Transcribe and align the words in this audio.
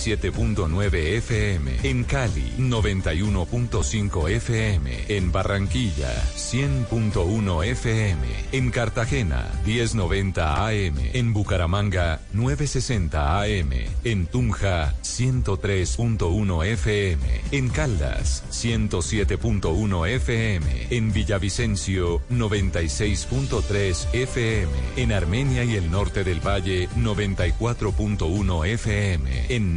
87.9 0.00 1.16
FM. 1.18 1.76
En 1.82 2.04
Cali, 2.04 2.54
91.5 2.56 4.30
FM. 4.30 5.04
En 5.08 5.30
Barranquilla, 5.30 6.10
100.1 6.34 7.64
FM. 7.66 8.26
En 8.52 8.70
Cartagena, 8.70 9.46
1090 9.66 10.66
AM. 10.66 10.94
En 11.12 11.34
Bucaramanga, 11.34 12.20
960 12.32 13.42
AM. 13.42 13.72
En 14.02 14.26
Tunja, 14.26 14.94
103.1 15.02 16.64
FM. 16.64 17.40
En 17.52 17.68
Caldas, 17.68 18.42
107.1 18.50 20.08
FM. 20.08 20.86
En 20.88 21.12
Villavicencio, 21.12 22.22
96.3 22.30 24.14
FM. 24.14 24.72
En 24.96 25.12
Armenia 25.12 25.64
y 25.64 25.74
el 25.74 25.90
norte 25.90 26.24
del 26.24 26.40
Valle, 26.40 26.88
94.1 26.96 28.66
FM. 28.66 29.54
En 29.54 29.76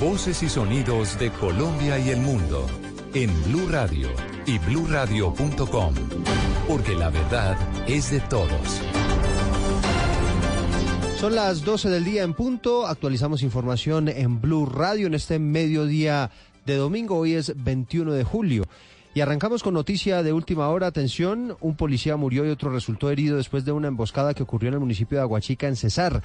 Voces 0.00 0.42
y 0.42 0.48
sonidos 0.48 1.18
de 1.18 1.30
Colombia 1.30 1.98
y 1.98 2.10
el 2.10 2.18
mundo 2.18 2.66
en 3.14 3.30
Blue 3.44 3.68
Radio 3.70 4.08
y 4.44 4.58
bluradio.com, 4.58 5.94
porque 6.66 6.94
la 6.94 7.10
verdad 7.10 7.56
es 7.86 8.10
de 8.10 8.20
todos. 8.20 8.80
Son 11.18 11.34
las 11.34 11.64
12 11.64 11.90
del 11.90 12.04
día 12.04 12.24
en 12.24 12.34
punto, 12.34 12.86
actualizamos 12.86 13.42
información 13.42 14.08
en 14.08 14.40
Blue 14.40 14.66
Radio 14.66 15.06
en 15.06 15.14
este 15.14 15.38
mediodía 15.38 16.30
de 16.66 16.76
domingo, 16.76 17.16
hoy 17.16 17.34
es 17.34 17.52
21 17.62 18.12
de 18.12 18.24
julio. 18.24 18.64
Y 19.14 19.20
arrancamos 19.20 19.62
con 19.62 19.74
noticia 19.74 20.24
de 20.24 20.32
última 20.32 20.68
hora. 20.70 20.88
Atención, 20.88 21.56
un 21.60 21.76
policía 21.76 22.16
murió 22.16 22.44
y 22.44 22.50
otro 22.50 22.72
resultó 22.72 23.10
herido 23.10 23.36
después 23.36 23.64
de 23.64 23.70
una 23.70 23.86
emboscada 23.88 24.34
que 24.34 24.42
ocurrió 24.42 24.68
en 24.68 24.74
el 24.74 24.80
municipio 24.80 25.18
de 25.18 25.22
Aguachica, 25.22 25.68
en 25.68 25.76
Cesar. 25.76 26.20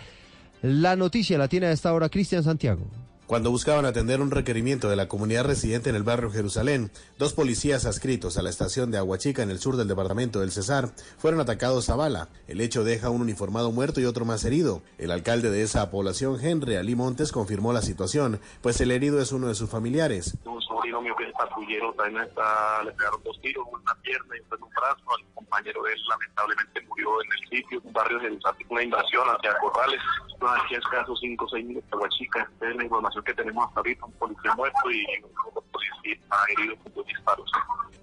La 0.64 0.96
noticia 0.96 1.38
la 1.38 1.48
tiene 1.48 1.68
a 1.68 1.72
esta 1.72 1.94
hora 1.94 2.10
Cristian 2.10 2.44
Santiago. 2.44 2.88
Cuando 3.30 3.52
buscaban 3.52 3.86
atender 3.86 4.22
un 4.22 4.32
requerimiento 4.32 4.90
de 4.90 4.96
la 4.96 5.08
comunidad 5.08 5.46
residente 5.46 5.92
en 5.92 5.96
el 5.96 6.02
barrio 6.02 6.32
Jerusalén, 6.32 6.90
dos 7.20 7.34
policías 7.34 7.86
adscritos 7.86 8.40
a 8.40 8.42
la 8.42 8.50
estación 8.50 8.90
de 8.90 8.98
Aguachica 8.98 9.44
en 9.44 9.52
el 9.52 9.60
sur 9.60 9.78
del 9.78 9.88
departamento 9.88 10.40
del 10.40 10.52
Cesar 10.52 10.90
fueron 11.20 11.40
atacados 11.40 11.92
a 11.92 11.96
bala. 11.96 12.30
El 12.48 12.60
hecho 12.60 12.84
deja 12.84 13.12
un 13.12 13.22
uniformado 13.22 13.72
muerto 13.72 14.02
y 14.02 14.06
otro 14.06 14.26
más 14.26 14.44
herido. 14.46 14.82
El 14.98 15.12
alcalde 15.12 15.52
de 15.52 15.62
esa 15.62 15.92
población, 15.92 16.44
Henry 16.44 16.78
Ali 16.78 16.96
Montes, 16.96 17.32
confirmó 17.32 17.72
la 17.72 17.84
situación, 17.84 18.40
pues 18.62 18.82
el 18.82 18.90
herido 18.90 19.22
es 19.22 19.32
uno 19.32 19.48
de 19.48 19.54
sus 19.54 19.70
familiares. 19.70 20.36
Sobrino 20.80 21.02
mío 21.02 21.16
que 21.18 21.26
es 21.26 21.34
patrullero 21.34 21.94
también 21.94 22.24
está, 22.24 22.84
le 22.84 22.92
pegaron 22.94 23.22
dos 23.24 23.40
tiros, 23.42 23.66
una 23.72 23.94
pierna 23.96 24.36
y 24.36 24.40
en 24.40 24.64
un 24.64 24.70
brazo. 24.70 25.20
El 25.20 25.26
compañero 25.36 25.84
de 25.84 25.94
él 25.94 26.00
lamentablemente 26.10 26.82
murió 26.88 27.22
en 27.22 27.32
el 27.32 27.50
sitio, 27.50 27.82
un 27.84 27.94
barrio 27.94 28.20
de 28.20 28.40
una 28.70 28.84
invasión 28.84 29.28
hacia 29.28 29.58
Corrales, 29.60 30.02
aquí 30.40 30.76
a 30.76 30.78
escasos 30.78 31.20
5 31.20 31.46
o 31.46 31.50
6 31.50 31.66
minutos 31.66 31.90
de 31.90 31.98
Aguachica. 31.98 32.52
Es 32.62 32.76
la 32.76 32.84
información 32.84 33.24
que 33.24 33.34
tenemos 33.34 33.68
hasta 33.68 33.80
ahorita, 33.80 34.06
un 34.06 34.14
policía 34.14 34.56
muerto 34.56 34.92
y 34.92 35.06
un 35.24 35.64
policía 35.72 36.18
herido 36.58 36.76
con 36.84 36.94
dos 36.94 37.06
disparos. 37.06 37.52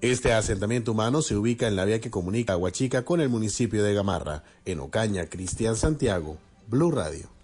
Este 0.02 0.32
asentamiento 0.34 0.92
humano 0.92 1.22
se 1.22 1.36
ubica 1.36 1.66
en 1.66 1.76
la 1.76 1.84
vía 1.84 2.00
que 2.00 2.10
comunica 2.10 2.52
Aguachica 2.52 3.04
con 3.04 3.20
el 3.20 3.30
municipio 3.30 3.82
de 3.82 3.94
Gamarra. 3.94 4.42
En 4.66 4.80
Ocaña, 4.80 5.26
Cristian 5.26 5.76
Santiago, 5.76 6.36
Blue 6.66 6.90
Radio. 6.90 7.35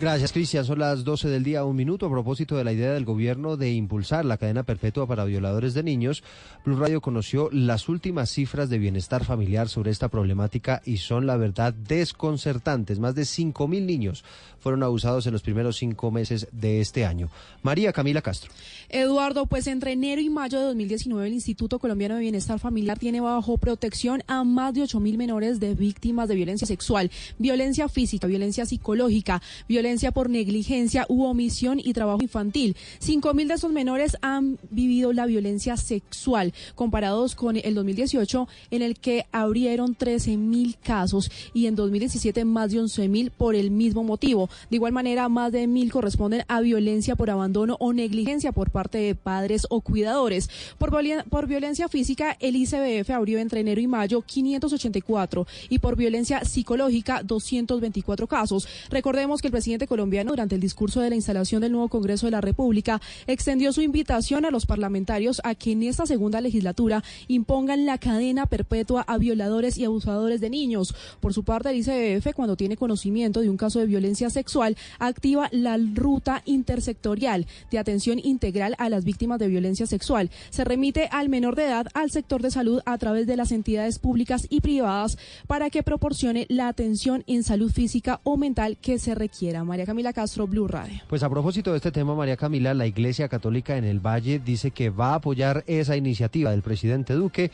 Gracias, 0.00 0.32
Cristian. 0.32 0.64
Son 0.64 0.80
las 0.80 1.04
12 1.04 1.28
del 1.28 1.44
día, 1.44 1.64
un 1.64 1.76
minuto. 1.76 2.06
A 2.06 2.10
propósito 2.10 2.56
de 2.56 2.64
la 2.64 2.72
idea 2.72 2.92
del 2.92 3.04
gobierno 3.04 3.56
de 3.56 3.72
impulsar 3.72 4.24
la 4.24 4.38
cadena 4.38 4.64
perpetua 4.64 5.06
para 5.06 5.24
violadores 5.24 5.72
de 5.72 5.84
niños, 5.84 6.24
Blue 6.64 6.76
Radio 6.76 7.00
conoció 7.00 7.48
las 7.52 7.88
últimas 7.88 8.28
cifras 8.28 8.68
de 8.68 8.78
bienestar 8.78 9.24
familiar 9.24 9.68
sobre 9.68 9.92
esta 9.92 10.08
problemática 10.08 10.82
y 10.84 10.96
son, 10.96 11.28
la 11.28 11.36
verdad, 11.36 11.72
desconcertantes. 11.72 12.98
Más 12.98 13.14
de 13.14 13.22
5.000 13.22 13.82
niños 13.86 14.24
fueron 14.58 14.82
abusados 14.82 15.26
en 15.26 15.32
los 15.32 15.42
primeros 15.42 15.76
cinco 15.76 16.10
meses 16.10 16.48
de 16.50 16.80
este 16.80 17.04
año. 17.04 17.28
María 17.62 17.92
Camila 17.92 18.20
Castro. 18.20 18.50
Eduardo, 18.88 19.46
pues 19.46 19.68
entre 19.68 19.92
enero 19.92 20.20
y 20.20 20.28
mayo 20.28 20.58
de 20.58 20.64
2019 20.66 21.28
el 21.28 21.34
Instituto 21.34 21.78
Colombiano 21.78 22.16
de 22.16 22.22
Bienestar 22.22 22.58
Familiar 22.58 22.98
tiene 22.98 23.20
bajo 23.20 23.58
protección 23.58 24.22
a 24.26 24.42
más 24.42 24.74
de 24.74 24.82
8.000 24.82 25.16
menores 25.16 25.60
de 25.60 25.74
víctimas 25.74 26.28
de 26.28 26.34
violencia 26.34 26.66
sexual, 26.66 27.10
violencia 27.38 27.88
física, 27.88 28.26
violencia 28.26 28.66
psicológica, 28.66 29.40
violencia 29.68 29.83
por 30.14 30.30
negligencia 30.30 31.04
u 31.10 31.24
omisión 31.24 31.78
y 31.78 31.92
trabajo 31.92 32.22
infantil. 32.22 32.74
5.000 33.02 33.48
de 33.48 33.54
esos 33.54 33.70
menores 33.70 34.16
han 34.22 34.58
vivido 34.70 35.12
la 35.12 35.26
violencia 35.26 35.76
sexual, 35.76 36.54
comparados 36.74 37.34
con 37.34 37.56
el 37.56 37.74
2018 37.74 38.48
en 38.70 38.80
el 38.80 38.98
que 38.98 39.26
abrieron 39.30 39.94
13.000 39.94 40.76
casos 40.82 41.30
y 41.52 41.66
en 41.66 41.76
2017 41.76 42.46
más 42.46 42.72
de 42.72 42.80
11.000 42.80 43.30
por 43.30 43.54
el 43.54 43.70
mismo 43.70 44.04
motivo. 44.04 44.48
De 44.70 44.76
igual 44.76 44.92
manera, 44.92 45.28
más 45.28 45.52
de 45.52 45.68
1.000 45.68 45.90
corresponden 45.90 46.44
a 46.48 46.60
violencia 46.60 47.14
por 47.14 47.28
abandono 47.28 47.76
o 47.78 47.92
negligencia 47.92 48.52
por 48.52 48.70
parte 48.70 48.96
de 48.96 49.14
padres 49.14 49.66
o 49.68 49.82
cuidadores. 49.82 50.48
Por, 50.78 50.90
por 51.28 51.46
violencia 51.46 51.88
física, 51.88 52.38
el 52.40 52.56
ICBF 52.56 53.10
abrió 53.10 53.38
entre 53.38 53.60
enero 53.60 53.82
y 53.82 53.86
mayo 53.86 54.22
584 54.22 55.46
y 55.68 55.78
por 55.78 55.94
violencia 55.96 56.42
psicológica 56.44 57.22
224 57.22 58.26
casos. 58.26 58.66
Recordemos 58.88 59.40
que 59.40 59.48
el 59.48 59.52
presidente 59.52 59.73
colombiano, 59.86 60.30
durante 60.30 60.54
el 60.54 60.60
discurso 60.60 61.00
de 61.00 61.10
la 61.10 61.16
instalación 61.16 61.60
del 61.60 61.72
nuevo 61.72 61.88
Congreso 61.88 62.26
de 62.26 62.32
la 62.32 62.40
República, 62.40 63.00
extendió 63.26 63.72
su 63.72 63.82
invitación 63.82 64.44
a 64.44 64.50
los 64.50 64.66
parlamentarios 64.66 65.40
a 65.44 65.54
que 65.54 65.72
en 65.72 65.82
esta 65.82 66.06
segunda 66.06 66.40
legislatura 66.40 67.02
impongan 67.28 67.86
la 67.86 67.98
cadena 67.98 68.46
perpetua 68.46 69.02
a 69.02 69.18
violadores 69.18 69.76
y 69.78 69.84
abusadores 69.84 70.40
de 70.40 70.50
niños. 70.50 70.94
Por 71.20 71.34
su 71.34 71.44
parte, 71.44 71.70
el 71.70 71.76
ICBF, 71.76 72.34
cuando 72.34 72.56
tiene 72.56 72.76
conocimiento 72.76 73.40
de 73.40 73.50
un 73.50 73.56
caso 73.56 73.78
de 73.78 73.86
violencia 73.86 74.30
sexual, 74.30 74.76
activa 74.98 75.48
la 75.52 75.76
ruta 75.76 76.42
intersectorial 76.44 77.46
de 77.70 77.78
atención 77.78 78.18
integral 78.18 78.74
a 78.78 78.88
las 78.88 79.04
víctimas 79.04 79.38
de 79.38 79.48
violencia 79.48 79.86
sexual. 79.86 80.30
Se 80.50 80.64
remite 80.64 81.08
al 81.10 81.28
menor 81.28 81.56
de 81.56 81.64
edad 81.64 81.86
al 81.94 82.10
sector 82.10 82.42
de 82.42 82.50
salud 82.50 82.80
a 82.86 82.96
través 82.98 83.26
de 83.26 83.36
las 83.36 83.52
entidades 83.52 83.98
públicas 83.98 84.46
y 84.50 84.60
privadas 84.60 85.18
para 85.46 85.70
que 85.70 85.82
proporcione 85.82 86.46
la 86.48 86.68
atención 86.68 87.24
en 87.26 87.42
salud 87.42 87.70
física 87.70 88.20
o 88.24 88.36
mental 88.36 88.76
que 88.78 88.98
se 88.98 89.14
requiera. 89.14 89.63
María 89.64 89.86
Camila 89.86 90.12
Castro, 90.12 90.46
Blue 90.46 90.68
Radio. 90.68 91.00
Pues 91.08 91.22
a 91.22 91.30
propósito 91.30 91.70
de 91.70 91.78
este 91.78 91.92
tema, 91.92 92.14
María 92.14 92.36
Camila, 92.36 92.74
la 92.74 92.86
Iglesia 92.86 93.28
Católica 93.28 93.76
en 93.76 93.84
el 93.84 94.00
Valle 94.00 94.38
dice 94.38 94.70
que 94.70 94.90
va 94.90 95.10
a 95.10 95.16
apoyar 95.16 95.64
esa 95.66 95.96
iniciativa 95.96 96.50
del 96.50 96.62
presidente 96.62 97.14
Duque 97.14 97.50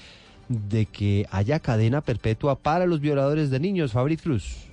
de 0.49 0.87
que 0.87 1.27
haya 1.31 1.61
cadena 1.61 2.01
perpetua 2.01 2.57
para 2.57 2.87
los 2.87 3.01
violadores 3.01 3.51
de 3.51 3.61
niños. 3.61 3.93
Fabrit 3.93 4.23
Cruz. 4.23 4.70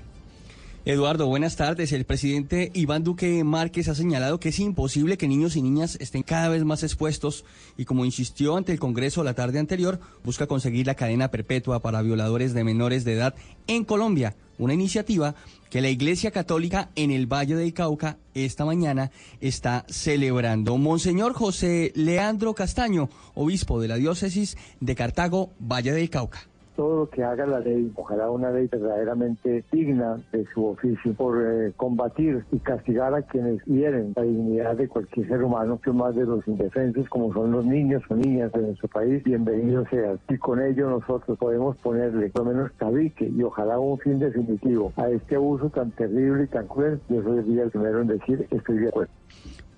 Eduardo, 0.90 1.28
buenas 1.28 1.58
tardes. 1.58 1.92
El 1.92 2.06
presidente 2.06 2.72
Iván 2.74 3.03
Duque 3.03 3.44
Márquez 3.44 3.90
ha 3.90 3.94
señalado 3.94 4.40
que 4.40 4.48
es 4.48 4.59
imposible 4.59 5.18
que 5.18 5.28
niños 5.28 5.58
y 5.58 5.62
niñas 5.62 5.98
estén 6.00 6.24
cada 6.24 6.48
vez 6.48 6.64
más 6.64 6.81
expuestos 6.81 7.44
y 7.75 7.84
como 7.84 8.06
insistió 8.06 8.56
ante 8.56 8.72
el 8.72 8.80
Congreso 8.80 9.22
la 9.26 9.34
tarde 9.34 9.59
anterior, 9.59 10.00
busca 10.24 10.47
conseguir 10.47 10.88
la 10.88 10.96
cadena 10.96 11.30
perpetua 11.30 11.81
para 11.81 12.02
violadores 12.02 12.53
de 12.53 12.64
menores 12.64 13.03
de 13.03 13.16
edad 13.16 13.36
en 13.68 13.84
Colombia, 13.84 14.38
una 14.59 14.74
iniciativa 14.74 15.36
que 15.70 15.81
la 15.81 15.90
Iglesia 15.90 16.31
Católica 16.31 16.90
en 16.96 17.12
el 17.12 17.28
Valle 17.28 17.56
del 17.56 17.74
Cauca 17.74 18.18
esta 18.34 18.64
mañana 18.64 19.12
está 19.42 19.86
celebrando. 19.90 20.78
Monseñor 20.78 21.34
José 21.34 21.91
Leandro 21.96 22.56
Castaño, 22.56 23.09
obispo 23.34 23.82
de 23.82 23.90
la 23.90 23.97
diócesis 23.97 24.56
de 24.79 24.96
Cartago, 24.96 25.52
Valle 25.59 25.91
del 25.91 26.09
Cauca 26.09 26.47
todo 26.78 27.00
lo 27.00 27.09
que 27.09 27.24
haga 27.24 27.46
la 27.47 27.59
ley, 27.59 27.91
ojalá 27.96 28.29
una 28.29 28.52
ley 28.52 28.68
verdaderamente 28.68 29.66
digna 29.72 30.24
de 30.32 30.46
su 30.53 30.64
oficio, 30.66 31.14
por 31.16 31.41
eh, 31.41 31.74
combatir 31.76 32.46
y 32.52 32.59
castigar 32.59 33.14
a 33.16 33.24
quienes 33.24 33.62
hieren 33.66 34.14
la 34.16 34.22
dignidad 34.22 34.78
de 34.78 34.88
cualquier 34.88 35.28
ser 35.28 35.44
humano, 35.44 35.82
que 35.84 35.91
más 35.91 36.16
de 36.16 36.26
los 36.26 36.47
indefensos 36.47 37.09
como 37.09 37.34
son 37.34 37.52
los 37.52 37.66
niños 37.66 38.03
o 38.09 38.16
niñas 38.16 38.52
de 38.53 38.62
nuestro 38.62 38.88
país, 38.90 39.24
bienvenidos 39.24 39.88
sean. 39.90 40.20
Y 40.29 40.38
con 40.38 40.62
ello 40.62 40.90
nosotros 40.90 41.38
podemos 41.40 41.76
ponerle 41.78 42.29
por 42.29 42.46
lo 42.46 42.53
menos 42.53 42.72
tabique 42.78 43.28
y 43.28 43.41
ojalá 43.41 43.80
un 43.80 43.97
fin 43.97 44.20
definitivo 44.20 44.94
a 44.97 45.09
este 45.09 45.35
abuso 45.35 45.70
tan 45.72 45.91
terrible 45.91 46.44
y 46.44 46.47
tan 46.47 46.68
cruel. 46.68 47.02
Yo 47.09 47.23
soy 47.23 47.59
el 47.59 47.72
primero 47.72 48.02
en 48.02 48.08
decir 48.08 48.47
estoy 48.52 48.78
de 48.78 48.90
acuerdo. 48.90 49.12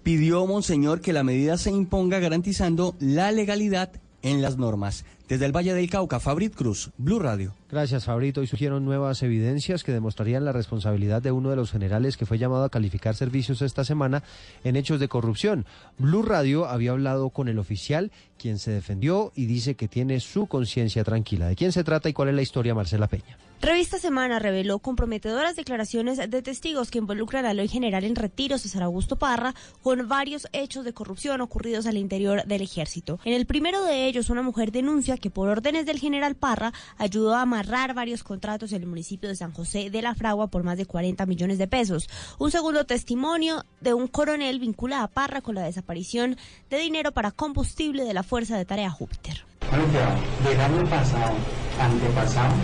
Pidió 0.03 0.45
Monseñor 0.45 0.99
que 0.99 1.13
la 1.13 1.23
medida 1.23 1.57
se 1.57 1.71
imponga 1.71 2.19
garantizando 2.19 2.95
la 2.99 3.31
legalidad 3.31 3.91
en 4.21 4.41
las 4.41 4.57
normas. 4.57 5.05
Desde 5.29 5.45
el 5.45 5.55
Valle 5.55 5.75
del 5.75 5.91
Cauca, 5.91 6.19
Fabrit 6.19 6.55
Cruz, 6.55 6.89
Blue 6.97 7.19
Radio. 7.19 7.53
Gracias, 7.69 8.05
Fabrito. 8.05 8.41
Y 8.41 8.47
surgieron 8.47 8.83
nuevas 8.83 9.21
evidencias 9.21 9.83
que 9.83 9.91
demostrarían 9.91 10.43
la 10.43 10.53
responsabilidad 10.53 11.21
de 11.21 11.31
uno 11.31 11.51
de 11.51 11.55
los 11.55 11.71
generales 11.71 12.17
que 12.17 12.25
fue 12.25 12.39
llamado 12.39 12.63
a 12.63 12.69
calificar 12.69 13.15
servicios 13.15 13.61
esta 13.61 13.83
semana 13.83 14.23
en 14.63 14.75
hechos 14.75 14.99
de 14.99 15.07
corrupción. 15.07 15.67
Blue 15.99 16.23
Radio 16.23 16.65
había 16.65 16.91
hablado 16.91 17.29
con 17.29 17.47
el 17.47 17.59
oficial, 17.59 18.11
quien 18.39 18.57
se 18.57 18.71
defendió 18.71 19.31
y 19.35 19.45
dice 19.45 19.75
que 19.75 19.87
tiene 19.87 20.19
su 20.19 20.47
conciencia 20.47 21.03
tranquila. 21.03 21.47
¿De 21.47 21.55
quién 21.55 21.73
se 21.73 21.83
trata 21.83 22.09
y 22.09 22.13
cuál 22.13 22.29
es 22.29 22.35
la 22.35 22.41
historia, 22.41 22.73
Marcela 22.73 23.07
Peña? 23.07 23.37
Revista 23.61 23.99
Semana 23.99 24.39
reveló 24.39 24.79
comprometedoras 24.79 25.57
declaraciones 25.57 26.17
de 26.17 26.41
testigos 26.41 26.89
que 26.89 26.97
involucran 26.97 27.45
al 27.45 27.59
hoy 27.59 27.67
general 27.67 28.05
en 28.05 28.15
retiro 28.15 28.57
César 28.57 28.83
Augusto 28.83 29.17
Parra 29.17 29.53
con 29.83 30.07
varios 30.07 30.47
hechos 30.53 30.85
de 30.85 30.93
corrupción 30.93 31.41
ocurridos 31.41 31.85
al 31.85 31.97
interior 31.97 32.45
del 32.45 32.61
ejército. 32.61 33.19
En 33.25 33.33
el 33.33 33.45
primero 33.45 33.83
de 33.83 34.07
ellos, 34.07 34.29
una 34.29 34.43
mujer 34.43 34.71
denuncia 34.71 35.17
que 35.19 35.29
por 35.29 35.49
órdenes 35.49 35.85
del 35.85 35.99
general 35.99 36.35
Parra 36.35 36.73
ayudó 36.97 37.35
a 37.35 37.41
amarrar 37.41 37.93
varios 37.93 38.23
contratos 38.23 38.71
en 38.71 38.81
el 38.81 38.87
municipio 38.87 39.29
de 39.29 39.35
San 39.35 39.53
José 39.53 39.89
de 39.89 40.01
la 40.01 40.15
Fragua 40.15 40.47
por 40.47 40.63
más 40.63 40.77
de 40.77 40.85
40 40.85 41.25
millones 41.25 41.57
de 41.57 41.67
pesos. 41.67 42.09
Un 42.39 42.51
segundo 42.51 42.85
testimonio 42.85 43.63
de 43.81 43.93
un 43.93 44.07
coronel 44.07 44.59
vincula 44.59 45.03
a 45.03 45.07
Parra 45.07 45.41
con 45.41 45.55
la 45.55 45.63
desaparición 45.63 46.37
de 46.69 46.77
dinero 46.79 47.11
para 47.11 47.31
combustible 47.31 48.03
de 48.03 48.13
la 48.13 48.23
Fuerza 48.23 48.57
de 48.57 48.65
Tarea 48.65 48.89
Júpiter. 48.89 49.45
Bueno, 49.69 50.63
año 50.63 50.89
pasado, 50.89 51.33
antepasado, 51.79 52.55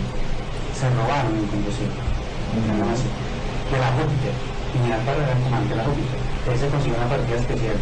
se 0.74 0.90
robaron 0.90 1.36
el 1.36 1.46
combustible. 1.46 1.94
De 3.70 3.78
la 3.78 3.92
Júpiter. 3.92 4.32
General 4.72 5.00
Parra 5.04 5.22
era 5.22 5.32
el 5.32 5.42
comandante 5.42 5.70
de 5.70 5.76
la 5.76 5.84
Júpiter. 5.84 6.18
Él 6.52 6.58
se 6.58 6.68
consiguió 6.68 6.98
una 6.98 7.08
partida 7.08 7.36
especial, 7.36 7.76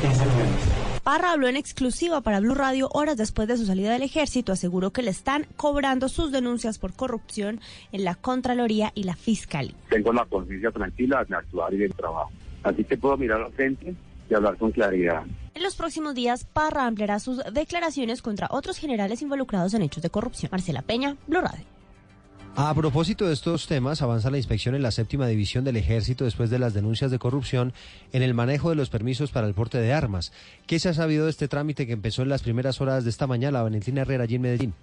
15 0.00 0.24
millones. 0.24 0.88
Parra 1.02 1.32
habló 1.32 1.48
en 1.48 1.56
exclusiva 1.56 2.20
para 2.20 2.38
Blue 2.40 2.54
Radio 2.54 2.90
horas 2.92 3.16
después 3.16 3.48
de 3.48 3.56
su 3.56 3.64
salida 3.64 3.92
del 3.92 4.02
ejército. 4.02 4.52
Aseguró 4.52 4.90
que 4.90 5.02
le 5.02 5.10
están 5.10 5.46
cobrando 5.56 6.08
sus 6.10 6.30
denuncias 6.30 6.78
por 6.78 6.92
corrupción 6.92 7.60
en 7.92 8.04
la 8.04 8.14
Contraloría 8.14 8.92
y 8.94 9.04
la 9.04 9.16
Fiscalía. 9.16 9.74
Tengo 9.88 10.12
la 10.12 10.26
conciencia 10.26 10.70
tranquila 10.70 11.24
de 11.24 11.34
actuar 11.34 11.72
y 11.72 11.78
de 11.78 11.88
trabajo. 11.88 12.30
Así 12.62 12.84
que 12.84 12.98
puedo 12.98 13.16
mirar 13.16 13.40
al 13.40 13.52
frente 13.52 13.94
y 14.28 14.34
hablar 14.34 14.58
con 14.58 14.70
claridad. 14.70 15.22
En 15.54 15.62
los 15.62 15.76
próximos 15.76 16.14
días, 16.14 16.44
Parra 16.44 16.86
ampliará 16.86 17.18
sus 17.20 17.42
declaraciones 17.52 18.20
contra 18.20 18.48
otros 18.50 18.76
generales 18.76 19.22
involucrados 19.22 19.72
en 19.74 19.82
hechos 19.82 20.02
de 20.02 20.10
corrupción. 20.10 20.50
Marcela 20.52 20.82
Peña, 20.82 21.16
Blue 21.26 21.40
Radio. 21.40 21.77
A 22.56 22.74
propósito 22.74 23.26
de 23.26 23.34
estos 23.34 23.66
temas, 23.66 24.02
avanza 24.02 24.30
la 24.30 24.36
inspección 24.36 24.74
en 24.74 24.82
la 24.82 24.90
séptima 24.90 25.28
división 25.28 25.64
del 25.64 25.76
ejército 25.76 26.24
después 26.24 26.50
de 26.50 26.58
las 26.58 26.74
denuncias 26.74 27.10
de 27.10 27.18
corrupción 27.18 27.72
en 28.12 28.22
el 28.22 28.34
manejo 28.34 28.70
de 28.70 28.76
los 28.76 28.90
permisos 28.90 29.30
para 29.30 29.46
el 29.46 29.54
porte 29.54 29.78
de 29.78 29.92
armas. 29.92 30.32
¿Qué 30.66 30.80
se 30.80 30.88
ha 30.88 30.94
sabido 30.94 31.24
de 31.24 31.30
este 31.30 31.46
trámite 31.46 31.86
que 31.86 31.92
empezó 31.92 32.22
en 32.22 32.28
las 32.28 32.42
primeras 32.42 32.80
horas 32.80 33.04
de 33.04 33.10
esta 33.10 33.28
mañana? 33.28 33.62
Valentina 33.62 34.02
Herrera, 34.02 34.24
allí 34.24 34.34
en 34.34 34.42
Medellín. 34.42 34.74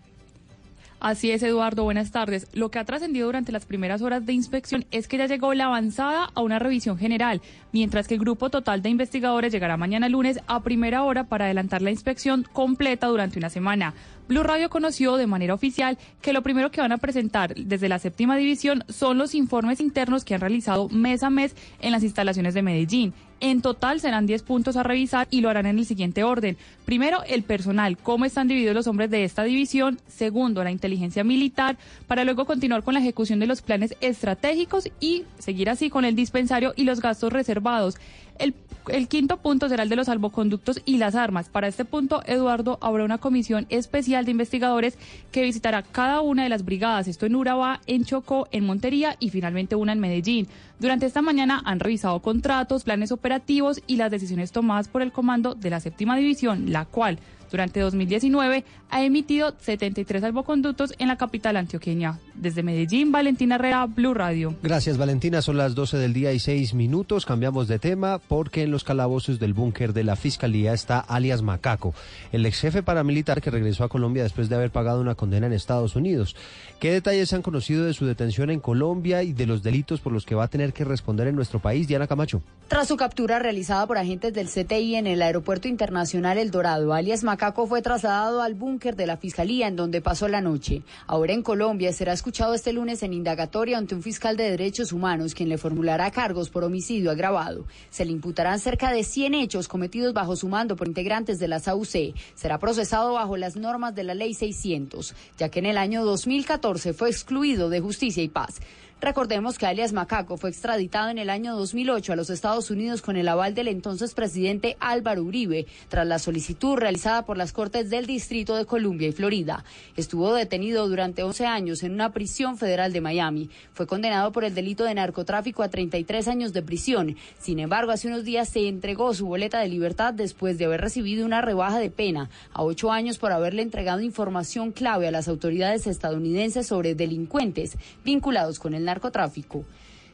Así 0.99 1.29
es, 1.29 1.43
Eduardo, 1.43 1.83
buenas 1.83 2.11
tardes. 2.11 2.47
Lo 2.53 2.71
que 2.71 2.79
ha 2.79 2.85
trascendido 2.85 3.27
durante 3.27 3.51
las 3.51 3.65
primeras 3.65 4.01
horas 4.01 4.25
de 4.25 4.33
inspección 4.33 4.85
es 4.91 5.07
que 5.07 5.17
ya 5.17 5.27
llegó 5.27 5.53
la 5.53 5.65
avanzada 5.65 6.29
a 6.33 6.41
una 6.41 6.57
revisión 6.57 6.97
general, 6.97 7.41
mientras 7.73 8.07
que 8.07 8.15
el 8.15 8.21
grupo 8.21 8.49
total 8.49 8.81
de 8.81 8.89
investigadores 8.89 9.51
llegará 9.51 9.77
mañana 9.77 10.09
lunes 10.09 10.39
a 10.47 10.63
primera 10.63 11.03
hora 11.03 11.25
para 11.25 11.45
adelantar 11.45 11.81
la 11.81 11.91
inspección 11.91 12.43
completa 12.53 13.07
durante 13.07 13.37
una 13.37 13.49
semana. 13.49 13.93
Blue 14.27 14.41
Radio 14.41 14.71
conoció 14.71 15.17
de 15.17 15.27
manera 15.27 15.53
oficial 15.53 15.99
que 16.21 16.33
lo 16.33 16.41
primero 16.41 16.71
que 16.71 16.81
van 16.81 16.91
a 16.91 16.97
presentar 16.97 17.53
desde 17.53 17.89
la 17.89 17.99
séptima 17.99 18.35
división 18.35 18.83
son 18.89 19.19
los 19.19 19.35
informes 19.35 19.79
internos 19.79 20.25
que 20.25 20.33
han 20.33 20.41
realizado 20.41 20.89
mes 20.89 21.21
a 21.21 21.29
mes 21.29 21.55
en 21.79 21.91
las 21.91 22.01
instalaciones 22.01 22.55
de 22.55 22.63
Medellín. 22.63 23.13
En 23.39 23.61
total 23.61 23.99
serán 23.99 24.25
10 24.25 24.41
puntos 24.43 24.77
a 24.77 24.83
revisar 24.83 25.27
y 25.29 25.41
lo 25.41 25.49
harán 25.49 25.67
en 25.67 25.77
el 25.77 25.85
siguiente 25.85 26.23
orden. 26.23 26.57
Primero, 26.85 27.21
el 27.27 27.43
personal, 27.43 27.97
cómo 27.97 28.25
están 28.25 28.47
divididos 28.47 28.73
los 28.73 28.87
hombres 28.87 29.11
de 29.11 29.25
esta 29.25 29.43
división. 29.43 29.99
Segundo, 30.07 30.63
la 30.63 30.71
inteligencia 30.71 31.23
militar, 31.23 31.77
para 32.07 32.23
luego 32.23 32.45
continuar 32.45 32.81
con 32.81 32.93
la 32.93 33.01
ejecución 33.01 33.39
de 33.39 33.47
los 33.47 33.61
planes 33.61 33.95
estratégicos 33.99 34.89
y 34.99 35.23
seguir 35.37 35.69
así 35.69 35.89
con 35.89 36.05
el 36.05 36.15
dispensario 36.15 36.73
y 36.75 36.85
los 36.85 37.01
gastos 37.01 37.31
reservados. 37.31 37.97
El, 38.37 39.07
quinto 39.07 39.37
punto 39.37 39.67
será 39.67 39.81
el 39.83 39.89
de 39.89 39.95
los 39.95 40.05
salvoconductos 40.05 40.81
y 40.85 40.97
las 40.97 41.15
armas. 41.15 41.49
Para 41.49 41.67
este 41.67 41.85
punto, 41.85 42.21
Eduardo, 42.27 42.77
habrá 42.81 43.03
una 43.03 43.17
comisión 43.17 43.65
especial 43.69 44.25
de 44.25 44.31
investigadores 44.31 44.97
que 45.31 45.41
visitará 45.41 45.81
cada 45.81 46.21
una 46.21 46.43
de 46.43 46.49
las 46.49 46.65
brigadas, 46.65 47.07
esto 47.07 47.25
en 47.25 47.35
Urabá, 47.35 47.81
en 47.87 48.05
Chocó, 48.05 48.47
en 48.51 48.65
Montería 48.65 49.15
y 49.19 49.31
finalmente 49.31 49.75
una 49.75 49.93
en 49.93 49.99
Medellín. 49.99 50.47
Durante 50.79 51.07
esta 51.07 51.23
mañana 51.23 51.61
han 51.65 51.79
revisado 51.79 52.21
contratos, 52.21 52.83
planes 52.83 53.11
operativos 53.11 53.81
y 53.87 53.95
las 53.95 54.11
decisiones 54.11 54.51
tomadas 54.51 54.87
por 54.87 55.01
el 55.01 55.11
comando 55.11 55.55
de 55.55 55.69
la 55.71 55.79
séptima 55.79 56.15
división, 56.15 56.71
la 56.71 56.85
cual 56.85 57.17
durante 57.51 57.79
2019 57.79 58.63
ha 58.89 59.03
emitido 59.03 59.53
73 59.59 60.21
salvoconductos 60.21 60.93
en 60.97 61.07
la 61.07 61.17
capital 61.17 61.57
antioqueña. 61.57 62.19
Desde 62.33 62.63
Medellín, 62.63 63.11
Valentina 63.11 63.55
Herrera, 63.55 63.85
Blue 63.85 64.13
Radio. 64.13 64.55
Gracias, 64.61 64.97
Valentina. 64.97 65.41
Son 65.41 65.57
las 65.57 65.75
12 65.75 65.97
del 65.97 66.13
día 66.13 66.33
y 66.33 66.39
6 66.39 66.73
minutos. 66.73 67.25
Cambiamos 67.25 67.67
de 67.67 67.79
tema 67.79 68.19
porque 68.19 68.63
en 68.63 68.71
los 68.71 68.83
calabozos 68.83 69.39
del 69.39 69.53
búnker 69.53 69.93
de 69.93 70.03
la 70.03 70.15
Fiscalía 70.15 70.73
está 70.73 70.99
alias 70.99 71.41
Macaco, 71.41 71.93
el 72.31 72.45
ex 72.45 72.59
jefe 72.59 72.83
paramilitar 72.83 73.41
que 73.41 73.51
regresó 73.51 73.83
a 73.83 73.89
Colombia 73.89 74.23
después 74.23 74.49
de 74.49 74.55
haber 74.55 74.71
pagado 74.71 75.01
una 75.01 75.15
condena 75.15 75.47
en 75.47 75.53
Estados 75.53 75.95
Unidos. 75.95 76.35
¿Qué 76.79 76.91
detalles 76.91 77.29
se 77.29 77.35
han 77.35 77.41
conocido 77.41 77.85
de 77.85 77.93
su 77.93 78.05
detención 78.05 78.49
en 78.49 78.59
Colombia 78.59 79.23
y 79.23 79.33
de 79.33 79.45
los 79.45 79.63
delitos 79.63 80.01
por 80.01 80.13
los 80.13 80.25
que 80.25 80.35
va 80.35 80.45
a 80.45 80.47
tener 80.49 80.73
que 80.73 80.83
responder 80.83 81.27
en 81.27 81.35
nuestro 81.35 81.59
país? 81.59 81.87
Diana 81.87 82.07
Camacho. 82.07 82.41
Tras 82.67 82.87
su 82.87 82.97
captura 82.97 83.39
realizada 83.39 83.85
por 83.85 83.97
agentes 83.97 84.33
del 84.33 84.47
CTI 84.47 84.95
en 84.95 85.07
el 85.07 85.21
Aeropuerto 85.21 85.67
Internacional 85.67 86.37
El 86.37 86.51
Dorado, 86.51 86.93
alias 86.93 87.23
Macaco 87.23 87.34
fue 87.67 87.81
trasladado 87.81 88.41
al 88.41 88.53
búnker 88.53 88.95
de 88.95 89.07
la 89.07 89.17
Fiscalía 89.17 89.67
en 89.67 89.75
donde 89.75 90.01
pasó 90.01 90.27
la 90.27 90.41
noche. 90.41 90.83
Ahora 91.07 91.33
en 91.33 91.41
Colombia 91.41 91.91
será 91.93 92.13
escuchado 92.13 92.53
este 92.53 92.73
lunes 92.73 93.03
en 93.03 93.13
indagatoria 93.13 93.77
ante 93.77 93.95
un 93.95 94.01
fiscal 94.01 94.37
de 94.37 94.49
derechos 94.49 94.91
humanos 94.91 95.33
quien 95.33 95.49
le 95.49 95.57
formulará 95.57 96.11
cargos 96.11 96.49
por 96.49 96.63
homicidio 96.63 97.11
agravado. 97.11 97.65
Se 97.89 98.05
le 98.05 98.11
imputarán 98.11 98.59
cerca 98.59 98.91
de 98.91 99.03
100 99.03 99.33
hechos 99.35 99.67
cometidos 99.67 100.13
bajo 100.13 100.35
su 100.35 100.47
mando 100.47 100.75
por 100.75 100.87
integrantes 100.87 101.39
de 101.39 101.47
la 101.47 101.59
SAUC. 101.59 102.15
Será 102.35 102.57
procesado 102.57 103.13
bajo 103.13 103.37
las 103.37 103.55
normas 103.55 103.93
de 103.95 104.03
la 104.03 104.13
Ley 104.13 104.33
600, 104.33 105.13
ya 105.37 105.49
que 105.49 105.59
en 105.59 105.65
el 105.65 105.77
año 105.77 106.05
2014 106.05 106.93
fue 106.93 107.09
excluido 107.09 107.69
de 107.69 107.79
Justicia 107.79 108.23
y 108.23 108.29
Paz. 108.29 108.61
Recordemos 109.05 109.59
que 109.59 109.67
alias 109.67 109.93
Macaco 109.93 110.35
fue 110.35 110.49
extraditado 110.49 111.11
en 111.11 111.19
el 111.19 111.29
año 111.29 111.55
2008 111.55 112.13
a 112.13 112.15
los 112.15 112.31
Estados 112.31 112.71
Unidos 112.71 113.03
con 113.03 113.17
el 113.17 113.27
aval 113.27 113.53
del 113.53 113.67
entonces 113.67 114.15
presidente 114.15 114.77
Álvaro 114.79 115.21
Uribe, 115.21 115.67
tras 115.89 116.07
la 116.07 116.17
solicitud 116.17 116.75
realizada 116.75 117.23
por 117.23 117.37
las 117.37 117.53
Cortes 117.53 117.91
del 117.91 118.07
Distrito 118.07 118.55
de 118.55 118.65
Columbia 118.65 119.07
y 119.07 119.11
Florida. 119.11 119.63
Estuvo 119.95 120.33
detenido 120.33 120.89
durante 120.89 121.21
11 121.21 121.45
años 121.45 121.83
en 121.83 121.93
una 121.93 122.13
prisión 122.13 122.57
federal 122.57 122.93
de 122.93 123.01
Miami. 123.01 123.51
Fue 123.73 123.85
condenado 123.85 124.31
por 124.31 124.43
el 124.43 124.55
delito 124.55 124.85
de 124.85 124.95
narcotráfico 124.95 125.61
a 125.61 125.69
33 125.69 126.27
años 126.27 126.51
de 126.51 126.63
prisión. 126.63 127.15
Sin 127.37 127.59
embargo, 127.59 127.91
hace 127.91 128.07
unos 128.07 128.23
días 128.23 128.49
se 128.49 128.67
entregó 128.67 129.13
su 129.13 129.27
boleta 129.27 129.59
de 129.59 129.69
libertad 129.69 130.15
después 130.15 130.57
de 130.57 130.65
haber 130.65 130.81
recibido 130.81 131.27
una 131.27 131.41
rebaja 131.41 131.77
de 131.77 131.91
pena 131.91 132.31
a 132.53 132.63
ocho 132.63 132.91
años 132.91 133.19
por 133.19 133.31
haberle 133.31 133.61
entregado 133.61 134.01
información 134.01 134.71
clave 134.71 135.07
a 135.07 135.11
las 135.11 135.27
autoridades 135.27 135.85
estadounidenses 135.85 136.65
sobre 136.65 136.95
delincuentes 136.95 137.77
vinculados 138.03 138.57
con 138.57 138.73
el 138.73 138.94
narcotráfico. 138.95 139.65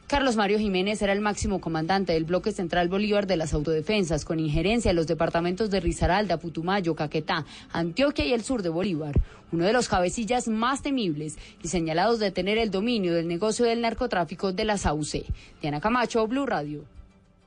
Carlos 0.08 0.36
Mario 0.36 0.58
Jiménez 0.58 1.00
era 1.00 1.12
el 1.12 1.20
máximo 1.20 1.60
comandante 1.60 2.12
del 2.12 2.24
bloque 2.24 2.50
central 2.50 2.88
Bolívar 2.88 3.26
de 3.26 3.36
las 3.36 3.54
autodefensas, 3.54 4.24
con 4.24 4.40
injerencia 4.40 4.90
en 4.90 4.96
los 4.96 5.06
departamentos 5.06 5.70
de 5.70 5.80
Risaralda, 5.80 6.36
Putumayo, 6.36 6.94
Caquetá, 6.94 7.46
Antioquia 7.72 8.26
y 8.26 8.32
el 8.32 8.42
sur 8.42 8.62
de 8.62 8.68
Bolívar. 8.68 9.14
Uno 9.52 9.64
de 9.64 9.72
los 9.72 9.88
cabecillas 9.88 10.48
más 10.48 10.82
temibles 10.82 11.38
y 11.62 11.68
señalados 11.68 12.18
de 12.18 12.32
tener 12.32 12.58
el 12.58 12.70
dominio 12.70 13.14
del 13.14 13.28
negocio 13.28 13.64
del 13.64 13.80
narcotráfico 13.80 14.52
de 14.52 14.64
la 14.64 14.76
SAUC. 14.76 15.24
Diana 15.62 15.80
Camacho, 15.80 16.26
Blue 16.26 16.44
Radio. 16.44 16.84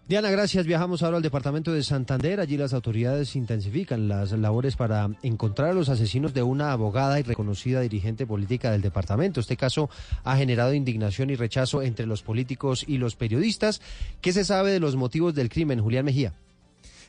Diana, 0.08 0.30
gracias. 0.30 0.68
Viajamos 0.68 1.02
ahora 1.02 1.18
al 1.18 1.24
departamento 1.24 1.74
de 1.74 1.82
Santander. 1.82 2.40
Allí 2.40 2.58
las 2.58 2.76
autoridades 2.76 3.36
intensifican 3.36 4.08
las 4.08 4.34
labores 4.34 4.76
para 4.76 5.10
encontrar 5.24 5.72
a 5.72 5.74
los 5.74 5.90
asesinos 5.90 6.32
de 6.32 6.44
una 6.44 6.72
abogada 6.72 7.20
y 7.20 7.24
reconocida 7.24 7.82
dirigente 7.82 8.28
política 8.28 8.72
del 8.72 8.84
departamento. 8.84 9.40
Este 9.40 9.58
caso 9.58 9.90
ha 10.24 10.38
generado 10.38 10.76
indignación 10.76 11.32
y 11.32 11.36
rechazo 11.36 11.82
entre 11.82 12.06
los 12.06 12.22
políticos 12.22 12.86
y 12.88 13.00
los 13.00 13.16
periodistas. 13.16 13.82
¿Qué 14.22 14.32
se 14.32 14.46
sabe 14.46 14.72
de 14.72 14.80
los 14.80 14.96
motivos 14.96 15.34
del 15.34 15.50
crimen, 15.50 15.82
Julián 15.82 16.06
Mejía? 16.06 16.34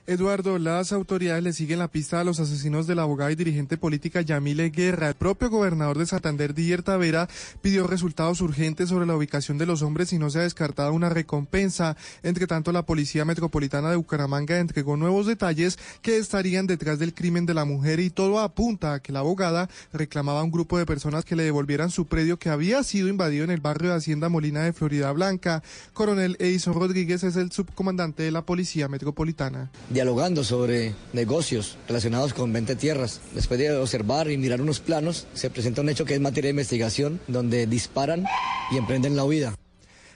Eduardo, 0.08 0.60
las 0.60 0.92
autoridades 0.92 1.42
le 1.42 1.52
siguen 1.52 1.80
la 1.80 1.88
pista 1.88 2.20
a 2.20 2.24
los 2.24 2.38
asesinos 2.38 2.86
de 2.86 2.94
la 2.94 3.02
abogada 3.02 3.32
y 3.32 3.34
dirigente 3.34 3.76
política 3.76 4.20
Yamile 4.20 4.70
Guerra. 4.70 5.08
El 5.08 5.16
propio 5.16 5.50
gobernador 5.50 5.98
de 5.98 6.06
Santander, 6.06 6.54
Dier 6.54 6.84
Tavera, 6.84 7.28
pidió 7.60 7.88
resultados 7.88 8.40
urgentes 8.40 8.88
sobre 8.88 9.04
la 9.04 9.16
ubicación 9.16 9.58
de 9.58 9.66
los 9.66 9.82
hombres 9.82 10.12
y 10.12 10.20
no 10.20 10.30
se 10.30 10.38
ha 10.38 10.42
descartado 10.42 10.92
una 10.92 11.08
recompensa. 11.08 11.96
Entre 12.22 12.46
tanto, 12.46 12.70
la 12.70 12.86
Policía 12.86 13.24
Metropolitana 13.24 13.90
de 13.90 13.96
Bucaramanga 13.96 14.60
entregó 14.60 14.96
nuevos 14.96 15.26
detalles 15.26 15.76
que 16.02 16.18
estarían 16.18 16.68
detrás 16.68 17.00
del 17.00 17.12
crimen 17.12 17.44
de 17.44 17.54
la 17.54 17.64
mujer 17.64 17.98
y 17.98 18.10
todo 18.10 18.38
apunta 18.38 18.94
a 18.94 19.00
que 19.00 19.12
la 19.12 19.20
abogada 19.20 19.68
reclamaba 19.92 20.38
a 20.38 20.44
un 20.44 20.52
grupo 20.52 20.78
de 20.78 20.86
personas 20.86 21.24
que 21.24 21.34
le 21.34 21.42
devolvieran 21.42 21.90
su 21.90 22.06
predio 22.06 22.38
que 22.38 22.50
había 22.50 22.84
sido 22.84 23.08
invadido 23.08 23.42
en 23.42 23.50
el 23.50 23.60
barrio 23.60 23.90
de 23.90 23.96
Hacienda 23.96 24.28
Molina 24.28 24.62
de 24.62 24.72
Florida 24.72 25.10
Blanca. 25.10 25.64
Coronel 25.92 26.36
Edison 26.38 26.74
Rodríguez 26.74 27.24
es 27.24 27.34
el 27.34 27.50
subcomandante 27.50 28.22
de 28.22 28.30
la 28.30 28.42
Policía 28.42 28.86
Metropolitana 28.86 29.68
dialogando 29.96 30.44
sobre 30.44 30.94
negocios 31.14 31.78
relacionados 31.88 32.34
con 32.34 32.52
venta 32.52 32.74
de 32.74 32.80
tierras. 32.80 33.18
Después 33.32 33.58
de 33.58 33.74
observar 33.74 34.30
y 34.30 34.36
mirar 34.36 34.60
unos 34.60 34.78
planos, 34.78 35.26
se 35.32 35.48
presenta 35.48 35.80
un 35.80 35.88
hecho 35.88 36.04
que 36.04 36.12
es 36.12 36.20
materia 36.20 36.48
de 36.48 36.50
investigación, 36.50 37.18
donde 37.28 37.66
disparan 37.66 38.26
y 38.70 38.76
emprenden 38.76 39.16
la 39.16 39.24
huida. 39.24 39.54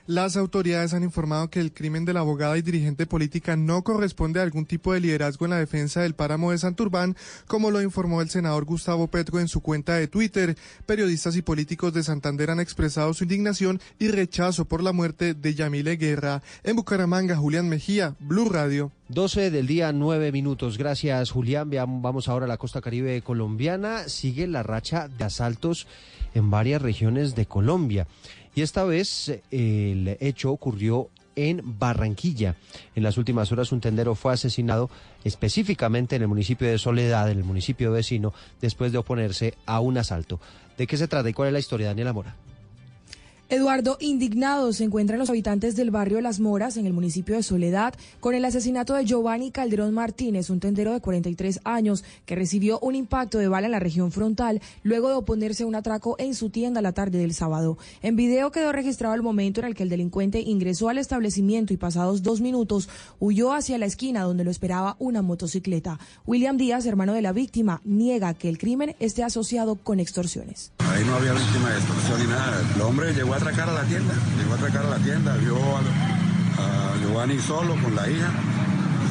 Las 0.07 0.37
autoridades 0.37 0.95
han 0.95 1.03
informado 1.03 1.51
que 1.51 1.61
el 1.61 1.73
crimen 1.73 2.05
de 2.05 2.13
la 2.13 2.21
abogada 2.21 2.57
y 2.59 2.63
dirigente 2.63 3.07
política 3.07 3.57
no 3.57 3.83
corresponde 3.83 4.41
a 4.41 4.43
algún 4.43 4.67
tipo 4.67 4.93
de 4.93 5.01
liderazgo 5.01 5.45
en 5.45 5.51
la 5.51 5.59
defensa 5.59 6.01
del 6.01 6.15
páramo 6.15 6.51
de 6.51 6.59
Santurbán, 6.59 7.17
como 7.47 7.71
lo 7.71 7.83
informó 7.83 8.23
el 8.23 8.31
senador 8.31 8.65
Gustavo 8.65 9.07
Petro 9.09 9.41
en 9.41 9.49
su 9.49 9.61
cuenta 9.61 9.95
de 9.95 10.09
Twitter. 10.09 10.57
Periodistas 10.87 11.37
y 11.37 11.43
políticos 11.43 11.93
de 11.93 12.03
Santander 12.03 12.51
han 12.51 12.61
expresado 12.61 13.15
su 13.15 13.25
indignación 13.25 13.81
y 13.99 14.09
rechazo 14.09 14.65
por 14.65 14.83
la 14.83 14.93
muerte 14.93 15.35
de 15.35 15.55
Yamile 15.55 15.97
Guerra. 15.97 16.43
En 16.65 16.77
Bucaramanga, 16.77 17.37
Julián 17.37 17.69
Mejía, 17.69 18.17
Blue 18.21 18.49
Radio. 18.49 18.93
12 19.09 19.51
del 19.51 19.67
día, 19.67 19.93
9 19.93 20.31
minutos. 20.31 20.79
Gracias, 20.79 21.31
Julián. 21.31 21.71
Vamos 21.71 22.29
ahora 22.29 22.45
a 22.45 22.49
la 22.49 22.59
costa 22.59 22.81
caribe 22.81 23.21
colombiana. 23.23 24.09
Sigue 24.09 24.47
la 24.47 24.63
racha 24.63 25.09
de 25.09 25.25
asaltos 25.25 25.89
en 26.35 26.51
varias 26.51 26.81
regiones 26.81 27.35
de 27.35 27.47
Colombia. 27.47 28.07
Y 28.55 28.63
esta 28.63 28.85
vez 28.85 29.41
el 29.51 30.17
hecho 30.21 30.51
ocurrió 30.51 31.09
en 31.37 31.63
Barranquilla. 31.79 32.57
En 32.95 33.03
las 33.03 33.17
últimas 33.17 33.51
horas 33.53 33.73
un 33.73 33.81
tendero 33.81 34.15
fue 34.15 34.33
asesinado 34.33 34.91
específicamente 35.25 36.17
en 36.17 36.23
el 36.23 36.29
municipio 36.29 36.69
de 36.69 36.79
Soledad, 36.79 37.31
en 37.31 37.39
el 37.39 37.45
municipio 37.45 37.93
vecino, 37.93 38.35
después 38.61 38.93
de 38.93 38.99
oponerse 38.99 39.55
a 39.67 39.81
un 39.81 39.99
asalto. 39.99 40.41
¿De 40.77 40.87
qué 40.87 40.97
se 40.97 41.09
trata 41.09 41.29
y 41.29 41.33
cuál 41.33 41.49
es 41.49 41.53
la 41.53 41.59
historia, 41.61 41.89
Daniela 41.89 42.13
Mora? 42.13 42.35
Eduardo, 43.51 43.97
indignados 43.99 44.77
se 44.77 44.85
encuentran 44.85 45.19
los 45.19 45.29
habitantes 45.29 45.75
del 45.75 45.91
barrio 45.91 46.21
Las 46.21 46.39
Moras, 46.39 46.77
en 46.77 46.87
el 46.87 46.93
municipio 46.93 47.35
de 47.35 47.43
Soledad, 47.43 47.95
con 48.21 48.37
el 48.37 48.45
asesinato 48.45 48.95
de 48.95 49.05
Giovanni 49.05 49.51
Calderón 49.51 49.93
Martínez, 49.93 50.51
un 50.51 50.61
tendero 50.61 50.93
de 50.93 51.01
43 51.01 51.59
años, 51.65 52.05
que 52.27 52.37
recibió 52.37 52.79
un 52.79 52.95
impacto 52.95 53.39
de 53.39 53.49
bala 53.49 53.67
en 53.67 53.73
la 53.73 53.81
región 53.81 54.13
frontal 54.13 54.61
luego 54.85 55.09
de 55.09 55.15
oponerse 55.15 55.65
a 55.65 55.67
un 55.67 55.75
atraco 55.75 56.15
en 56.21 56.37
su 56.37 56.51
tienda 56.51 56.81
la 56.81 56.93
tarde 56.93 57.19
del 57.19 57.35
sábado. 57.35 57.77
En 58.03 58.15
video 58.15 58.53
quedó 58.53 58.71
registrado 58.71 59.17
el 59.17 59.23
momento 59.23 59.59
en 59.59 59.67
el 59.67 59.75
que 59.75 59.83
el 59.83 59.89
delincuente 59.89 60.43
ingresó 60.43 60.89
al 60.89 60.99
establecimiento 60.99 61.75
y 61.75 61.77
pasados 61.77 62.23
dos 62.23 62.41
minutos 62.41 62.89
huyó 63.19 63.53
hacia 63.53 63.79
la 63.79 63.87
esquina 63.87 64.23
donde 64.23 64.45
lo 64.45 64.53
esperaba 64.53 64.95
una 65.01 65.23
motocicleta. 65.23 65.99
William 66.25 66.57
Díaz, 66.57 66.87
hermano 66.87 67.15
de 67.15 67.23
la 67.23 67.33
víctima, 67.33 67.81
niega 67.85 68.33
que 68.33 68.49
el 68.49 68.59
crimen 68.59 68.95
esté 69.01 69.25
asociado 69.25 69.75
con 69.75 69.99
extorsiones. 69.99 70.71
Ahí 70.79 71.05
no 71.05 71.17
había 71.17 71.33
víctima 71.33 71.71
de 71.71 71.79
extorsión 71.79 72.21
ni 72.21 72.27
nada. 72.29 72.75
El 72.77 72.83
hombre 72.83 73.13
llegó 73.13 73.35
a 73.35 73.40
atracar 73.41 73.71
a 73.71 73.73
la 73.73 73.85
tienda, 73.85 74.13
llegó 74.37 74.53
a 74.53 74.57
atracar 74.57 74.85
a 74.85 74.91
la 74.91 74.99
tienda, 74.99 75.35
vio 75.37 75.57
a, 75.57 75.81
Giovanni 77.01 77.39
solo 77.39 77.75
con 77.83 77.97
la 77.97 78.11
hija, 78.11 78.31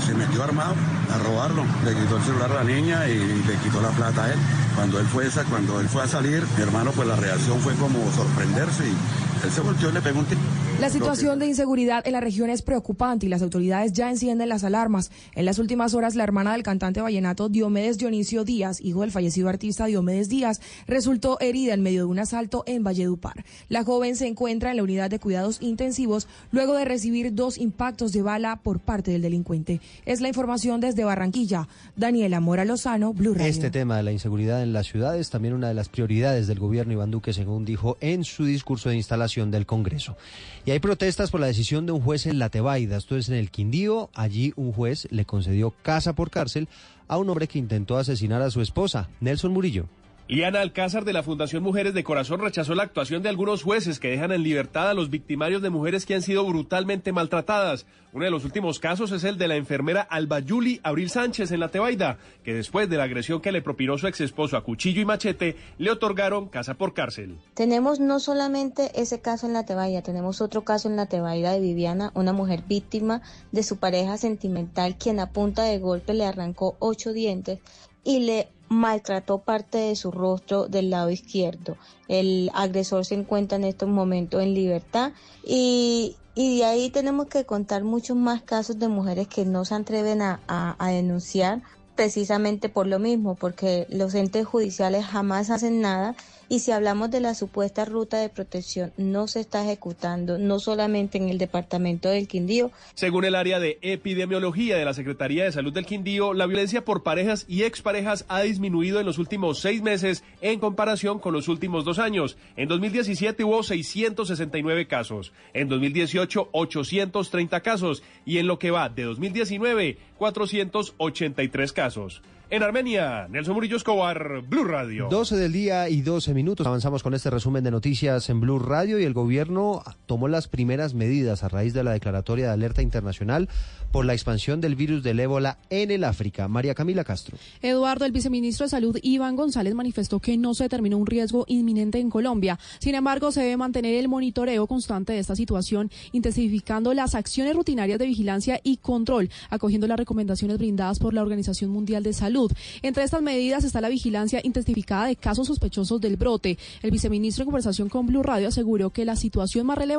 se 0.06 0.14
metió 0.14 0.44
armado 0.44 0.76
a 1.14 1.18
robarlo, 1.20 1.64
le 1.86 1.94
quitó 1.94 2.18
el 2.18 2.24
celular 2.24 2.52
a 2.52 2.56
la 2.56 2.64
niña 2.64 3.08
y, 3.08 3.18
le 3.18 3.56
quitó 3.64 3.82
la 3.82 3.90
plata 3.90 4.26
a 4.26 4.34
él. 4.34 4.40
Cuando 4.76 5.00
él 5.00 5.06
fue 5.08 5.28
esa, 5.28 5.44
cuando 5.46 5.80
él 5.80 5.88
fue 5.90 6.04
a 6.04 6.08
salir, 6.08 6.44
mi 6.56 6.64
hermano 6.64 6.92
pues 6.92 7.08
la 7.08 7.16
reacción 7.16 7.60
fue 7.60 7.74
como 7.76 8.00
sorprenderse 8.12 8.84
y 8.86 9.46
él 9.46 9.52
se 9.52 9.62
volteó 9.62 9.90
y 9.90 9.94
le 9.94 10.02
pegó 10.02 10.20
un 10.20 10.26
tiro. 10.26 10.42
La 10.80 10.90
situación 10.90 11.40
de 11.40 11.48
inseguridad 11.48 12.08
en 12.08 12.14
la 12.14 12.22
región 12.22 12.50
es 12.50 12.62
preocupante 12.62 13.26
y 13.26 13.30
las 13.30 13.42
autoridades 13.42 13.92
ya 13.92 14.10
encienden 14.10 14.48
las 14.48 14.64
alarmas. 14.64 15.12
En 15.36 15.44
las 15.44 15.60
últimas 15.60 15.94
horas, 15.94 16.16
la 16.16 16.24
hermana 16.24 16.54
del 16.54 16.64
cantante 16.64 17.02
vallenato 17.02 17.50
Diomedes 17.50 17.98
Dionisio 17.98 18.46
Díaz, 18.46 18.80
hijo 18.80 19.02
del 19.02 19.12
fallecido 19.12 19.50
artista 19.50 19.88
Diomedes 19.88 20.30
Díaz, 20.30 20.62
resultó 20.88 21.38
herida 21.42 21.74
en 21.74 21.84
medio 21.84 22.04
de 22.04 22.06
un 22.06 22.20
asalto 22.20 22.64
en 22.66 22.86
Valledupar. 22.86 23.44
La 23.68 23.84
joven 23.84 24.16
se 24.16 24.28
encuentra 24.28 24.72
en 24.72 24.78
la 24.78 24.84
unidad 24.84 25.10
de 25.10 25.20
cuidados 25.20 25.58
intensivos 25.60 26.30
luego 26.52 26.76
de 26.76 26.86
recibir 26.86 27.36
dos 27.36 27.58
impactos 27.58 28.14
de 28.14 28.22
bala 28.22 28.56
por 28.56 28.80
parte 28.80 29.12
del 29.12 29.22
delincuente. 29.22 29.82
Es 30.06 30.22
la 30.22 30.28
información 30.28 30.80
desde 30.80 31.04
Barranquilla. 31.04 31.68
Daniela 31.96 32.40
Mora 32.40 32.66
Lozano, 32.66 33.14
Blue 33.14 33.34
Radio. 33.34 33.48
Este 33.48 33.70
tema 33.70 33.98
de 33.98 34.04
la 34.04 34.12
inseguridad 34.12 34.64
en 34.64 34.74
las 34.74 34.88
ciudades 34.88 35.30
también 35.30 35.54
una 35.54 35.68
de 35.68 35.74
las 35.74 35.90
prioridades 35.90 36.48
del 36.48 36.60
gobierno 36.60 36.94
Iván 36.94 37.12
Duque, 37.12 37.34
según 37.34 37.66
dijo 37.66 37.98
en 38.02 38.24
su 38.24 38.46
discurso 38.46 38.90
de 38.90 38.96
instalación 38.96 39.52
del 39.52 39.66
Congreso. 39.66 40.18
Y 40.66 40.72
hay 40.72 40.80
protestas 40.80 41.32
por 41.32 41.40
la 41.40 41.48
decisión 41.48 41.86
de 41.86 41.92
un 41.92 42.02
juez 42.02 42.26
en 42.26 42.40
La 42.40 42.50
Tebaida, 42.50 42.98
esto 42.98 43.18
es 43.18 43.30
en 43.30 43.36
el 43.36 43.52
Quindío. 43.52 44.10
Allí 44.14 44.54
un 44.56 44.72
juez 44.72 45.08
le 45.12 45.26
concedió 45.26 45.72
casa 45.82 46.14
por 46.14 46.30
cárcel 46.30 46.68
a 47.08 47.18
un 47.18 47.30
hombre 47.30 47.48
que 47.48 47.60
intentó 47.60 47.98
asesinar 47.98 48.42
a 48.42 48.52
su 48.52 48.62
esposa, 48.62 49.10
Nelson 49.20 49.52
Murillo. 49.52 49.88
Liana 50.30 50.62
Alcázar 50.62 51.06
de 51.06 51.14
la 51.14 51.24
Fundación 51.24 51.64
Mujeres 51.64 51.96
de 51.96 52.04
Corazón 52.04 52.40
rechazó 52.40 52.76
la 52.76 52.84
actuación 52.84 53.24
de 53.24 53.30
algunos 53.30 53.64
jueces 53.64 54.00
que 54.00 54.12
dejan 54.12 54.32
en 54.32 54.44
libertad 54.44 54.88
a 54.88 54.94
los 54.94 55.10
victimarios 55.10 55.64
de 55.64 55.72
mujeres 55.72 56.06
que 56.06 56.14
han 56.14 56.22
sido 56.22 56.46
brutalmente 56.46 57.12
maltratadas. 57.12 57.88
Uno 58.14 58.26
de 58.26 58.30
los 58.30 58.46
últimos 58.46 58.78
casos 58.78 59.12
es 59.12 59.24
el 59.24 59.40
de 59.40 59.48
la 59.48 59.56
enfermera 59.56 60.02
Albayuli 60.02 60.82
Abril 60.84 61.10
Sánchez 61.10 61.52
en 61.52 61.60
la 61.60 61.70
Tebaida, 61.70 62.20
que 62.44 62.54
después 62.54 62.88
de 62.88 62.98
la 62.98 63.06
agresión 63.06 63.42
que 63.42 63.52
le 63.52 63.64
propinó 63.64 63.98
su 63.98 64.06
ex 64.06 64.22
esposo 64.22 64.56
a 64.56 64.64
cuchillo 64.64 65.02
y 65.02 65.06
machete, 65.06 65.56
le 65.80 65.90
otorgaron 65.90 66.48
casa 66.48 66.76
por 66.76 66.94
cárcel. 66.94 67.40
Tenemos 67.56 68.00
no 68.00 68.20
solamente 68.20 68.92
ese 69.02 69.22
caso 69.22 69.48
en 69.48 69.54
la 69.54 69.66
Tebaida, 69.66 70.04
tenemos 70.04 70.42
otro 70.42 70.64
caso 70.64 70.88
en 70.90 70.96
la 70.96 71.08
Tebaida 71.08 71.54
de 71.54 71.60
Viviana, 71.60 72.12
una 72.14 72.34
mujer 72.34 72.62
víctima 72.70 73.24
de 73.52 73.64
su 73.64 73.78
pareja 73.78 74.16
sentimental, 74.20 74.96
quien 74.96 75.20
a 75.20 75.32
punta 75.32 75.64
de 75.64 75.80
golpe 75.80 76.14
le 76.14 76.28
arrancó 76.28 76.76
ocho 76.78 77.14
dientes 77.14 77.58
y 78.04 78.20
le 78.20 78.50
maltrató 78.70 79.40
parte 79.40 79.78
de 79.80 79.96
su 79.96 80.12
rostro 80.12 80.68
del 80.68 80.90
lado 80.90 81.10
izquierdo. 81.10 81.78
El 82.08 82.50
agresor 82.54 83.06
se 83.06 83.16
encuentra 83.16 83.58
en 83.58 83.66
estos 83.66 83.90
momentos 83.90 84.42
en 84.42 84.54
libertad 84.54 85.12
y, 85.44 86.16
de 86.36 86.64
ahí 86.64 86.90
tenemos 86.90 87.28
que 87.28 87.46
contar 87.46 87.84
muchos 87.84 88.16
más 88.16 88.42
casos 88.44 88.80
de 88.80 88.88
mujeres 88.88 89.28
que 89.28 89.44
no 89.44 89.66
se 89.66 89.76
atreven 89.76 90.22
a, 90.22 90.40
a 90.48 90.88
denunciar 90.90 91.62
precisamente 91.96 92.70
por 92.70 92.88
lo 92.88 92.98
mismo, 92.98 93.36
porque 93.36 93.86
los 93.90 94.16
entes 94.16 94.46
judiciales 94.46 95.06
jamás 95.06 95.50
hacen 95.50 95.82
nada 95.82 96.16
y 96.50 96.60
si 96.60 96.72
hablamos 96.72 97.12
de 97.12 97.22
la 97.22 97.36
supuesta 97.36 97.86
ruta 97.86 98.18
de 98.18 98.28
protección, 98.28 98.92
no 98.98 99.28
se 99.28 99.40
está 99.40 99.64
ejecutando, 99.64 100.40
no 100.40 100.60
solamente 100.60 101.20
en 101.20 101.30
el 101.30 101.38
departamento 101.38 102.10
del 102.10 102.28
Quindío. 102.28 102.72
Según 102.96 103.24
el 103.24 103.36
área 103.36 103.60
de 103.60 103.78
epidemiología 103.84 104.76
de 104.76 104.84
la 104.84 104.96
Secretaría 104.96 105.44
de 105.44 105.52
Salud 105.52 105.72
del 105.72 105.86
Quindío, 105.86 106.34
la 106.34 106.48
violencia 106.48 106.84
por 106.84 107.04
parejas 107.04 107.46
y 107.48 107.64
exparejas 107.64 108.26
ha 108.28 108.42
disminuido 108.42 109.00
en 109.00 109.06
los 109.06 109.20
últimos 109.20 109.60
seis 109.60 109.84
meses 109.84 110.24
en 110.42 110.60
comparación 110.60 111.20
con 111.20 111.34
los 111.34 111.48
últimos 111.48 111.86
dos 111.86 112.00
años. 112.00 112.36
En 112.58 112.68
2017 112.68 113.44
hubo 113.44 113.62
669 113.62 114.88
casos, 114.88 115.32
en 115.54 115.70
2018 115.70 116.50
830 116.52 117.62
casos 117.62 118.04
y 118.26 118.40
en 118.40 118.48
lo 118.48 118.58
que 118.58 118.72
va 118.72 118.90
de 118.90 119.04
2019 119.04 119.98
483 120.18 121.74
casos. 121.74 122.22
En 122.52 122.64
Armenia, 122.64 123.28
Nelson 123.30 123.54
Murillo 123.54 123.78
Escobar, 123.78 124.42
Blue 124.42 124.64
Radio. 124.64 125.08
12 125.08 125.36
del 125.36 125.52
día 125.52 125.88
y 125.88 126.02
12 126.02 126.34
minutos. 126.34 126.66
Avanzamos 126.66 127.04
con 127.04 127.14
este 127.14 127.30
resumen 127.30 127.64
de 127.64 127.70
noticias 127.70 128.28
en 128.32 128.42
Blue 128.42 128.58
Radio 128.58 128.98
y 128.98 129.04
el 129.04 129.14
gobierno 129.14 129.84
tomó 130.10 130.28
las 130.28 130.48
primeras 130.48 130.96
medidas 130.96 131.44
a 131.44 131.50
raíz 131.50 131.76
de 131.76 131.84
la 131.84 131.92
declaratoria 131.92 132.48
de 132.48 132.54
alerta 132.54 132.82
internacional 132.82 133.48
por 133.92 134.06
la 134.06 134.14
expansión 134.14 134.60
del 134.60 134.76
virus 134.76 135.04
del 135.04 135.20
ébola 135.20 135.60
en 135.70 135.92
el 135.92 136.04
África. 136.04 136.48
María 136.48 136.74
Camila 136.74 137.04
Castro. 137.04 137.38
Eduardo, 137.62 138.06
el 138.06 138.12
viceministro 138.12 138.66
de 138.66 138.72
Salud 138.72 138.98
Iván 139.04 139.36
González 139.36 139.76
manifestó 139.76 140.20
que 140.20 140.36
no 140.36 140.56
se 140.56 140.64
determinó 140.64 140.98
un 140.98 141.06
riesgo 141.06 141.46
inminente 141.48 142.00
en 142.00 142.10
Colombia. 142.10 142.58
Sin 142.80 142.96
embargo, 142.96 143.32
se 143.32 143.42
debe 143.42 143.58
mantener 143.58 143.94
el 143.94 144.08
monitoreo 144.08 144.66
constante 144.66 145.14
de 145.14 145.20
esta 145.20 145.36
situación, 145.36 145.92
intensificando 146.12 146.96
las 146.96 147.14
acciones 147.14 147.56
rutinarias 147.56 148.00
de 148.00 148.08
vigilancia 148.08 148.60
y 148.64 148.78
control, 148.78 149.30
acogiendo 149.52 149.86
las 149.86 150.00
recomendaciones 150.00 150.58
brindadas 150.58 150.98
por 150.98 151.14
la 151.14 151.22
Organización 151.22 151.70
Mundial 151.70 152.02
de 152.02 152.14
Salud 152.14 152.52
entre 152.82 153.04
estas 153.04 153.22
medidas 153.22 153.64
está 153.64 153.80
la 153.80 153.90
vigilancia 153.90 154.42
intensificada 154.44 155.06
de 155.06 155.16
casos 155.16 155.48
sospechosos 155.48 156.02
del 156.02 156.18
brote. 156.18 156.58
El 156.82 156.90
viceministro 156.90 157.44
en 157.44 157.48
conversación 157.48 157.90
con 157.90 158.08
Blue 158.08 158.24
Radio 158.24 158.48
aseguró 158.48 158.90
que 158.90 159.06
la 159.06 159.16
situación 159.16 159.68
más 159.68 159.78
relevante 159.78 159.99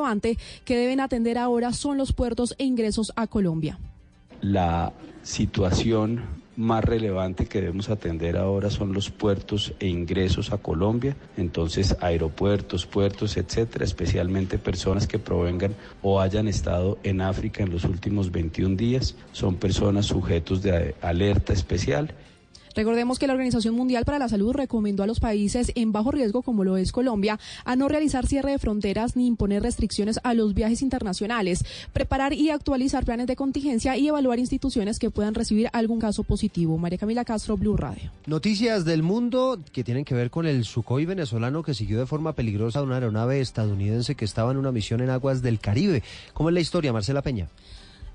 que 0.65 0.77
deben 0.77 0.99
atender 0.99 1.37
ahora 1.37 1.73
son 1.73 1.97
los 1.97 2.13
puertos 2.13 2.55
e 2.57 2.65
ingresos 2.65 3.11
a 3.15 3.27
Colombia. 3.27 3.79
La 4.41 4.93
situación 5.23 6.21
más 6.57 6.83
relevante 6.83 7.45
que 7.45 7.61
debemos 7.61 7.89
atender 7.89 8.37
ahora 8.37 8.69
son 8.69 8.93
los 8.93 9.09
puertos 9.09 9.73
e 9.79 9.87
ingresos 9.87 10.51
a 10.51 10.57
Colombia, 10.57 11.15
entonces 11.37 11.95
aeropuertos, 12.01 12.85
puertos, 12.85 13.37
etcétera, 13.37 13.85
especialmente 13.85 14.57
personas 14.57 15.07
que 15.07 15.19
provengan 15.19 15.75
o 16.01 16.19
hayan 16.19 16.47
estado 16.47 16.97
en 17.03 17.21
África 17.21 17.63
en 17.63 17.71
los 17.71 17.85
últimos 17.85 18.31
21 18.31 18.75
días, 18.75 19.15
son 19.31 19.55
personas 19.55 20.07
sujetos 20.07 20.61
de 20.61 20.95
alerta 21.01 21.53
especial 21.53 22.13
Recordemos 22.75 23.19
que 23.19 23.27
la 23.27 23.33
Organización 23.33 23.75
Mundial 23.75 24.05
para 24.05 24.19
la 24.19 24.29
Salud 24.29 24.53
recomendó 24.53 25.03
a 25.03 25.07
los 25.07 25.19
países 25.19 25.71
en 25.75 25.91
bajo 25.91 26.11
riesgo, 26.11 26.41
como 26.41 26.63
lo 26.63 26.77
es 26.77 26.91
Colombia, 26.91 27.39
a 27.65 27.75
no 27.75 27.87
realizar 27.87 28.27
cierre 28.27 28.51
de 28.51 28.59
fronteras 28.59 29.15
ni 29.15 29.27
imponer 29.27 29.63
restricciones 29.63 30.19
a 30.23 30.33
los 30.33 30.53
viajes 30.53 30.81
internacionales, 30.81 31.63
preparar 31.93 32.33
y 32.33 32.49
actualizar 32.49 33.05
planes 33.05 33.27
de 33.27 33.35
contingencia 33.35 33.97
y 33.97 34.07
evaluar 34.07 34.39
instituciones 34.39 34.99
que 34.99 35.09
puedan 35.09 35.35
recibir 35.35 35.69
algún 35.73 35.99
caso 35.99 36.23
positivo. 36.23 36.77
María 36.77 36.97
Camila 36.97 37.25
Castro, 37.25 37.57
Blue 37.57 37.77
Radio. 37.77 38.11
Noticias 38.25 38.85
del 38.85 39.03
mundo 39.03 39.59
que 39.71 39.83
tienen 39.83 40.05
que 40.05 40.15
ver 40.15 40.29
con 40.29 40.45
el 40.45 40.65
Sukhoi 40.65 41.05
venezolano 41.05 41.63
que 41.63 41.73
siguió 41.73 41.99
de 41.99 42.05
forma 42.05 42.33
peligrosa 42.33 42.81
una 42.81 42.95
aeronave 42.95 43.41
estadounidense 43.41 44.15
que 44.15 44.25
estaba 44.25 44.51
en 44.51 44.57
una 44.57 44.71
misión 44.71 45.01
en 45.01 45.09
aguas 45.09 45.41
del 45.41 45.59
Caribe. 45.59 46.03
¿Cómo 46.33 46.49
es 46.49 46.53
la 46.53 46.61
historia, 46.61 46.93
Marcela 46.93 47.21
Peña? 47.21 47.47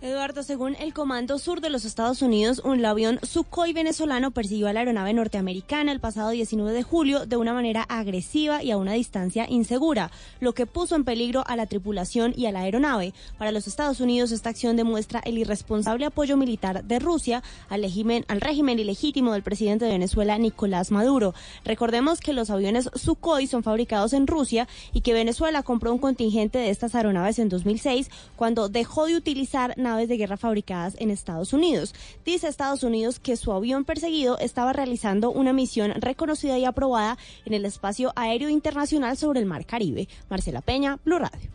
Eduardo, 0.02 0.42
según 0.42 0.76
el 0.78 0.92
Comando 0.92 1.38
Sur 1.38 1.62
de 1.62 1.70
los 1.70 1.86
Estados 1.86 2.20
Unidos, 2.20 2.60
un 2.62 2.84
avión 2.84 3.18
Sukhoi 3.22 3.72
venezolano 3.72 4.30
persiguió 4.30 4.68
a 4.68 4.74
la 4.74 4.80
aeronave 4.80 5.14
norteamericana 5.14 5.90
el 5.90 6.00
pasado 6.00 6.28
19 6.28 6.74
de 6.74 6.82
julio 6.82 7.24
de 7.24 7.38
una 7.38 7.54
manera 7.54 7.82
agresiva 7.88 8.62
y 8.62 8.72
a 8.72 8.76
una 8.76 8.92
distancia 8.92 9.46
insegura, 9.48 10.10
lo 10.38 10.52
que 10.52 10.66
puso 10.66 10.96
en 10.96 11.04
peligro 11.04 11.44
a 11.46 11.56
la 11.56 11.64
tripulación 11.64 12.34
y 12.36 12.44
a 12.44 12.52
la 12.52 12.60
aeronave. 12.60 13.14
Para 13.38 13.52
los 13.52 13.66
Estados 13.66 14.00
Unidos, 14.00 14.32
esta 14.32 14.50
acción 14.50 14.76
demuestra 14.76 15.20
el 15.20 15.38
irresponsable 15.38 16.04
apoyo 16.04 16.36
militar 16.36 16.84
de 16.84 16.98
Rusia 16.98 17.42
al 17.70 17.80
régimen, 17.80 18.78
ilegítimo 18.78 19.32
del 19.32 19.42
presidente 19.42 19.86
de 19.86 19.92
Venezuela, 19.92 20.36
Nicolás 20.36 20.90
Maduro. 20.90 21.32
Recordemos 21.64 22.20
que 22.20 22.34
los 22.34 22.50
aviones 22.50 22.90
Sukhoi 22.94 23.46
son 23.46 23.62
fabricados 23.62 24.12
en 24.12 24.26
Rusia 24.26 24.68
y 24.92 25.00
que 25.00 25.14
Venezuela 25.14 25.62
compró 25.62 25.90
un 25.90 25.98
contingente 25.98 26.58
de 26.58 26.68
estas 26.68 26.94
aeronaves 26.94 27.38
en 27.38 27.48
2006 27.48 28.10
cuando 28.36 28.68
dejó 28.68 29.06
de 29.06 29.16
utilizar 29.16 29.72
naves 29.86 30.08
de 30.08 30.16
guerra 30.16 30.36
fabricadas 30.36 30.96
en 30.98 31.10
Estados 31.10 31.52
Unidos. 31.52 31.94
Dice 32.24 32.48
Estados 32.48 32.82
Unidos 32.82 33.20
que 33.20 33.36
su 33.36 33.52
avión 33.52 33.84
perseguido 33.84 34.36
estaba 34.38 34.72
realizando 34.72 35.30
una 35.30 35.52
misión 35.52 35.92
reconocida 35.96 36.58
y 36.58 36.64
aprobada 36.64 37.18
en 37.44 37.54
el 37.54 37.64
espacio 37.64 38.12
aéreo 38.16 38.48
internacional 38.48 39.16
sobre 39.16 39.38
el 39.38 39.46
Mar 39.46 39.64
Caribe. 39.64 40.08
Marcela 40.28 40.60
Peña, 40.60 40.98
Blue 41.04 41.18
Radio. 41.18 41.50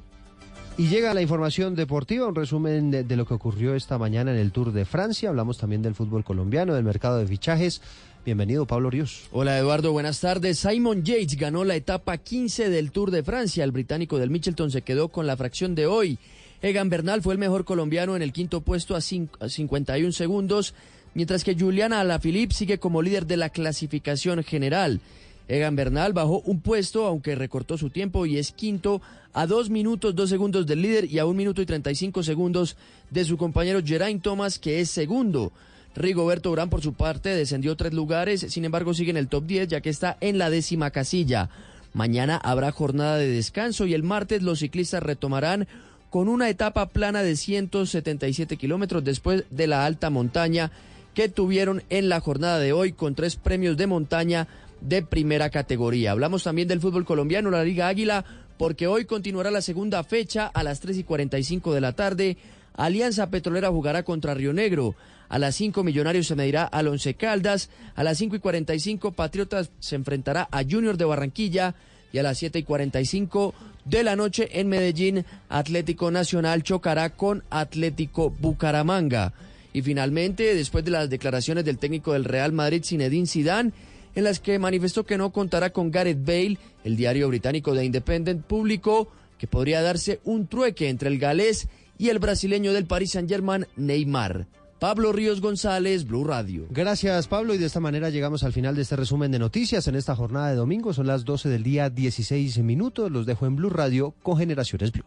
Y 0.77 0.87
llega 0.87 1.13
la 1.13 1.21
información 1.21 1.75
deportiva, 1.75 2.25
un 2.25 2.35
resumen 2.35 2.89
de, 2.89 3.03
de, 3.03 3.15
lo 3.17 3.25
que 3.25 3.33
ocurrió 3.33 3.75
esta 3.75 3.97
mañana 3.97 4.31
en 4.31 4.37
el 4.37 4.53
Tour 4.53 4.71
de 4.71 4.85
Francia. 4.85 5.27
Hablamos 5.27 5.57
también 5.57 5.81
del 5.81 5.93
fútbol 5.93 6.23
colombiano, 6.23 6.73
del 6.73 6.85
mercado 6.85 7.17
de 7.17 7.27
fichajes. 7.27 7.81
Bienvenido, 8.23 8.65
Pablo 8.65 8.89
Ríos. 8.89 9.23
Hola, 9.31 9.57
Eduardo. 9.57 9.91
Buenas 9.91 10.21
tardes. 10.21 10.59
Simon 10.59 11.03
Yates 11.03 11.37
ganó 11.37 11.65
la 11.65 11.75
etapa 11.75 12.17
15 12.17 12.69
del 12.69 12.91
Tour 12.91 13.11
de 13.11 13.23
Francia. 13.23 13.63
El 13.63 13.71
británico 13.71 14.17
del 14.17 14.29
Mitchelton 14.29 14.71
se 14.71 14.83
quedó 14.83 15.09
con 15.09 15.27
la 15.27 15.35
fracción 15.35 15.75
de 15.75 15.87
hoy. 15.87 16.17
Egan 16.61 16.89
Bernal 16.89 17.23
fue 17.23 17.33
el 17.33 17.39
mejor 17.39 17.65
colombiano 17.65 18.15
en 18.15 18.21
el 18.21 18.33
quinto 18.33 18.61
puesto 18.61 18.95
a, 18.95 19.01
51 19.01 20.11
segundos, 20.11 20.75
mientras 21.15 21.43
que 21.43 21.55
Juliana 21.55 21.99
Alaphilippe 21.99 22.53
sigue 22.53 22.77
como 22.77 23.01
líder 23.01 23.25
de 23.25 23.37
la 23.37 23.49
clasificación 23.49 24.43
general. 24.43 25.01
Egan 25.47 25.75
Bernal 25.75 26.13
bajó 26.13 26.41
un 26.45 26.61
puesto, 26.61 27.07
aunque 27.07 27.35
recortó 27.35 27.77
su 27.77 27.89
tiempo 27.89 28.27
y 28.27 28.37
es 28.37 28.51
quinto 28.51 29.01
a 29.33 29.47
dos 29.47 29.69
minutos 29.69 30.15
dos 30.15 30.29
segundos 30.29 30.67
del 30.67 30.81
líder 30.81 31.05
y 31.11 31.17
a 31.17 31.25
un 31.25 31.35
minuto 31.35 31.61
y 31.61 31.65
treinta 31.65 31.89
y 31.91 31.95
cinco 31.95 32.21
segundos 32.21 32.77
de 33.09 33.25
su 33.25 33.37
compañero 33.37 33.81
Geraint 33.83 34.21
Thomas, 34.21 34.59
que 34.59 34.81
es 34.81 34.91
segundo. 34.91 35.51
Rigoberto 35.95 36.51
Urán, 36.51 36.69
por 36.69 36.81
su 36.81 36.93
parte, 36.93 37.29
descendió 37.29 37.75
tres 37.75 37.93
lugares, 37.93 38.45
sin 38.49 38.65
embargo 38.65 38.93
sigue 38.93 39.09
en 39.09 39.17
el 39.17 39.27
top 39.27 39.45
10 39.45 39.67
ya 39.67 39.81
que 39.81 39.89
está 39.89 40.17
en 40.21 40.37
la 40.37 40.49
décima 40.49 40.91
casilla. 40.91 41.49
Mañana 41.93 42.37
habrá 42.37 42.71
jornada 42.71 43.17
de 43.17 43.27
descanso 43.27 43.85
y 43.85 43.93
el 43.93 44.03
martes 44.03 44.43
los 44.43 44.59
ciclistas 44.59 45.03
retomarán 45.03 45.67
con 46.11 46.27
una 46.27 46.49
etapa 46.49 46.89
plana 46.89 47.23
de 47.23 47.37
177 47.37 48.57
kilómetros 48.57 49.03
después 49.03 49.45
de 49.49 49.65
la 49.65 49.85
alta 49.85 50.09
montaña 50.09 50.69
que 51.15 51.29
tuvieron 51.29 51.83
en 51.89 52.09
la 52.09 52.19
jornada 52.19 52.59
de 52.59 52.73
hoy 52.73 52.91
con 52.91 53.15
tres 53.15 53.37
premios 53.37 53.77
de 53.77 53.87
montaña 53.87 54.47
de 54.81 55.03
primera 55.03 55.49
categoría. 55.49 56.11
Hablamos 56.11 56.43
también 56.43 56.67
del 56.67 56.81
fútbol 56.81 57.05
colombiano, 57.05 57.49
la 57.49 57.63
Liga 57.63 57.87
Águila, 57.87 58.25
porque 58.57 58.87
hoy 58.87 59.05
continuará 59.05 59.51
la 59.51 59.61
segunda 59.61 60.03
fecha 60.03 60.47
a 60.47 60.63
las 60.63 60.81
3 60.81 60.97
y 60.97 61.03
45 61.05 61.73
de 61.73 61.81
la 61.81 61.93
tarde. 61.93 62.37
Alianza 62.73 63.29
Petrolera 63.29 63.69
jugará 63.69 64.03
contra 64.03 64.33
Río 64.33 64.51
Negro. 64.51 64.95
A 65.29 65.39
las 65.39 65.55
5 65.55 65.81
Millonarios 65.85 66.27
se 66.27 66.35
medirá 66.35 66.65
al 66.65 66.89
Once 66.89 67.13
Caldas. 67.13 67.69
A 67.95 68.03
las 68.03 68.17
5 68.17 68.35
y 68.35 68.39
45 68.39 69.13
Patriotas 69.13 69.71
se 69.79 69.95
enfrentará 69.95 70.49
a 70.51 70.63
Junior 70.63 70.97
de 70.97 71.05
Barranquilla. 71.05 71.73
Y 72.11 72.17
a 72.17 72.23
las 72.23 72.37
7 72.39 72.59
y 72.59 72.63
45 72.63 73.53
de 73.85 74.03
la 74.03 74.15
noche 74.15 74.49
en 74.59 74.69
Medellín, 74.69 75.25
Atlético 75.49 76.11
Nacional 76.11 76.63
chocará 76.63 77.11
con 77.11 77.43
Atlético 77.49 78.29
Bucaramanga. 78.29 79.33
Y 79.73 79.81
finalmente, 79.81 80.55
después 80.55 80.83
de 80.83 80.91
las 80.91 81.09
declaraciones 81.09 81.65
del 81.65 81.77
técnico 81.77 82.13
del 82.13 82.25
Real 82.25 82.51
Madrid, 82.51 82.83
Zinedine 82.83 83.27
Zidane, 83.27 83.71
en 84.15 84.23
las 84.23 84.39
que 84.39 84.59
manifestó 84.59 85.05
que 85.05 85.17
no 85.17 85.31
contará 85.31 85.71
con 85.71 85.91
Gareth 85.91 86.25
Bale, 86.25 86.57
el 86.83 86.97
diario 86.97 87.29
británico 87.29 87.73
The 87.73 87.85
Independent 87.85 88.45
publicó 88.45 89.09
que 89.37 89.47
podría 89.47 89.81
darse 89.81 90.19
un 90.23 90.47
trueque 90.47 90.89
entre 90.89 91.09
el 91.09 91.17
galés 91.17 91.67
y 91.97 92.09
el 92.09 92.19
brasileño 92.19 92.73
del 92.73 92.85
Paris 92.85 93.11
Saint-Germain, 93.11 93.65
Neymar. 93.77 94.47
Pablo 94.81 95.11
Ríos 95.11 95.41
González, 95.41 96.07
Blue 96.07 96.23
Radio. 96.23 96.65
Gracias, 96.71 97.27
Pablo. 97.27 97.53
Y 97.53 97.59
de 97.59 97.67
esta 97.67 97.79
manera 97.79 98.09
llegamos 98.09 98.43
al 98.43 98.51
final 98.51 98.75
de 98.75 98.81
este 98.81 98.95
resumen 98.95 99.31
de 99.31 99.37
noticias 99.37 99.87
en 99.87 99.93
esta 99.93 100.15
jornada 100.15 100.49
de 100.49 100.55
domingo. 100.55 100.91
Son 100.91 101.05
las 101.05 101.23
12 101.23 101.49
del 101.49 101.61
día, 101.61 101.91
16 101.91 102.57
minutos. 102.63 103.11
Los 103.11 103.27
dejo 103.27 103.45
en 103.45 103.55
Blue 103.55 103.69
Radio 103.69 104.15
con 104.23 104.39
Generaciones 104.39 104.91
Blue. 104.91 105.05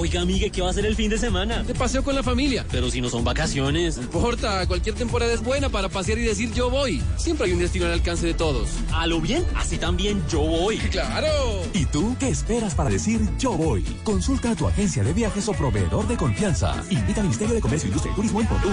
Oiga, 0.00 0.22
amigue, 0.22 0.48
¿qué 0.48 0.62
va 0.62 0.68
a 0.68 0.70
hacer 0.70 0.86
el 0.86 0.96
fin 0.96 1.10
de 1.10 1.18
semana? 1.18 1.62
De 1.62 1.74
paseo 1.74 2.02
con 2.02 2.14
la 2.14 2.22
familia. 2.22 2.64
Pero 2.70 2.90
si 2.90 3.02
no 3.02 3.10
son 3.10 3.22
vacaciones. 3.22 3.98
No 3.98 4.04
importa, 4.04 4.66
cualquier 4.66 4.94
temporada 4.94 5.30
es 5.30 5.42
buena 5.42 5.68
para 5.68 5.90
pasear 5.90 6.16
y 6.16 6.22
decir 6.22 6.50
yo 6.54 6.70
voy. 6.70 7.02
Siempre 7.18 7.44
hay 7.46 7.52
un 7.52 7.58
destino 7.58 7.84
al 7.84 7.92
alcance 7.92 8.26
de 8.26 8.32
todos. 8.32 8.70
¿A 8.94 9.06
lo 9.06 9.20
bien? 9.20 9.44
Así 9.54 9.76
también 9.76 10.24
yo 10.30 10.40
voy. 10.40 10.78
¡Claro! 10.90 11.28
¿Y 11.74 11.84
tú 11.84 12.16
qué 12.18 12.30
esperas 12.30 12.74
para 12.74 12.88
decir 12.88 13.20
yo 13.38 13.52
voy? 13.52 13.82
Consulta 14.02 14.52
a 14.52 14.56
tu 14.56 14.66
agencia 14.66 15.04
de 15.04 15.12
viajes 15.12 15.46
o 15.50 15.52
proveedor 15.52 16.08
de 16.08 16.16
confianza. 16.16 16.82
Invita 16.88 17.20
al 17.20 17.26
Ministerio 17.26 17.54
de 17.54 17.60
Comercio, 17.60 17.88
Industria 17.88 18.12
y 18.12 18.16
Turismo 18.16 18.40
en 18.40 18.46
Contur. 18.46 18.72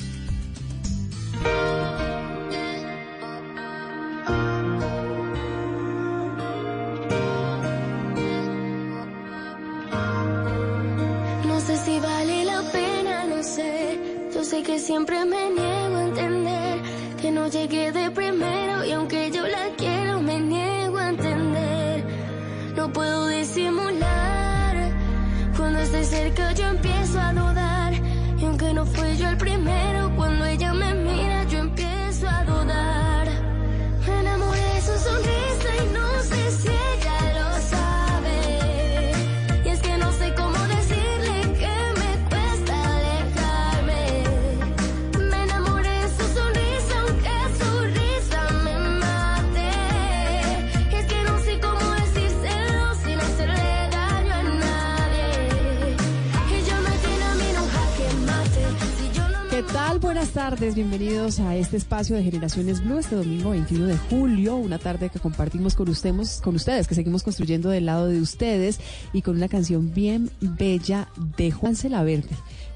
Bienvenidos 60.69 61.39
a 61.39 61.55
este 61.55 61.75
espacio 61.75 62.15
de 62.15 62.23
Generaciones 62.23 62.85
Blue 62.85 62.99
este 62.99 63.15
domingo 63.15 63.49
21 63.49 63.87
de 63.87 63.97
julio, 63.97 64.57
una 64.57 64.77
tarde 64.77 65.09
que 65.09 65.19
compartimos 65.19 65.73
con 65.73 65.89
ustedes, 65.89 66.39
con 66.39 66.53
ustedes, 66.53 66.87
que 66.87 66.93
seguimos 66.93 67.23
construyendo 67.23 67.71
del 67.71 67.87
lado 67.87 68.05
de 68.05 68.21
ustedes 68.21 68.79
y 69.11 69.23
con 69.23 69.37
una 69.37 69.47
canción 69.47 69.91
bien 69.91 70.29
bella 70.39 71.09
de 71.35 71.49
Juan 71.49 71.75
Celaverde, 71.75 72.29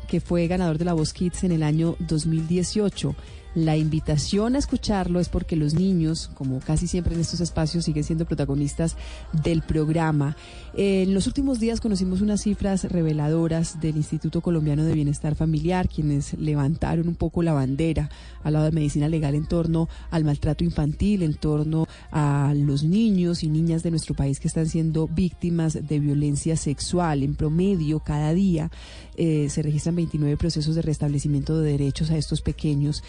que 0.07 0.19
fue 0.19 0.47
ganador 0.47 0.79
de 0.79 0.85
la 0.85 0.93
Voz 0.93 1.13
Kids 1.13 1.43
en 1.43 1.51
el 1.51 1.61
año 1.61 1.95
2018. 1.99 3.15
La 3.55 3.77
invitación 3.77 4.55
a 4.55 4.59
escucharlo 4.59 5.21
es 5.21 5.29
porque 5.29 5.55
los 5.55 5.75
niños, 5.75 6.29
como 6.33 6.59
casi 6.59 6.87
siempre 6.87 7.15
en 7.15 7.21
estos 7.21 7.39
espacios, 7.39 7.85
siguen 7.85 8.03
siendo 8.03 8.25
protagonistas 8.25 8.97
del 9.31 9.61
programa. 9.61 10.35
En 10.73 11.13
los 11.13 11.25
últimos 11.25 11.61
días 11.61 11.79
conocimos 11.79 12.19
unas 12.19 12.41
cifras 12.41 12.83
reveladoras 12.83 13.79
del 13.79 13.95
Instituto 13.95 14.41
Colombiano 14.41 14.83
de 14.83 14.93
Bienestar 14.93 15.35
Familiar, 15.35 15.87
quienes 15.87 16.33
levantaron 16.37 17.07
un 17.07 17.15
poco 17.15 17.43
la 17.43 17.53
bandera 17.53 18.09
al 18.43 18.53
lado 18.53 18.65
de 18.65 18.73
medicina 18.73 19.07
legal 19.07 19.35
en 19.35 19.45
torno 19.45 19.87
al 20.11 20.25
maltrato 20.25 20.65
infantil, 20.65 21.23
en 21.23 21.35
torno 21.35 21.87
a 22.11 22.53
los 22.53 22.83
niños 22.83 23.41
y 23.41 23.47
niñas 23.47 23.83
de 23.83 23.91
nuestro 23.91 24.15
país 24.15 24.41
que 24.41 24.49
están 24.49 24.67
siendo 24.67 25.07
víctimas 25.07 25.79
de 25.87 25.99
violencia 26.01 26.57
sexual. 26.57 27.23
En 27.23 27.35
promedio, 27.35 28.01
cada 28.01 28.33
día 28.33 28.69
eh, 29.15 29.47
se 29.49 29.61
registran 29.61 29.95
29 29.95 30.35
procesos 30.35 30.75
de 30.75 30.81
restablecimiento 30.81 31.57
de 31.57 31.71
derechos 31.71 32.11
a 32.11 32.17
estos 32.17 32.41
pequeños 32.41 33.01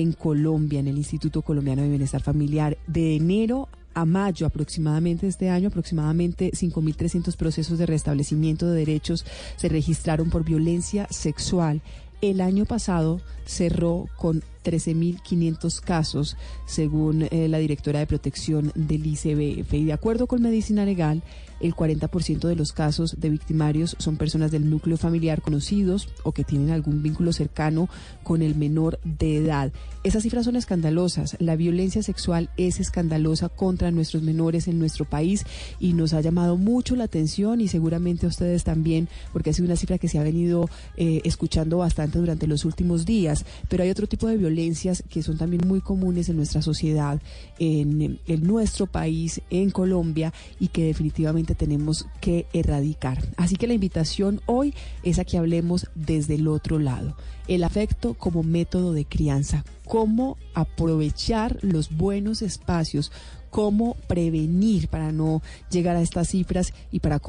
en 0.00 0.12
Colombia, 0.12 0.80
en 0.80 0.88
el 0.88 0.96
Instituto 0.96 1.42
Colombiano 1.42 1.82
de 1.82 1.90
Bienestar 1.90 2.22
Familiar. 2.22 2.78
De 2.86 3.14
enero 3.14 3.68
a 3.92 4.06
mayo 4.06 4.46
aproximadamente 4.46 5.26
este 5.26 5.50
año, 5.50 5.68
aproximadamente 5.68 6.50
5.300 6.52 7.36
procesos 7.36 7.78
de 7.78 7.84
restablecimiento 7.84 8.66
de 8.66 8.78
derechos 8.78 9.26
se 9.56 9.68
registraron 9.68 10.30
por 10.30 10.44
violencia 10.44 11.06
sexual. 11.10 11.82
El 12.22 12.40
año 12.40 12.64
pasado 12.64 13.20
cerró 13.44 14.08
con 14.16 14.42
13.500 14.64 15.80
casos, 15.80 16.38
según 16.64 17.28
eh, 17.30 17.48
la 17.48 17.58
directora 17.58 17.98
de 17.98 18.06
protección 18.06 18.72
del 18.74 19.04
ICBF. 19.04 19.74
Y 19.74 19.84
de 19.84 19.92
acuerdo 19.92 20.26
con 20.26 20.40
Medicina 20.40 20.86
Legal, 20.86 21.22
el 21.62 21.74
40% 21.74 22.48
de 22.48 22.56
los 22.56 22.72
casos 22.72 23.16
de 23.18 23.30
victimarios 23.30 23.96
son 23.98 24.16
personas 24.16 24.50
del 24.50 24.68
núcleo 24.68 24.96
familiar 24.96 25.40
conocidos 25.40 26.08
o 26.24 26.32
que 26.32 26.44
tienen 26.44 26.70
algún 26.70 27.02
vínculo 27.02 27.32
cercano 27.32 27.88
con 28.22 28.42
el 28.42 28.54
menor 28.54 28.98
de 29.04 29.36
edad. 29.36 29.72
Esas 30.04 30.24
cifras 30.24 30.46
son 30.46 30.56
escandalosas. 30.56 31.36
La 31.38 31.54
violencia 31.54 32.02
sexual 32.02 32.50
es 32.56 32.80
escandalosa 32.80 33.48
contra 33.48 33.92
nuestros 33.92 34.24
menores 34.24 34.66
en 34.66 34.80
nuestro 34.80 35.04
país 35.04 35.44
y 35.78 35.92
nos 35.92 36.12
ha 36.12 36.20
llamado 36.20 36.56
mucho 36.56 36.96
la 36.96 37.04
atención 37.04 37.60
y 37.60 37.68
seguramente 37.68 38.26
a 38.26 38.28
ustedes 38.28 38.64
también, 38.64 39.08
porque 39.32 39.50
ha 39.50 39.52
sido 39.52 39.66
una 39.66 39.76
cifra 39.76 39.98
que 39.98 40.08
se 40.08 40.18
ha 40.18 40.24
venido 40.24 40.68
eh, 40.96 41.20
escuchando 41.22 41.78
bastante 41.78 42.18
durante 42.18 42.48
los 42.48 42.64
últimos 42.64 43.06
días. 43.06 43.44
Pero 43.68 43.84
hay 43.84 43.90
otro 43.90 44.08
tipo 44.08 44.26
de 44.26 44.36
violencias 44.36 45.04
que 45.08 45.22
son 45.22 45.38
también 45.38 45.68
muy 45.68 45.80
comunes 45.80 46.28
en 46.28 46.36
nuestra 46.36 46.62
sociedad, 46.62 47.22
en, 47.60 48.18
en 48.26 48.42
nuestro 48.42 48.86
país, 48.86 49.40
en 49.50 49.70
Colombia 49.70 50.32
y 50.58 50.68
que 50.68 50.84
definitivamente 50.84 51.54
tenemos 51.54 52.06
que 52.20 52.46
erradicar. 52.52 53.24
Así 53.36 53.54
que 53.54 53.68
la 53.68 53.74
invitación 53.74 54.40
hoy 54.46 54.74
es 55.04 55.20
a 55.20 55.24
que 55.24 55.38
hablemos 55.38 55.86
desde 55.94 56.34
el 56.34 56.48
otro 56.48 56.80
lado. 56.80 57.16
El 57.48 57.64
afecto 57.64 58.14
como 58.14 58.42
método 58.42 58.92
de 58.92 59.04
crianza, 59.04 59.64
cómo 59.92 60.38
aprovechar 60.54 61.58
los 61.60 61.94
buenos 61.94 62.40
espacios, 62.40 63.12
cómo 63.50 63.94
prevenir 64.06 64.88
para 64.88 65.12
no 65.12 65.42
llegar 65.70 65.96
a 65.96 66.00
estas 66.00 66.28
cifras 66.28 66.72
y 66.90 67.00
para 67.00 67.20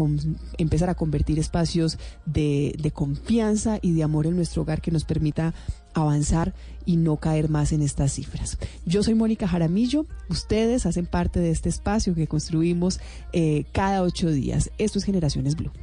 empezar 0.58 0.90
a 0.90 0.96
convertir 0.96 1.40
espacios 1.40 1.98
de, 2.26 2.90
confianza 2.94 3.80
y 3.82 3.92
de 3.92 4.04
amor 4.04 4.28
en 4.28 4.38
nuestro 4.38 4.62
hogar 4.62 4.80
que 4.80 4.92
nos 4.92 5.04
permita 5.04 5.54
avanzar 5.94 6.54
y 6.86 6.96
no 6.96 7.18
caer 7.18 7.50
más 7.50 7.74
en 7.74 7.82
estas 7.82 8.14
cifras. 8.14 8.58
Yo 8.86 9.04
soy 9.04 9.16
Mónica 9.16 9.46
Jaramillo, 9.46 10.06
ustedes 10.30 10.86
hacen 10.86 11.06
parte 11.06 11.42
de 11.42 11.52
este 11.52 11.68
espacio 11.68 12.16
que 12.16 12.28
construimos 12.28 13.02
eh, 13.34 13.66
cada 13.74 14.04
ocho 14.04 14.32
días. 14.32 14.72
Esto 14.78 15.00
es 15.00 15.04
Generaciones 15.04 15.58
Blue. 15.58 15.74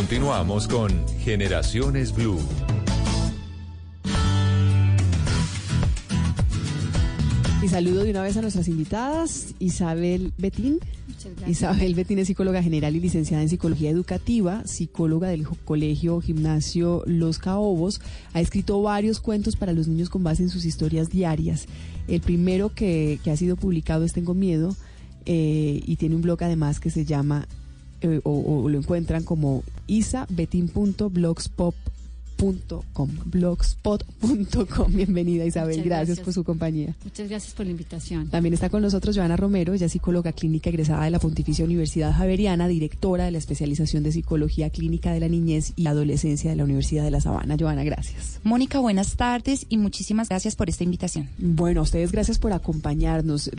Continuamos 0.00 0.66
con 0.66 0.90
Generaciones 1.18 2.14
Blue. 2.14 2.38
Y 7.62 7.68
saludo 7.68 8.04
de 8.04 8.10
una 8.10 8.22
vez 8.22 8.34
a 8.38 8.40
nuestras 8.40 8.68
invitadas, 8.68 9.54
Isabel 9.58 10.32
Betín. 10.38 10.78
Isabel 11.46 11.94
Betín 11.94 12.18
es 12.18 12.28
psicóloga 12.28 12.62
general 12.62 12.96
y 12.96 13.00
licenciada 13.00 13.42
en 13.42 13.50
psicología 13.50 13.90
educativa, 13.90 14.62
psicóloga 14.64 15.28
del 15.28 15.46
colegio 15.46 16.22
gimnasio 16.22 17.02
Los 17.04 17.38
Caobos. 17.38 18.00
Ha 18.32 18.40
escrito 18.40 18.80
varios 18.80 19.20
cuentos 19.20 19.56
para 19.56 19.74
los 19.74 19.86
niños 19.86 20.08
con 20.08 20.24
base 20.24 20.42
en 20.42 20.48
sus 20.48 20.64
historias 20.64 21.10
diarias. 21.10 21.66
El 22.08 22.22
primero 22.22 22.74
que, 22.74 23.20
que 23.22 23.30
ha 23.30 23.36
sido 23.36 23.56
publicado 23.56 24.04
es 24.04 24.14
Tengo 24.14 24.32
Miedo 24.32 24.74
eh, 25.26 25.82
y 25.84 25.96
tiene 25.96 26.16
un 26.16 26.22
blog 26.22 26.42
además 26.42 26.80
que 26.80 26.88
se 26.88 27.04
llama, 27.04 27.46
eh, 28.02 28.20
o, 28.24 28.68
lo 28.68 28.78
encuentran 28.78 29.24
como 29.24 29.64
isabetin.blogspot.com 29.86 31.99
blogspot.com 33.24 34.92
Bienvenida 34.94 35.44
Isabel, 35.44 35.76
gracias, 35.82 35.86
gracias. 36.08 36.20
por 36.20 36.32
su 36.32 36.44
compañía. 36.44 36.94
Muchas 37.04 37.28
gracias 37.28 37.54
por 37.54 37.66
la 37.66 37.72
invitación. 37.72 38.28
También 38.28 38.54
está 38.54 38.70
con 38.70 38.82
nosotros 38.82 39.16
Joana 39.16 39.36
Romero, 39.36 39.74
ella 39.74 39.86
es 39.86 39.92
psicóloga 39.92 40.32
clínica 40.32 40.70
egresada 40.70 41.04
de 41.04 41.10
la 41.10 41.18
Pontificia 41.18 41.64
Universidad 41.64 42.12
Javeriana, 42.12 42.68
directora 42.68 43.24
de 43.26 43.30
la 43.32 43.38
especialización 43.38 44.02
de 44.02 44.12
psicología 44.12 44.70
clínica 44.70 45.12
de 45.12 45.20
la 45.20 45.28
niñez 45.28 45.72
y 45.76 45.86
adolescencia 45.86 46.50
de 46.50 46.56
la 46.56 46.64
Universidad 46.64 47.04
de 47.04 47.10
La 47.10 47.20
Sabana. 47.20 47.56
Joana, 47.58 47.84
gracias. 47.84 48.40
Mónica, 48.42 48.78
buenas 48.80 49.16
tardes 49.16 49.66
y 49.68 49.76
muchísimas 49.76 50.28
gracias 50.28 50.56
por 50.56 50.68
esta 50.68 50.84
invitación. 50.84 51.28
Bueno, 51.38 51.80
a 51.80 51.82
ustedes 51.82 52.12
gracias 52.12 52.38
por 52.38 52.52
acompañarnos. 52.52 53.50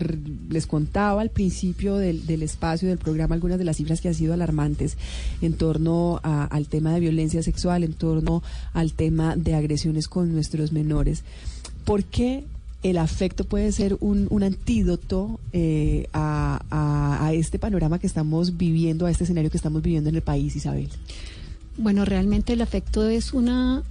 Les 0.50 0.66
contaba 0.68 1.22
al 1.22 1.30
principio 1.30 1.98
del, 1.98 2.26
del 2.26 2.44
espacio 2.44 2.90
del 2.90 2.98
programa 2.98 3.36
algunas 3.36 3.58
de 3.60 3.66
las 3.66 3.78
cifras 3.78 4.02
que 4.02 4.08
han 4.08 4.14
sido 4.16 4.34
alarmantes 4.34 4.98
en 5.42 5.54
torno 5.54 6.20
a- 6.24 6.46
al 6.46 6.68
tema 6.68 6.94
de 6.94 7.00
violencia 7.00 7.44
sexual, 7.44 7.84
en 7.84 7.94
torno 7.94 8.42
al 8.74 8.94
tema 8.94 9.36
de 9.36 9.56
agresiones 9.56 10.08
con 10.08 10.34
nuestros 10.34 10.72
menores. 10.72 11.24
¿Por 11.86 12.04
qué 12.04 12.44
el 12.84 12.98
afecto 12.98 13.44
puede 13.44 13.72
ser 13.72 13.98
un, 14.00 14.28
un 14.32 14.44
antídoto 14.44 15.40
eh, 15.54 16.08
a, 16.14 16.62
a- 16.72 17.26
a 17.28 17.34
este 17.34 17.60
panorama 17.60 18.00
que 18.00 18.08
estamos 18.08 18.58
viviendo, 18.58 19.06
a 19.06 19.12
este 19.12 19.24
escenario 19.26 19.52
que 19.52 19.58
estamos 19.58 19.82
viviendo 19.82 20.10
en 20.10 20.16
el 20.16 20.22
país, 20.24 20.56
Isabel? 20.56 20.90
Bueno, 21.78 22.06
realmente 22.06 22.54
el 22.54 22.62
afecto 22.62 23.08
es 23.08 23.34
una, 23.34 23.84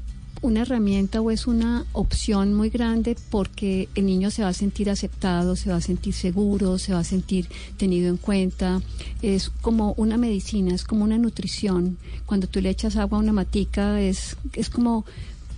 una 0.42 0.62
herramienta 0.62 1.20
o 1.20 1.30
es 1.30 1.46
una 1.46 1.84
opción 1.92 2.54
muy 2.54 2.70
grande 2.70 3.16
porque 3.30 3.88
el 3.94 4.06
niño 4.06 4.30
se 4.30 4.42
va 4.42 4.48
a 4.48 4.54
sentir 4.54 4.88
aceptado, 4.88 5.54
se 5.54 5.70
va 5.70 5.76
a 5.76 5.80
sentir 5.80 6.14
seguro, 6.14 6.78
se 6.78 6.92
va 6.94 7.00
a 7.00 7.04
sentir 7.04 7.48
tenido 7.76 8.08
en 8.08 8.16
cuenta. 8.16 8.80
Es 9.20 9.50
como 9.50 9.92
una 9.98 10.16
medicina, 10.16 10.74
es 10.74 10.84
como 10.84 11.04
una 11.04 11.18
nutrición. 11.18 11.98
Cuando 12.24 12.46
tú 12.46 12.60
le 12.60 12.70
echas 12.70 12.96
agua 12.96 13.18
a 13.18 13.22
una 13.22 13.32
matica, 13.32 14.00
es, 14.00 14.36
es 14.54 14.70
como 14.70 15.04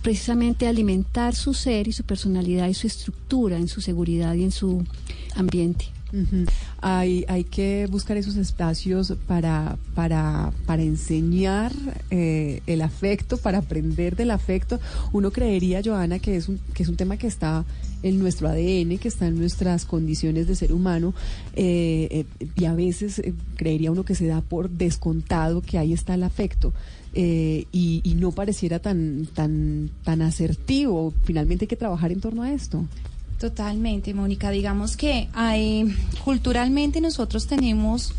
precisamente 0.01 0.67
alimentar 0.67 1.33
su 1.33 1.53
ser 1.53 1.87
y 1.87 1.93
su 1.93 2.03
personalidad 2.03 2.67
y 2.67 2.73
su 2.73 2.87
estructura 2.87 3.57
en 3.57 3.69
su 3.69 3.79
seguridad 3.79 4.33
y 4.35 4.43
en 4.43 4.51
su 4.51 4.83
ambiente. 5.35 5.92
Hay, 6.81 7.25
hay 7.27 7.43
que 7.43 7.87
buscar 7.89 8.17
esos 8.17 8.35
espacios 8.35 9.13
para, 9.27 9.77
para, 9.95 10.53
para 10.65 10.83
enseñar 10.83 11.71
eh, 12.11 12.61
el 12.67 12.81
afecto, 12.81 13.37
para 13.37 13.59
aprender 13.59 14.15
del 14.15 14.31
afecto. 14.31 14.79
Uno 15.11 15.31
creería, 15.31 15.81
Joana, 15.83 16.19
que 16.19 16.35
es 16.35 16.49
un, 16.49 16.59
que 16.73 16.83
es 16.83 16.89
un 16.89 16.95
tema 16.95 17.17
que 17.17 17.27
está 17.27 17.65
en 18.03 18.19
nuestro 18.19 18.49
ADN, 18.49 18.97
que 18.99 19.07
está 19.07 19.27
en 19.27 19.39
nuestras 19.39 19.85
condiciones 19.85 20.45
de 20.47 20.55
ser 20.55 20.73
humano, 20.73 21.13
eh, 21.55 22.25
eh, 22.39 22.47
y 22.55 22.65
a 22.65 22.73
veces 22.73 23.19
eh, 23.19 23.33
creería 23.55 23.91
uno 23.91 24.03
que 24.03 24.13
se 24.13 24.27
da 24.27 24.41
por 24.41 24.69
descontado 24.69 25.61
que 25.61 25.79
ahí 25.79 25.93
está 25.93 26.13
el 26.13 26.23
afecto. 26.23 26.73
y, 27.15 28.01
y 28.03 28.13
no 28.15 28.31
pareciera 28.31 28.79
tan, 28.79 29.27
tan, 29.33 29.89
tan 30.03 30.21
asertivo. 30.21 31.13
Finalmente 31.23 31.65
hay 31.65 31.67
que 31.67 31.75
trabajar 31.75 32.11
en 32.11 32.19
torno 32.19 32.41
a 32.43 32.51
esto. 32.51 32.85
Totalmente, 33.43 34.13
Mónica. 34.13 34.51
Digamos 34.51 34.95
que 34.95 35.27
hay, 35.33 35.93
culturalmente 36.23 37.01
nosotros 37.01 37.45
tenemos 37.45 38.13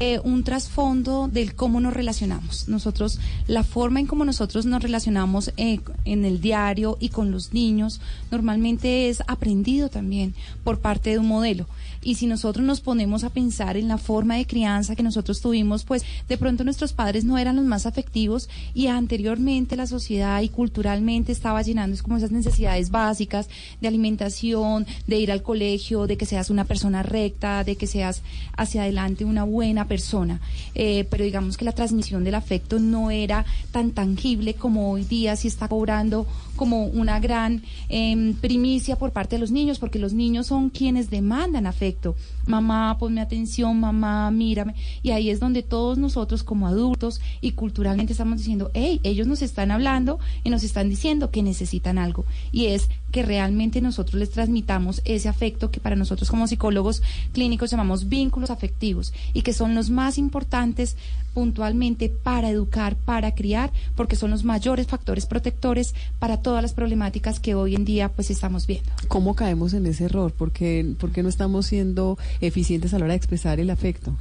eh, 0.00 0.18
un 0.24 0.44
trasfondo 0.44 1.28
del 1.28 1.54
cómo 1.54 1.78
nos 1.78 1.92
relacionamos. 1.92 2.68
Nosotros, 2.68 3.20
la 3.46 3.64
forma 3.64 4.00
en 4.00 4.06
cómo 4.06 4.24
nosotros 4.24 4.64
nos 4.64 4.82
relacionamos 4.82 5.52
eh, 5.58 5.80
en 6.06 6.24
el 6.24 6.40
diario 6.40 6.96
y 7.00 7.10
con 7.10 7.30
los 7.30 7.52
niños, 7.52 8.00
normalmente 8.30 9.10
es 9.10 9.22
aprendido 9.26 9.90
también 9.90 10.34
por 10.64 10.80
parte 10.80 11.10
de 11.10 11.18
un 11.18 11.28
modelo. 11.28 11.66
Y 12.02 12.14
si 12.14 12.26
nosotros 12.26 12.64
nos 12.64 12.80
ponemos 12.80 13.24
a 13.24 13.30
pensar 13.30 13.76
en 13.76 13.88
la 13.88 13.98
forma 13.98 14.36
de 14.36 14.46
crianza 14.46 14.96
que 14.96 15.02
nosotros 15.02 15.42
tuvimos, 15.42 15.84
pues 15.84 16.02
de 16.28 16.38
pronto 16.38 16.64
nuestros 16.64 16.94
padres 16.94 17.24
no 17.24 17.36
eran 17.36 17.56
los 17.56 17.66
más 17.66 17.84
afectivos 17.84 18.48
y 18.72 18.86
anteriormente 18.86 19.76
la 19.76 19.86
sociedad 19.86 20.40
y 20.40 20.48
culturalmente 20.48 21.30
estaba 21.30 21.60
llenando 21.60 21.90
como 22.02 22.16
esas 22.16 22.30
necesidades 22.30 22.90
básicas 22.90 23.48
de 23.82 23.88
alimentación, 23.88 24.86
de 25.06 25.18
ir 25.18 25.30
al 25.30 25.42
colegio, 25.42 26.06
de 26.06 26.16
que 26.16 26.24
seas 26.24 26.48
una 26.48 26.64
persona 26.64 27.02
recta, 27.02 27.64
de 27.64 27.76
que 27.76 27.86
seas 27.86 28.22
hacia 28.56 28.82
adelante 28.82 29.26
una 29.26 29.44
buena 29.44 29.86
persona. 29.90 30.40
Eh, 30.76 31.04
pero 31.10 31.24
digamos 31.24 31.56
que 31.56 31.64
la 31.64 31.72
transmisión 31.72 32.22
del 32.22 32.36
afecto 32.36 32.78
no 32.78 33.10
era 33.10 33.44
tan 33.72 33.90
tangible 33.90 34.54
como 34.54 34.92
hoy 34.92 35.02
día 35.02 35.34
si 35.34 35.48
está 35.48 35.66
cobrando 35.66 36.28
como 36.54 36.84
una 36.84 37.18
gran 37.18 37.62
em, 37.88 38.34
primicia 38.34 38.96
por 38.96 39.10
parte 39.10 39.36
de 39.36 39.40
los 39.40 39.50
niños, 39.50 39.80
porque 39.80 39.98
los 39.98 40.12
niños 40.12 40.46
son 40.46 40.70
quienes 40.70 41.10
demandan 41.10 41.66
afecto. 41.66 42.14
Mamá, 42.46 42.98
ponme 42.98 43.20
atención, 43.20 43.80
mamá, 43.80 44.30
mírame. 44.30 44.74
Y 45.02 45.10
ahí 45.10 45.30
es 45.30 45.40
donde 45.40 45.62
todos 45.62 45.98
nosotros 45.98 46.44
como 46.44 46.68
adultos 46.68 47.20
y 47.40 47.52
culturalmente 47.52 48.12
estamos 48.12 48.38
diciendo, 48.38 48.70
hey, 48.74 49.00
ellos 49.02 49.26
nos 49.26 49.42
están 49.42 49.70
hablando 49.70 50.20
y 50.44 50.50
nos 50.50 50.62
están 50.62 50.88
diciendo 50.88 51.30
que 51.30 51.42
necesitan 51.42 51.98
algo. 51.98 52.26
Y 52.52 52.66
es 52.66 52.88
que 53.10 53.22
realmente 53.22 53.80
nosotros 53.80 54.18
les 54.18 54.30
transmitamos 54.30 55.02
ese 55.04 55.28
afecto 55.28 55.70
que 55.70 55.80
para 55.80 55.96
nosotros 55.96 56.30
como 56.30 56.46
psicólogos 56.46 57.02
clínicos 57.32 57.70
llamamos 57.70 58.08
vínculos 58.08 58.50
afectivos 58.50 59.12
y 59.32 59.42
que 59.42 59.52
son 59.52 59.74
los 59.74 59.90
más 59.90 60.18
importantes 60.18 60.96
puntualmente 61.34 62.08
para 62.08 62.50
educar, 62.50 62.96
para 62.96 63.34
criar, 63.34 63.72
porque 63.94 64.16
son 64.16 64.30
los 64.30 64.44
mayores 64.44 64.86
factores 64.86 65.26
protectores 65.26 65.94
para 66.18 66.38
todas 66.38 66.62
las 66.62 66.74
problemáticas 66.74 67.40
que 67.40 67.54
hoy 67.54 67.74
en 67.74 67.84
día 67.84 68.08
pues 68.08 68.30
estamos 68.30 68.66
viendo. 68.66 68.90
¿Cómo 69.08 69.34
caemos 69.34 69.74
en 69.74 69.86
ese 69.86 70.04
error? 70.04 70.32
¿Por 70.32 70.52
qué, 70.52 70.96
no 71.22 71.28
estamos 71.28 71.66
siendo 71.66 72.18
eficientes 72.40 72.94
a 72.94 72.98
la 72.98 73.04
hora 73.04 73.12
de 73.12 73.18
expresar 73.18 73.60
el 73.60 73.70
afecto? 73.70 74.16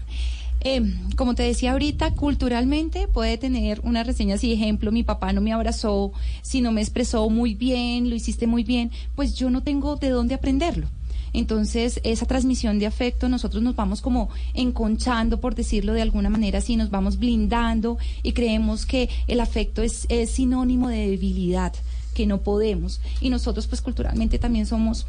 Eh, 0.62 0.82
como 1.16 1.36
te 1.36 1.44
decía 1.44 1.72
ahorita, 1.72 2.16
culturalmente 2.16 3.08
puede 3.08 3.38
tener 3.38 3.80
una 3.84 4.04
reseña, 4.04 4.38
si 4.38 4.54
ejemplo, 4.54 4.92
mi 4.92 5.04
papá 5.04 5.32
no 5.32 5.42
me 5.42 5.54
abrazó, 5.54 6.12
si 6.42 6.62
no 6.62 6.72
me 6.72 6.82
expresó 6.82 7.30
muy 7.30 7.56
bien, 7.56 8.10
lo 8.10 8.16
hiciste 8.16 8.46
muy 8.46 8.64
bien, 8.64 8.92
pues 9.16 9.36
yo 9.36 9.50
no 9.50 9.64
tengo 9.64 9.96
de 9.96 10.10
dónde 10.10 10.36
aprenderlo. 10.36 10.88
Entonces, 11.32 12.00
esa 12.04 12.26
transmisión 12.26 12.80
de 12.80 12.88
afecto, 12.88 13.30
nosotros 13.30 13.62
nos 13.62 13.76
vamos 13.76 14.02
como 14.02 14.30
enconchando, 14.54 15.40
por 15.40 15.56
decirlo 15.56 15.94
de 15.94 16.02
alguna 16.02 16.30
manera, 16.30 16.60
así 16.60 16.76
nos 16.76 16.90
vamos 16.90 17.20
blindando 17.20 17.98
y 18.24 18.34
creemos 18.34 18.86
que 18.86 19.10
el 19.28 19.40
afecto 19.40 19.82
es, 19.84 20.06
es 20.10 20.32
sinónimo 20.32 20.90
de 20.90 21.10
debilidad 21.10 21.74
que 22.14 22.26
no 22.26 22.42
podemos. 22.42 23.00
Y 23.22 23.30
nosotros, 23.30 23.68
pues 23.68 23.82
culturalmente 23.82 24.40
también 24.40 24.66
somos 24.66 25.06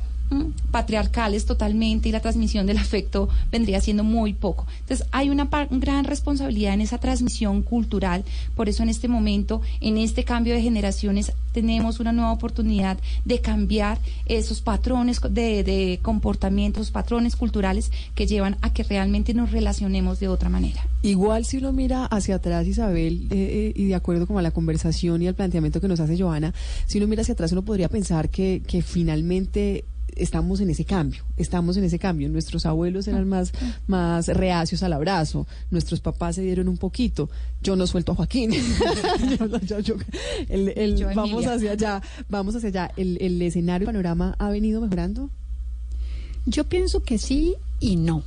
patriarcales 0.71 1.45
totalmente 1.45 2.09
y 2.09 2.13
la 2.13 2.21
transmisión 2.21 2.67
del 2.67 2.79
afecto 2.79 3.29
vendría 3.51 3.81
siendo 3.81 4.05
muy 4.05 4.33
poco. 4.33 4.67
Entonces 4.81 5.07
hay 5.11 5.31
una 5.31 5.49
gran 5.71 6.05
responsabilidad 6.05 6.75
en 6.75 6.81
esa 6.81 6.99
transmisión 6.99 7.63
cultural, 7.63 8.25
por 8.55 8.69
eso 8.69 8.83
en 8.83 8.89
este 8.89 9.09
momento, 9.09 9.61
en 9.81 9.99
este 9.99 10.25
cambio 10.25 10.55
de 10.55 10.63
generaciones, 10.63 11.33
tenemos 11.53 11.99
una 11.99 12.13
nueva 12.13 12.33
oportunidad 12.33 12.99
de 13.25 13.41
cambiar 13.41 13.99
esos 14.27 14.61
patrones 14.61 15.21
de, 15.21 15.99
comportamientos, 16.03 16.91
patrones 16.91 17.35
culturales 17.35 17.91
que 18.15 18.27
llevan 18.27 18.57
a 18.63 18.73
que 18.73 18.85
realmente 18.85 19.35
nos 19.35 19.51
relacionemos 19.51 20.21
de 20.21 20.29
otra 20.29 20.49
manera. 20.49 20.87
Igual 21.03 21.45
si 21.45 21.57
uno 21.57 21.73
mira 21.73 22.07
hacia 22.07 22.37
atrás, 22.37 22.67
Isabel, 22.67 23.27
eh, 23.31 23.35
eh, 23.35 23.73
y 23.75 23.87
de 23.87 23.95
acuerdo 23.95 24.27
con 24.27 24.41
la 24.43 24.51
conversación 24.51 25.23
y 25.23 25.27
el 25.27 25.35
planteamiento 25.35 25.81
que 25.81 25.89
nos 25.89 25.99
hace 25.99 26.19
Joana, 26.19 26.55
si 26.87 26.99
uno 26.99 27.09
mira 27.09 27.23
hacia 27.23 27.35
atrás 27.35 27.53
uno 27.53 27.63
podría 27.63 27.89
pensar 27.89 28.29
que, 28.29 28.63
que 28.67 28.83
finalmente 28.83 29.85
estamos 30.17 30.61
en 30.61 30.71
ese 30.71 30.85
cambio, 30.85 31.23
estamos 31.37 31.77
en 31.77 31.85
ese 31.85 31.99
cambio. 31.99 32.29
Nuestros 32.29 32.67
abuelos 32.67 33.09
eran 33.09 33.29
más, 33.29 33.53
más 33.87 34.29
reacios 34.29 34.83
al 34.83 34.93
abrazo, 34.93 35.47
nuestros 35.71 36.01
papás 36.01 36.37
se 36.37 36.43
dieron 36.43 36.69
un 36.69 36.77
poquito. 36.77 37.31
Yo 37.63 37.77
no 37.77 37.87
suelto 37.87 38.13
a 38.13 38.17
Joaquín. 38.17 38.53
vamos 41.15 41.47
hacia 41.47 41.73
allá, 41.73 42.03
vamos 42.29 42.57
hacia 42.57 42.69
allá. 42.69 42.91
¿El, 42.97 43.19
¿El 43.21 43.41
escenario, 43.43 43.89
el 43.89 43.95
panorama 43.95 44.35
ha 44.39 44.51
venido 44.51 44.81
mejorando? 44.81 45.31
Yo 46.47 46.65
pienso 46.65 47.03
que 47.03 47.19
sí 47.19 47.55
y 47.81 47.97
no. 47.97 48.23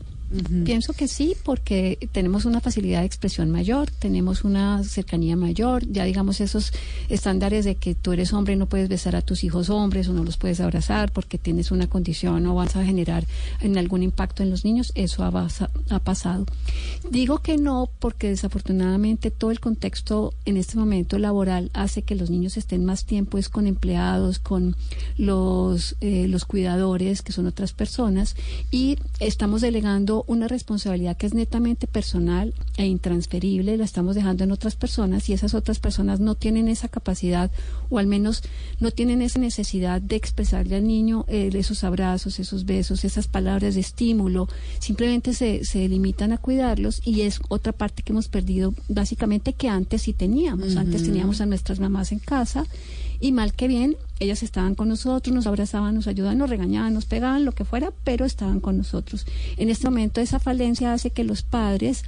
Pienso 0.66 0.94
que 0.94 1.08
sí, 1.08 1.36
porque 1.44 2.10
tenemos 2.12 2.46
una 2.46 2.60
facilidad 2.60 3.02
de 3.02 3.06
expresión 3.06 3.52
mayor, 3.52 3.92
tenemos 3.92 4.44
una 4.44 4.84
cercanía 4.84 5.36
mayor, 5.36 5.86
ya 5.88 6.06
digamos 6.06 6.42
esos 6.42 6.74
estándares 7.08 7.66
de 7.66 7.76
que 7.76 7.94
tú 7.94 8.14
eres 8.14 8.34
hombre 8.34 8.54
y 8.54 8.58
no 8.58 8.66
puedes 8.66 8.90
besar 8.90 9.16
a 9.16 9.22
tus 9.22 9.44
hijos 9.44 9.70
hombres 9.70 10.08
o 10.08 10.14
no 10.14 10.24
los 10.24 10.38
puedes 10.38 10.60
abrazar 10.60 11.12
porque 11.12 11.38
tienes 11.38 11.72
una 11.72 11.88
condición 11.88 12.48
o 12.48 12.56
vas 12.56 12.76
a 12.76 12.84
generar 12.84 13.26
en 13.62 13.78
algún 13.78 14.02
impacto 14.02 14.42
en 14.42 14.50
los 14.50 14.66
niños, 14.66 14.92
eso 14.96 15.24
ha, 15.24 15.48
ha 15.90 16.00
pasado. 16.00 16.46
Digo 17.10 17.40
que 17.40 17.58
no 17.58 17.90
porque 18.00 18.30
desafortunadamente 18.30 19.30
todo 19.30 19.52
el 19.52 19.60
contexto 19.60 20.34
en 20.46 20.58
este 20.58 20.78
momento 20.78 21.20
laboral 21.20 21.70
hace 21.74 22.02
que 22.02 22.16
los 22.16 22.30
niños 22.30 22.58
estén 22.58 22.86
más 22.86 23.06
tiempo 23.06 23.38
es 23.38 23.50
con 23.50 23.68
empleados, 23.68 24.40
con 24.40 24.76
los, 25.18 25.96
eh, 26.02 26.28
los 26.28 26.46
cuidadores, 26.46 27.22
que 27.22 27.32
son 27.32 27.46
otras 27.46 27.74
personas, 27.74 28.36
y 28.72 28.98
estamos 29.20 29.62
delegando 29.62 30.23
una 30.28 30.48
responsabilidad 30.48 31.18
que 31.18 31.26
es 31.26 31.34
netamente 31.34 31.88
personal 31.88 32.54
e 32.78 32.86
intransferible, 32.86 33.78
la 33.78 33.84
estamos 33.84 34.16
dejando 34.16 34.44
en 34.44 34.52
otras 34.52 34.76
personas 34.76 35.30
y 35.30 35.34
esas 35.34 35.54
otras 35.54 35.80
personas 35.80 36.20
no 36.20 36.36
tienen 36.36 36.68
esa 36.68 36.88
capacidad 36.88 37.52
o 37.90 38.00
al 38.00 38.08
menos 38.08 38.44
no 38.80 38.92
tienen 38.92 39.22
esa 39.22 39.40
necesidad 39.40 40.02
de 40.02 40.16
expresarle 40.16 40.76
al 40.76 40.88
niño 40.88 41.26
eh, 41.28 41.50
esos 41.54 41.84
abrazos, 41.84 42.40
esos 42.40 42.66
besos, 42.66 43.06
esas 43.06 43.28
palabras 43.28 43.76
de 43.76 43.82
estímulo, 43.82 44.48
simplemente 44.80 45.34
se, 45.34 45.66
se 45.66 45.88
limitan 45.88 46.32
a 46.32 46.38
cuidarlos 46.38 47.02
y 47.06 47.22
es 47.22 47.40
otra 47.50 47.74
parte 47.74 48.04
que 48.04 48.12
hemos 48.12 48.28
perdido 48.28 48.74
básicamente 48.88 49.54
que 49.54 49.70
antes 49.70 50.04
sí 50.04 50.14
teníamos, 50.14 50.76
antes 50.76 51.04
teníamos 51.04 51.42
a 51.42 51.46
nuestras 51.46 51.80
mamás 51.80 52.12
en 52.12 52.20
casa 52.20 52.66
y 53.24 53.32
mal 53.32 53.54
que 53.54 53.70
bien, 53.70 53.96
ellas 54.20 54.44
estaban 54.44 54.76
con 54.76 54.90
nosotros, 54.90 55.34
nos 55.34 55.48
abrazaban, 55.48 55.96
nos 55.96 56.08
ayudaban, 56.08 56.38
nos 56.38 56.50
regañaban, 56.50 56.94
nos 56.94 57.06
pegaban, 57.06 57.46
lo 57.46 57.54
que 57.54 57.64
fuera, 57.64 57.94
pero 58.04 58.26
estaban 58.26 58.60
con 58.60 58.76
nosotros. 58.76 59.26
En 59.56 59.70
este 59.70 59.86
momento 59.86 60.20
esa 60.20 60.40
falencia 60.40 60.92
hace 60.92 61.12
que 61.12 61.24
los 61.24 61.42
padres 61.42 62.04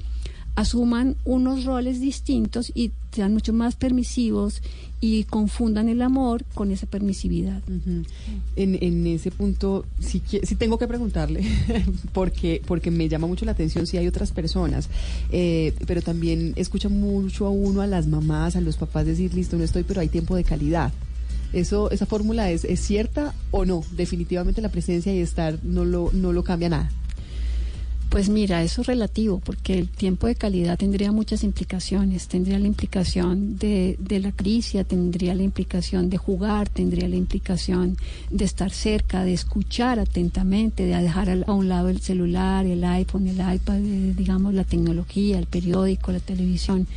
asuman 0.56 1.16
unos 1.24 1.64
roles 1.64 2.02
distintos 2.02 2.70
y 2.76 2.92
sean 3.14 3.34
mucho 3.34 3.54
más 3.54 3.78
permisivos 3.78 4.62
y 5.00 5.24
confundan 5.24 5.88
el 5.88 6.02
amor 6.02 6.44
con 6.54 6.70
esa 6.70 6.86
permisividad. 6.86 7.62
en, 8.58 8.78
en, 8.82 9.08
ese 9.08 9.32
punto, 9.32 9.86
sí, 10.02 10.22
sí 10.44 10.56
tengo 10.56 10.78
que 10.78 10.88
preguntarle, 10.88 11.46
porque, 12.14 12.62
porque 12.68 12.92
me 12.92 13.08
llama 13.08 13.28
mucho 13.28 13.46
la 13.46 13.54
atención 13.54 13.88
si 13.88 13.96
hay 13.96 14.08
otras 14.08 14.34
personas, 14.34 14.90
eh, 15.32 15.74
pero 15.88 16.02
también 16.02 16.52
escucha 16.58 16.90
mucho 16.90 17.46
a 17.46 17.52
uno, 17.52 17.80
a 17.80 17.88
las 17.88 18.06
mamás, 18.06 18.58
a 18.58 18.62
los 18.62 18.76
papás 18.76 19.06
decir, 19.06 19.34
listo, 19.34 19.58
no 19.58 19.64
estoy, 19.64 19.84
pero 19.84 20.02
hay 20.02 20.10
tiempo 20.10 20.36
de 20.36 20.44
calidad. 20.44 20.92
Eso, 21.56 21.90
¿Esa 21.90 22.06
fórmula 22.06 22.52
es, 22.52 22.66
es 22.66 22.82
cierta 22.82 23.34
o 23.52 23.64
no? 23.64 23.82
Definitivamente 23.92 24.62
la 24.62 24.70
presencia 24.70 25.14
y 25.14 25.20
estar 25.20 25.58
no 25.64 25.86
lo, 25.86 26.12
no 26.14 26.34
lo 26.34 26.44
cambia 26.44 26.68
nada. 26.68 26.92
Pues 28.10 28.30
mira, 28.30 28.62
eso 28.64 28.82
es 28.82 28.88
relativo, 28.88 29.42
porque 29.44 29.78
el 29.78 29.90
tiempo 29.90 30.28
de 30.28 30.36
calidad 30.36 30.78
tendría 30.78 31.12
muchas 31.12 31.44
implicaciones. 31.44 32.28
Tendría 32.28 32.60
la 32.60 32.68
implicación 32.68 33.58
de, 33.58 33.98
de 34.00 34.20
la 34.20 34.32
crisis, 34.32 34.86
tendría 34.86 35.34
la 35.34 35.44
implicación 35.44 36.10
de 36.10 36.18
jugar, 36.18 36.70
tendría 36.70 37.10
la 37.10 37.16
implicación 37.16 37.98
de 38.30 38.46
estar 38.46 38.72
cerca, 38.72 39.24
de 39.24 39.34
escuchar 39.34 40.00
atentamente, 40.00 40.86
de 40.86 41.02
dejar 41.02 41.30
a 41.46 41.54
un 41.54 41.68
lado 41.68 41.90
el 41.90 42.00
celular, 42.00 42.66
el 42.66 42.84
iPhone, 42.84 43.28
el 43.28 43.56
iPad, 43.56 43.80
eh, 43.80 44.14
digamos, 44.16 44.54
la 44.54 44.64
tecnología, 44.64 45.38
el 45.38 45.48
periódico, 45.48 46.12
la 46.12 46.20
televisión. 46.20 46.88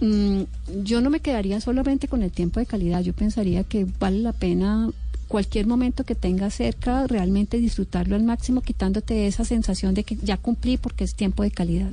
Mm, 0.00 0.42
yo 0.84 1.00
no 1.00 1.10
me 1.10 1.20
quedaría 1.20 1.60
solamente 1.60 2.08
con 2.08 2.22
el 2.22 2.30
tiempo 2.30 2.60
de 2.60 2.66
calidad, 2.66 3.00
yo 3.02 3.12
pensaría 3.12 3.64
que 3.64 3.86
vale 3.98 4.20
la 4.20 4.32
pena 4.32 4.90
cualquier 5.28 5.66
momento 5.66 6.04
que 6.04 6.14
tengas 6.14 6.54
cerca, 6.54 7.06
realmente 7.06 7.58
disfrutarlo 7.58 8.14
al 8.16 8.22
máximo, 8.22 8.60
quitándote 8.60 9.26
esa 9.26 9.44
sensación 9.44 9.94
de 9.94 10.04
que 10.04 10.16
ya 10.16 10.36
cumplí 10.36 10.76
porque 10.76 11.04
es 11.04 11.14
tiempo 11.14 11.42
de 11.42 11.50
calidad. 11.50 11.90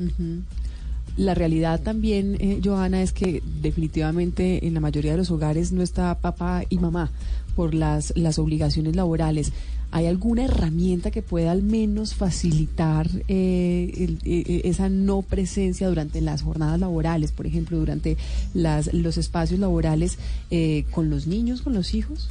La 1.18 1.34
realidad 1.34 1.82
también, 1.82 2.38
eh, 2.39 2.60
Johanna, 2.63 3.02
es 3.02 3.12
que 3.12 3.42
definitivamente 3.62 4.66
en 4.66 4.74
la 4.74 4.80
mayoría 4.80 5.12
de 5.12 5.18
los 5.18 5.32
hogares 5.32 5.72
no 5.72 5.82
está 5.82 6.18
papá 6.20 6.63
y 6.70 6.78
mamá 6.78 7.12
por 7.56 7.74
las, 7.74 8.13
las 8.16 8.39
obligaciones 8.39 8.96
laborales. 8.96 9.52
¿Hay 9.96 10.08
alguna 10.08 10.46
herramienta 10.46 11.12
que 11.12 11.22
pueda 11.22 11.52
al 11.52 11.62
menos 11.62 12.16
facilitar 12.16 13.08
eh, 13.28 14.18
eh, 14.26 14.62
esa 14.64 14.90
no 14.90 15.22
presencia 15.22 15.88
durante 15.88 16.20
las 16.20 16.42
jornadas 16.42 16.80
laborales, 16.80 17.32
por 17.32 17.46
ejemplo, 17.46 17.78
durante 17.78 18.18
las, 18.56 18.92
los 18.92 19.18
espacios 19.18 19.60
laborales 19.60 20.18
con 20.92 21.10
los 21.10 21.28
niños, 21.28 21.62
con 21.62 21.74
los 21.74 21.94
hijos? 21.94 22.28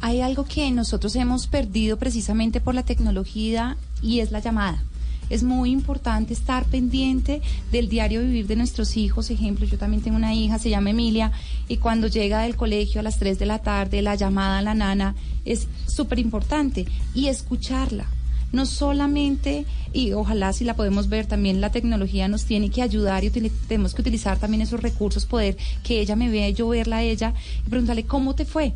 Hay 0.00 0.20
algo 0.20 0.44
que 0.44 0.70
nosotros 0.70 1.16
hemos 1.16 1.48
perdido 1.48 1.98
precisamente 1.98 2.60
por 2.60 2.74
la 2.74 2.84
tecnología 2.84 3.76
y 4.00 4.20
es 4.20 4.30
la 4.30 4.38
llamada 4.38 4.82
Es 5.30 5.42
muy 5.42 5.70
importante 5.70 6.34
estar 6.34 6.66
pendiente 6.66 7.40
del 7.72 7.88
diario 7.88 8.20
vivir 8.20 8.46
de 8.46 8.56
nuestros 8.56 8.96
hijos. 8.96 9.30
Ejemplo, 9.30 9.64
yo 9.64 9.78
también 9.78 10.02
tengo 10.02 10.16
una 10.16 10.34
hija, 10.34 10.58
se 10.58 10.70
llama 10.70 10.90
Emilia, 10.90 11.32
y 11.68 11.78
cuando 11.78 12.08
llega 12.08 12.42
del 12.42 12.56
colegio 12.56 13.00
a 13.00 13.04
las 13.04 13.18
3 13.18 13.38
de 13.38 13.46
la 13.46 13.60
tarde, 13.60 14.02
la 14.02 14.16
llamada 14.16 14.58
a 14.58 14.62
la 14.62 14.74
nana 14.74 15.14
es 15.44 15.68
súper 15.86 16.18
importante 16.18 16.86
y 17.14 17.28
escucharla 17.28 18.06
no 18.52 18.66
solamente, 18.66 19.64
y 19.92 20.12
ojalá 20.12 20.52
si 20.52 20.64
la 20.64 20.74
podemos 20.74 21.08
ver, 21.08 21.26
también 21.26 21.60
la 21.60 21.70
tecnología 21.70 22.28
nos 22.28 22.44
tiene 22.44 22.70
que 22.70 22.82
ayudar 22.82 23.22
y 23.24 23.30
tenemos 23.30 23.94
que 23.94 24.02
utilizar 24.02 24.38
también 24.38 24.62
esos 24.62 24.82
recursos, 24.82 25.26
poder 25.26 25.56
que 25.84 26.00
ella 26.00 26.16
me 26.16 26.28
vea 26.28 26.50
yo 26.50 26.68
verla 26.68 26.96
a 26.96 27.02
ella 27.02 27.32
y 27.64 27.70
preguntarle 27.70 28.04
cómo 28.04 28.34
te 28.34 28.44
fue 28.44 28.72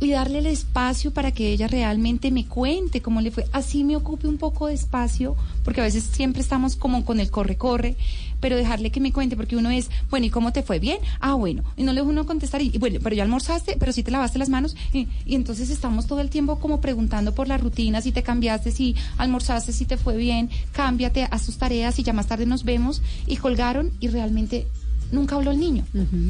y 0.00 0.10
darle 0.10 0.38
el 0.38 0.46
espacio 0.46 1.12
para 1.12 1.30
que 1.32 1.52
ella 1.52 1.68
realmente 1.68 2.30
me 2.30 2.46
cuente 2.46 3.00
cómo 3.00 3.20
le 3.20 3.30
fue. 3.30 3.46
Así 3.52 3.84
me 3.84 3.96
ocupe 3.96 4.28
un 4.28 4.38
poco 4.38 4.66
de 4.66 4.74
espacio, 4.74 5.36
porque 5.64 5.80
a 5.80 5.84
veces 5.84 6.04
siempre 6.04 6.42
estamos 6.42 6.76
como 6.76 7.04
con 7.04 7.20
el 7.20 7.30
corre-corre, 7.30 7.96
pero 8.40 8.56
dejarle 8.56 8.90
que 8.90 9.00
me 9.00 9.12
cuente, 9.12 9.36
porque 9.36 9.56
uno 9.56 9.70
es, 9.70 9.88
bueno, 10.10 10.26
¿y 10.26 10.30
cómo 10.30 10.52
te 10.52 10.62
fue? 10.62 10.78
Bien, 10.78 10.98
ah, 11.20 11.34
bueno, 11.34 11.62
y 11.76 11.84
no 11.84 11.92
le 11.92 12.02
uno 12.02 12.26
contestar, 12.26 12.60
y, 12.60 12.76
bueno, 12.76 12.98
pero 13.02 13.16
ya 13.16 13.22
almorzaste, 13.22 13.76
pero 13.78 13.92
sí 13.92 14.02
te 14.02 14.10
lavaste 14.10 14.38
las 14.38 14.50
manos, 14.50 14.76
y, 14.92 15.08
y, 15.24 15.34
entonces 15.34 15.70
estamos 15.70 16.06
todo 16.06 16.20
el 16.20 16.28
tiempo 16.28 16.58
como 16.58 16.80
preguntando 16.80 17.34
por 17.34 17.48
la 17.48 17.56
rutina, 17.56 18.02
si 18.02 18.12
te 18.12 18.22
cambiaste, 18.22 18.70
si 18.70 18.96
almorzaste, 19.16 19.72
si 19.72 19.86
te 19.86 19.96
fue 19.96 20.16
bien, 20.16 20.50
cámbiate, 20.72 21.26
haz 21.30 21.46
tus 21.46 21.56
tareas 21.56 21.98
y 21.98 22.02
ya 22.02 22.12
más 22.12 22.26
tarde 22.26 22.44
nos 22.44 22.64
vemos, 22.64 23.00
y 23.26 23.36
colgaron 23.36 23.92
y 24.00 24.08
realmente 24.08 24.66
nunca 25.14 25.36
habló 25.36 25.50
el 25.50 25.60
niño. 25.60 25.84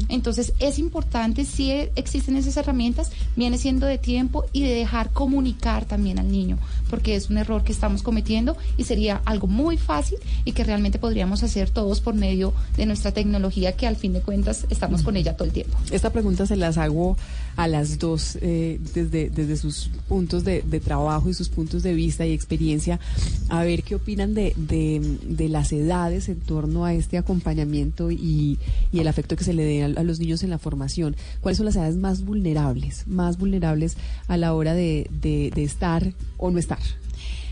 Entonces 0.09 0.53
es 0.59 0.79
importante, 0.79 1.45
si 1.45 1.71
existen 1.95 2.35
esas 2.35 2.57
herramientas, 2.57 3.11
viene 3.35 3.57
siendo 3.57 3.85
de 3.85 3.97
tiempo 3.97 4.45
y 4.53 4.61
de 4.63 4.73
dejar 4.73 5.11
comunicar 5.11 5.85
también 5.85 6.19
al 6.19 6.31
niño, 6.31 6.57
porque 6.89 7.15
es 7.15 7.29
un 7.29 7.37
error 7.37 7.63
que 7.63 7.71
estamos 7.71 8.03
cometiendo 8.03 8.55
y 8.77 8.83
sería 8.83 9.21
algo 9.25 9.47
muy 9.47 9.77
fácil 9.77 10.17
y 10.45 10.53
que 10.53 10.63
realmente 10.63 10.99
podríamos 10.99 11.43
hacer 11.43 11.69
todos 11.69 11.99
por 11.99 12.13
medio 12.13 12.53
de 12.77 12.85
nuestra 12.85 13.11
tecnología, 13.11 13.75
que 13.75 13.87
al 13.87 13.95
fin 13.95 14.13
de 14.13 14.21
cuentas 14.21 14.65
estamos 14.69 15.03
con 15.03 15.17
ella 15.17 15.35
todo 15.35 15.47
el 15.47 15.53
tiempo. 15.53 15.77
Esta 15.91 16.11
pregunta 16.11 16.45
se 16.45 16.55
las 16.55 16.77
hago 16.77 17.17
a 17.55 17.67
las 17.67 17.99
dos 17.99 18.37
eh, 18.41 18.79
desde, 18.93 19.29
desde 19.29 19.57
sus 19.57 19.89
puntos 20.07 20.43
de, 20.43 20.61
trabajo 20.83 21.29
y 21.29 21.33
sus 21.33 21.49
puntos 21.49 21.83
de 21.83 21.93
vista 21.93 22.25
y 22.25 22.33
experiencia, 22.33 22.99
a 23.49 23.63
ver 23.63 23.83
qué 23.83 23.95
opinan 23.95 24.33
de, 24.33 24.53
de, 24.57 25.49
las 25.49 25.71
edades 25.71 26.27
en 26.27 26.39
torno 26.41 26.85
a 26.85 26.93
este 26.93 27.17
acompañamiento 27.17 28.11
y, 28.11 28.59
y 28.91 28.99
el 28.99 29.07
afecto 29.07 29.35
que 29.35 29.43
se 29.43 29.53
le 29.53 29.63
dé 29.63 29.83
a, 29.83 30.03
los 30.03 30.19
niños 30.19 30.43
en 30.43 30.49
la 30.49 30.57
formación. 30.57 31.15
¿Cuáles 31.41 31.57
son 31.57 31.65
las 31.65 31.75
edades 31.75 31.95
más 31.95 32.25
vulnerables, 32.25 33.07
más 33.07 33.37
vulnerables 33.37 33.95
a 34.27 34.37
la 34.37 34.53
hora 34.53 34.73
de, 34.73 35.09
de 35.21 35.63
estar 35.63 36.13
o 36.37 36.51
no 36.51 36.59
estar? 36.59 36.79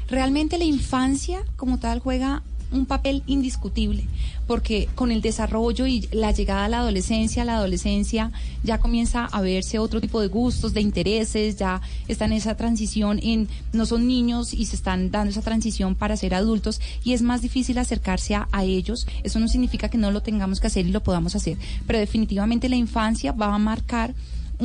Realmente 0.09 0.57
la 0.57 0.65
infancia 0.65 1.43
como 1.55 1.79
tal 1.79 1.99
juega 1.99 2.43
un 2.73 2.86
papel 2.86 3.23
indiscutible, 3.27 4.05
porque 4.47 4.89
con 4.95 5.12
el 5.12 5.21
desarrollo 5.21 5.88
y 5.88 6.07
la 6.12 6.31
llegada 6.31 6.65
a 6.65 6.69
la 6.69 6.79
adolescencia, 6.79 7.45
la 7.45 7.55
adolescencia 7.55 8.31
ya 8.63 8.79
comienza 8.79 9.25
a 9.25 9.41
verse 9.41 9.79
otro 9.79 10.01
tipo 10.01 10.19
de 10.19 10.27
gustos, 10.27 10.73
de 10.73 10.81
intereses, 10.81 11.57
ya 11.57 11.81
está 12.07 12.25
en 12.25 12.33
esa 12.33 12.55
transición 12.55 13.19
en 13.23 13.47
no 13.71 13.86
son 13.86 14.07
niños 14.07 14.53
y 14.53 14.65
se 14.65 14.75
están 14.75 15.12
dando 15.12 15.31
esa 15.31 15.41
transición 15.41 15.95
para 15.95 16.17
ser 16.17 16.36
adultos 16.36 16.81
y 17.03 17.13
es 17.13 17.21
más 17.21 17.41
difícil 17.41 17.77
acercarse 17.77 18.36
a 18.36 18.63
ellos. 18.63 19.07
Eso 19.23 19.39
no 19.39 19.47
significa 19.47 19.89
que 19.89 19.97
no 19.97 20.12
lo 20.12 20.21
tengamos 20.21 20.59
que 20.59 20.67
hacer 20.67 20.86
y 20.86 20.91
lo 20.91 21.03
podamos 21.03 21.36
hacer, 21.36 21.57
pero 21.88 21.99
definitivamente 21.99 22.69
la 22.69 22.75
infancia 22.75 23.31
va 23.31 23.53
a 23.53 23.59
marcar 23.59 24.13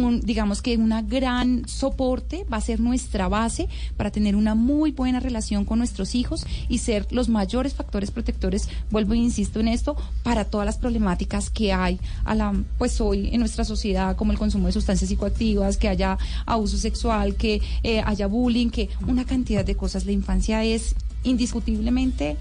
un, 0.04 0.20
digamos 0.20 0.62
que 0.62 0.76
una 0.76 1.02
gran 1.02 1.66
soporte, 1.68 2.44
va 2.52 2.58
a 2.58 2.60
ser 2.60 2.80
nuestra 2.80 3.28
base 3.28 3.68
para 3.96 4.10
tener 4.10 4.36
una 4.36 4.54
muy 4.54 4.92
buena 4.92 5.20
relación 5.20 5.64
con 5.64 5.78
nuestros 5.78 6.14
hijos 6.14 6.46
y 6.68 6.78
ser 6.78 7.06
los 7.10 7.28
mayores 7.28 7.74
factores 7.74 8.10
protectores, 8.10 8.68
vuelvo 8.90 9.14
e 9.14 9.18
insisto 9.18 9.60
en 9.60 9.68
esto, 9.68 9.96
para 10.22 10.44
todas 10.44 10.66
las 10.66 10.78
problemáticas 10.78 11.50
que 11.50 11.72
hay 11.72 12.00
a 12.24 12.34
la, 12.34 12.54
pues 12.78 13.00
hoy 13.00 13.30
en 13.32 13.40
nuestra 13.40 13.64
sociedad, 13.64 14.16
como 14.16 14.32
el 14.32 14.38
consumo 14.38 14.66
de 14.66 14.72
sustancias 14.72 15.08
psicoactivas, 15.08 15.76
que 15.76 15.88
haya 15.88 16.18
abuso 16.46 16.76
sexual, 16.76 17.34
que 17.36 17.60
eh, 17.82 18.02
haya 18.04 18.26
bullying, 18.26 18.70
que 18.70 18.88
una 19.06 19.24
cantidad 19.24 19.64
de 19.64 19.74
cosas. 19.74 20.06
La 20.06 20.12
infancia 20.12 20.64
es 20.64 20.94
indiscutiblemente 21.24 22.36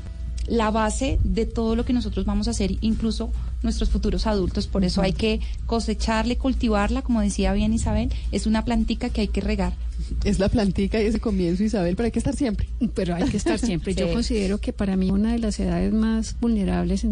la 0.48 0.72
base 0.72 1.20
de 1.24 1.46
todo 1.46 1.76
lo 1.76 1.86
que 1.86 1.94
nosotros 1.94 2.26
vamos 2.26 2.48
a 2.48 2.52
hacer, 2.52 2.78
incluso 2.82 3.32
nuestros 3.64 3.90
futuros 3.90 4.28
adultos. 4.28 4.68
Por 4.68 4.84
eso 4.84 5.02
hay 5.02 5.14
que 5.14 5.42
cosecharle, 5.66 6.38
cultivarla, 6.38 7.02
como 7.02 7.22
decía 7.22 7.54
bien 7.54 7.74
Isabel, 7.74 8.12
es 8.32 8.48
una 8.48 8.66
plantica 8.66 9.10
que 9.10 9.22
hay 9.22 9.28
que 9.28 9.42
regar 9.42 9.74
es 10.24 10.40
la 10.40 10.50
plantica 10.50 11.02
y 11.02 11.06
ese 11.06 11.20
comienzo, 11.20 11.64
Isabel, 11.64 11.96
pero 11.96 12.06
hay 12.06 12.12
que 12.12 12.20
estar 12.20 12.36
siempre. 12.36 12.68
Pero 12.94 13.16
hay 13.16 13.26
que 13.26 13.38
estar 13.38 13.60
siempre. 13.60 13.96
Yo 13.96 14.12
considero 14.14 14.60
que 14.60 14.74
para 14.74 14.96
mí 14.96 15.12
una 15.12 15.32
de 15.32 15.40
las 15.40 15.60
edades 15.60 15.94
más 15.94 16.36
vulnerables, 16.40 17.06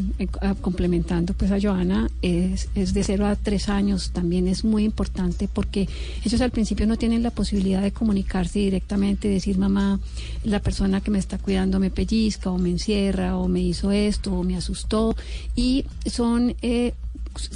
complementando 0.61 1.33
pues 1.33 1.51
a 1.51 1.59
Joana, 1.59 2.09
es, 2.21 2.69
es 2.75 2.93
de 2.93 3.03
0 3.03 3.25
a 3.25 3.35
3 3.35 3.69
años. 3.69 4.11
También 4.11 4.47
es 4.47 4.63
muy 4.63 4.83
importante 4.83 5.47
porque 5.51 5.87
ellos 6.23 6.41
al 6.41 6.51
principio 6.51 6.87
no 6.87 6.97
tienen 6.97 7.23
la 7.23 7.31
posibilidad 7.31 7.81
de 7.81 7.91
comunicarse 7.91 8.59
directamente, 8.59 9.27
decir, 9.27 9.57
mamá, 9.57 9.99
la 10.43 10.59
persona 10.59 11.01
que 11.01 11.11
me 11.11 11.19
está 11.19 11.37
cuidando 11.37 11.79
me 11.79 11.89
pellizca 11.89 12.49
o 12.51 12.57
me 12.57 12.69
encierra 12.69 13.37
o 13.37 13.47
me 13.47 13.61
hizo 13.61 13.91
esto 13.91 14.33
o 14.33 14.43
me 14.43 14.55
asustó. 14.55 15.15
Y 15.55 15.85
son 16.05 16.55
eh, 16.61 16.93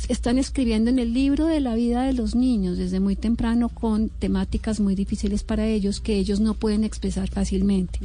están 0.07 0.37
escribiendo 0.37 0.89
en 0.89 0.99
el 0.99 1.13
libro 1.13 1.45
de 1.45 1.59
la 1.59 1.75
vida 1.75 2.03
de 2.03 2.13
los 2.13 2.35
niños 2.35 2.77
desde 2.77 2.99
muy 2.99 3.15
temprano 3.15 3.69
con 3.69 4.09
temáticas 4.09 4.79
muy 4.79 4.95
difíciles 4.95 5.43
para 5.43 5.65
ellos 5.67 5.99
que 5.99 6.15
ellos 6.15 6.39
no 6.39 6.53
pueden 6.53 6.83
expresar 6.83 7.29
fácilmente. 7.29 7.99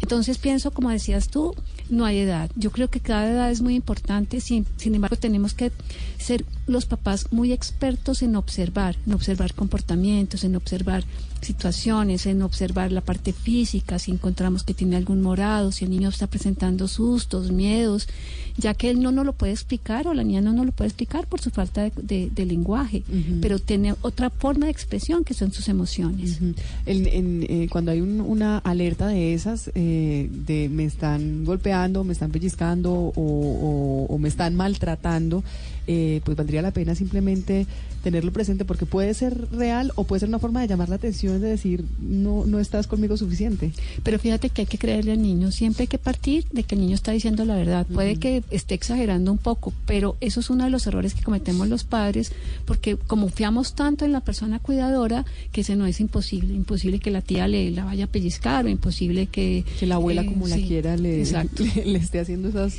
Entonces 0.00 0.38
pienso, 0.38 0.70
como 0.70 0.90
decías 0.90 1.28
tú, 1.28 1.54
no 1.90 2.04
hay 2.04 2.18
edad. 2.18 2.50
Yo 2.56 2.70
creo 2.70 2.88
que 2.88 3.00
cada 3.00 3.30
edad 3.30 3.50
es 3.50 3.60
muy 3.60 3.74
importante, 3.74 4.40
sin, 4.40 4.66
sin 4.76 4.94
embargo 4.94 5.16
tenemos 5.16 5.54
que 5.54 5.72
ser 6.18 6.44
los 6.66 6.86
papás 6.86 7.26
muy 7.30 7.52
expertos 7.52 8.22
en 8.22 8.36
observar, 8.36 8.96
en 9.06 9.14
observar 9.14 9.54
comportamientos, 9.54 10.44
en 10.44 10.56
observar 10.56 11.04
situaciones, 11.40 12.26
en 12.26 12.42
observar 12.42 12.92
la 12.92 13.00
parte 13.00 13.32
física, 13.32 13.98
si 13.98 14.10
encontramos 14.10 14.62
que 14.62 14.74
tiene 14.74 14.96
algún 14.96 15.22
morado, 15.22 15.72
si 15.72 15.84
el 15.84 15.90
niño 15.90 16.08
está 16.08 16.26
presentando 16.26 16.88
sustos, 16.88 17.50
miedos, 17.50 18.08
ya 18.56 18.74
que 18.74 18.90
él 18.90 19.00
no 19.00 19.12
nos 19.12 19.24
lo 19.24 19.32
puede 19.32 19.52
explicar 19.52 20.08
o 20.08 20.14
la 20.14 20.24
niña 20.24 20.40
no 20.40 20.52
nos 20.52 20.66
lo 20.66 20.72
puede 20.72 20.88
explicar 20.88 21.26
por 21.26 21.40
su 21.40 21.50
falta 21.50 21.90
de, 21.90 22.46
lenguaje, 22.46 23.02
pero 23.40 23.58
tiene 23.58 23.94
otra 24.02 24.30
forma 24.30 24.66
de 24.66 24.72
expresión 24.72 25.24
que 25.24 25.34
son 25.34 25.52
sus 25.52 25.68
emociones. 25.68 26.38
Eh, 26.86 27.68
cuando 27.70 27.92
hay 27.92 28.00
una 28.00 28.58
alerta 28.58 29.06
de 29.06 29.34
esas, 29.34 29.70
eh, 29.74 30.28
de 30.30 30.68
me 30.68 30.84
están 30.84 31.44
golpeando, 31.44 32.04
me 32.04 32.12
están 32.12 32.30
pellizcando 32.30 32.92
o 32.92 34.18
me 34.18 34.28
están 34.28 34.56
maltratando, 34.56 35.44
eh, 35.90 36.20
pues 36.22 36.36
valdría 36.36 36.60
la 36.60 36.70
pena 36.70 36.94
simplemente 36.94 37.66
tenerlo 38.02 38.30
presente 38.30 38.66
porque 38.66 38.84
puede 38.84 39.12
ser 39.14 39.50
real 39.50 39.90
o 39.96 40.04
puede 40.04 40.20
ser 40.20 40.28
una 40.28 40.38
forma 40.38 40.60
de 40.60 40.68
llamar 40.68 40.90
la 40.90 40.96
atención 40.96 41.40
de 41.40 41.48
decir 41.48 41.82
no 41.98 42.44
no 42.44 42.60
estás 42.60 42.86
conmigo 42.86 43.16
suficiente. 43.16 43.72
Pero 44.02 44.18
fíjate 44.18 44.50
que 44.50 44.62
hay 44.62 44.66
que 44.66 44.76
creerle 44.76 45.12
al 45.12 45.22
niño, 45.22 45.50
siempre 45.50 45.84
hay 45.84 45.86
que 45.88 45.96
partir 45.96 46.44
de 46.52 46.62
que 46.62 46.74
el 46.74 46.82
niño 46.82 46.94
está 46.94 47.12
diciendo 47.12 47.46
la 47.46 47.56
verdad. 47.56 47.86
Puede 47.86 48.16
que 48.16 48.44
esté 48.50 48.74
exagerando 48.74 49.32
un 49.32 49.38
poco, 49.38 49.72
pero 49.86 50.18
eso 50.20 50.40
es 50.40 50.50
uno 50.50 50.64
de 50.64 50.70
los 50.70 50.86
errores 50.86 51.14
que 51.14 51.22
cometemos 51.22 51.66
los 51.68 51.84
padres 51.84 52.32
porque 52.66 52.96
como 52.96 53.30
fiamos 53.30 53.74
tanto 53.74 54.04
en 54.04 54.12
la 54.12 54.20
persona 54.20 54.58
cuidadora 54.58 55.24
que 55.52 55.62
ese 55.62 55.74
no 55.74 55.86
es 55.86 56.00
imposible, 56.00 56.52
imposible 56.52 56.98
que 56.98 57.10
la 57.10 57.22
tía 57.22 57.48
le 57.48 57.70
la 57.70 57.86
vaya 57.86 58.04
a 58.04 58.08
pellizcar 58.08 58.66
o 58.66 58.68
imposible 58.68 59.26
que 59.26 59.64
que 59.80 59.86
la 59.86 59.94
abuela 59.94 60.26
como 60.26 60.46
la 60.48 60.56
quiera 60.56 60.98
le, 60.98 61.24
le 61.84 61.98
esté 61.98 62.20
haciendo 62.20 62.50
esas 62.50 62.76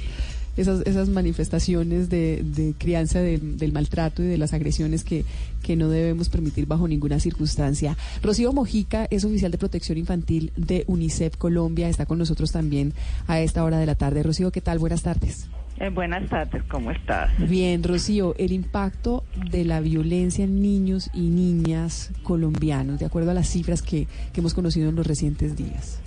esas, 0.60 0.86
esas 0.86 1.10
manifestaciones 1.10 2.10
de, 2.10 2.74
crianza 2.78 3.20
del 3.22 3.72
maltrato 3.72 4.22
y 4.22 4.28
de 4.28 4.38
las 4.38 4.54
agresiones 4.54 5.04
que, 5.04 5.26
que 5.64 5.76
no 5.76 5.90
debemos 5.90 6.30
permitir 6.30 6.66
bajo 6.66 6.88
ninguna 6.88 7.20
circunstancia. 7.20 7.96
Rocío 8.22 8.52
Mojica 8.54 9.08
es 9.10 9.24
oficial 9.24 9.52
de 9.52 9.58
protección 9.58 9.98
infantil 9.98 10.52
de 10.56 10.84
UNICEF 10.88 11.38
Colombia, 11.38 11.90
está 11.90 12.06
con 12.06 12.18
nosotros 12.18 12.52
también 12.52 12.94
a 13.28 13.40
esta 13.40 13.64
hora 13.64 13.80
de 13.80 13.86
la 13.86 13.96
tarde. 13.96 14.24
Rocío, 14.24 14.52
¿qué 14.52 14.62
tal? 14.62 14.80
Buenas 14.80 15.04
tardes. 15.04 15.48
Eh, 15.80 15.90
buenas 15.90 16.28
tardes, 16.30 16.62
¿cómo 16.64 16.92
estás? 16.92 17.32
Bien, 17.50 17.82
Rocío, 17.84 18.36
el 18.38 18.52
impacto 18.52 19.24
de 19.50 19.64
la 19.64 19.80
violencia 19.80 20.44
en 20.44 20.62
niños 20.62 21.10
y 21.14 21.30
niñas 21.30 22.12
colombianos, 22.24 23.00
de 23.00 23.06
acuerdo 23.06 23.32
a 23.32 23.34
las 23.34 23.48
cifras 23.48 23.82
que, 23.82 24.08
que 24.34 24.42
hemos 24.42 24.54
conocido 24.54 24.90
en 24.90 24.96
los 24.96 25.08
recientes 25.08 25.56
días. 25.56 26.02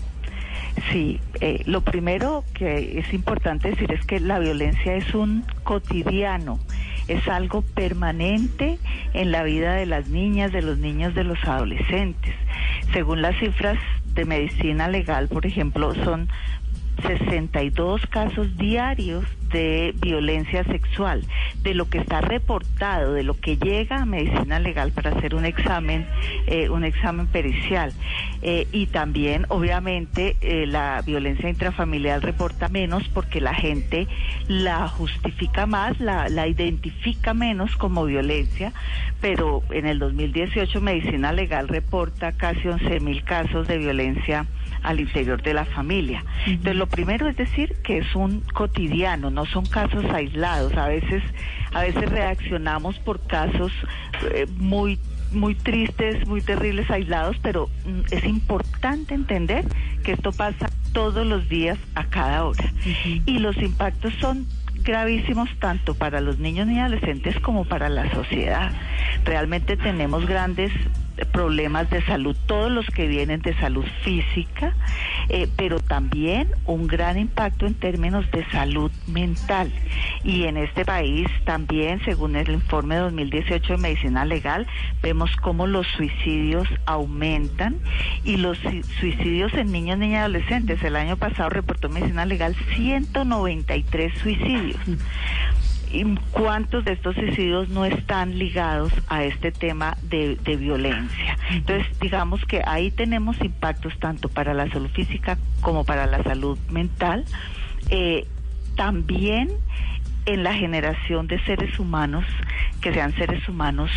Sí, 0.91 1.21
eh, 1.41 1.63
lo 1.67 1.83
primero 1.83 2.45
que 2.55 2.99
es 2.99 3.13
importante 3.13 3.71
decir 3.71 3.93
es 3.93 4.05
que 4.07 4.21
la 4.21 4.39
violencia 4.39 4.95
es 4.95 5.15
un 5.15 5.45
cotidiano, 5.65 6.59
es 7.09 7.29
algo 7.29 7.63
permanente 7.63 8.79
en 9.13 9.33
la 9.33 9.43
vida 9.43 9.75
de 9.75 9.87
las 9.87 10.09
niñas, 10.09 10.53
de 10.53 10.63
los 10.63 10.79
niños, 10.79 11.15
de 11.15 11.25
los 11.25 11.43
adolescentes. 11.45 12.35
Según 12.93 13.23
las 13.23 13.39
cifras 13.39 13.79
de 14.15 14.25
medicina 14.25 14.89
legal, 14.89 15.29
por 15.29 15.47
ejemplo, 15.47 15.95
son 15.95 16.29
62 17.07 18.07
casos 18.07 18.57
diarios 18.57 19.25
de 19.53 19.95
violencia 20.01 20.65
sexual, 20.65 21.25
de 21.63 21.75
lo 21.75 21.89
que 21.89 21.99
está 21.99 22.21
reportado, 22.21 23.13
de 23.13 23.23
lo 23.23 23.35
que 23.39 23.57
llega 23.57 23.97
a 23.97 24.07
medicina 24.07 24.59
legal 24.59 24.93
para 24.93 25.11
hacer 25.11 25.35
un 25.35 25.45
examen, 25.45 26.07
eh, 26.47 26.69
un 26.69 26.85
examen 26.85 27.27
pericial. 27.27 27.93
Eh, 28.43 28.67
y 28.73 28.87
también, 28.87 29.47
obviamente, 29.49 30.37
eh, 30.41 30.67
la 30.67 31.03
violencia 31.05 31.49
intrafamiliar 31.49 32.23
reporta 32.23 32.69
menos 32.69 33.09
porque 33.09 33.41
la 33.41 33.55
gente 33.55 34.09
la 34.49 34.89
justifica 34.89 35.67
más, 35.67 36.01
la, 36.01 36.29
la 36.29 36.49
identifica 36.49 37.35
menos 37.35 37.77
como 37.77 38.05
violencia, 38.05 38.73
pero 39.21 39.63
en 39.71 39.87
el 39.87 39.99
2018 39.99 40.81
medicina 40.81 41.33
legal 41.33 41.69
reporta 41.69 42.33
casi 42.33 42.69
11 42.69 43.01
mil 43.01 43.23
casos 43.25 43.69
de 43.69 43.79
violencia 43.79 44.47
al 44.83 45.01
interior 45.01 45.43
de 45.43 45.55
la 45.55 45.65
familia. 45.65 46.25
Entonces, 46.47 46.77
lo 46.77 46.87
primero 46.87 47.29
es 47.29 47.37
decir 47.37 47.77
que 47.83 47.99
es 47.99 48.15
un 48.15 48.41
cotidiano, 48.41 49.31
no 49.31 49.42
son 49.47 49.67
casos 49.67 50.05
aislados. 50.07 50.75
A 50.77 50.89
veces, 50.89 51.23
a 51.73 51.83
veces 51.83 52.09
reaccionamos 52.11 52.99
por 53.01 53.21
casos 53.27 53.73
eh, 54.35 54.47
muy 54.57 54.99
muy 55.33 55.55
tristes, 55.55 56.27
muy 56.29 56.43
terribles, 56.43 56.91
aislados, 56.91 57.37
pero 57.43 57.71
mm, 57.87 58.01
es 58.11 58.25
importante 58.25 59.15
entender 59.15 59.65
que 60.05 60.13
esto 60.13 60.33
pasa 60.33 60.69
todos 60.93 61.27
los 61.27 61.49
días, 61.49 61.79
a 61.95 62.05
cada 62.05 62.45
hora. 62.45 62.73
Y 63.25 63.39
los 63.39 63.57
impactos 63.57 64.13
son 64.21 64.47
gravísimos 64.83 65.49
tanto 65.59 65.95
para 65.95 66.21
los 66.21 66.39
niños 66.39 66.69
y 66.69 66.79
adolescentes 66.79 67.39
como 67.41 67.65
para 67.65 67.89
la 67.89 68.13
sociedad. 68.13 68.73
Realmente 69.25 69.77
tenemos 69.77 70.27
grandes 70.27 70.73
problemas 71.33 71.89
de 71.91 72.03
salud, 72.05 72.37
todos 72.47 72.71
los 72.71 72.87
que 72.87 73.07
vienen 73.07 73.41
de 73.43 73.55
salud 73.55 73.85
física, 74.03 74.75
eh, 75.29 75.49
pero 75.57 75.81
también 75.81 76.49
un 76.67 76.87
gran 76.87 77.19
impacto 77.19 77.67
en 77.67 77.75
términos 77.75 78.31
de 78.31 78.45
salud 78.51 78.91
mental. 79.07 79.73
Y 80.25 80.45
en 80.45 80.57
este 80.57 80.85
país 80.85 81.29
también, 81.45 82.03
según 82.05 82.37
el 82.37 82.51
informe 82.51 82.97
2018 82.97 83.75
de 83.75 83.79
Medicina 83.79 84.25
Legal, 84.25 84.67
vemos 85.03 85.35
cómo 85.37 85.67
los 85.67 85.87
suicidios 85.97 86.69
aumentan 86.87 87.77
y 88.25 88.37
los 88.37 88.59
suicidios 89.01 89.53
en 89.55 89.73
niños, 89.73 89.99
niñas 89.99 90.13
y 90.13 90.21
adolescentes. 90.21 90.83
El 90.83 90.97
año 90.97 91.17
pasado 91.17 91.51
reportó 91.51 91.89
Medicina 91.89 92.27
Legal 92.27 92.57
193 92.75 94.19
suicidios 94.19 94.81
y 95.93 96.05
cuántos 96.31 96.85
de 96.85 96.93
estos 96.93 97.15
suicidios 97.15 97.69
no 97.69 97.85
están 97.85 98.39
ligados 98.39 98.93
a 99.09 99.25
este 99.25 99.53
tema 99.53 99.97
de, 100.03 100.39
violencia. 100.59 101.37
Entonces, 101.51 101.87
digamos 102.01 102.45
que 102.47 102.63
ahí 102.67 102.91
tenemos 102.91 103.39
impactos 103.41 103.99
tanto 103.99 104.29
para 104.29 104.55
la 104.55 104.69
salud 104.71 104.89
física 104.91 105.39
como 105.61 105.85
para 105.85 106.07
la 106.07 106.23
salud 106.23 106.59
mental. 106.71 107.25
Eh, 107.91 108.27
también 108.75 109.51
en 110.25 110.43
la 110.43 110.55
generación 110.55 111.27
de 111.27 111.39
seres 111.45 111.79
humanos, 111.79 112.25
que 112.81 112.93
sean 112.93 113.15
seres 113.15 113.47
humanos 113.49 113.91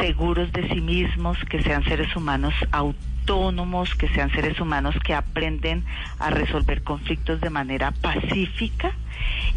seguros 0.00 0.52
de 0.52 0.68
sí 0.68 0.80
mismos, 0.80 1.38
que 1.50 1.62
sean 1.62 1.84
seres 1.84 2.14
humanos 2.16 2.54
autónomos, 2.72 3.94
que 3.94 4.08
sean 4.08 4.30
seres 4.30 4.60
humanos 4.60 4.94
que 5.04 5.14
aprenden 5.14 5.84
a 6.18 6.30
resolver 6.30 6.82
conflictos 6.82 7.40
de 7.40 7.50
manera 7.50 7.92
pacífica 7.92 8.94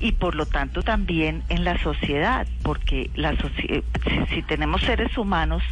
y 0.02 0.14
por 0.14 0.36
lo 0.36 0.46
tanto 0.46 0.82
también 0.82 1.44
en 1.50 1.64
la 1.64 1.78
sociedad, 1.82 2.48
porque 2.64 3.10
la 3.16 3.34
eh, 3.34 3.84
si, 4.34 4.42
tenemos 4.44 4.82
seres 4.82 5.18
humanos 5.18 5.64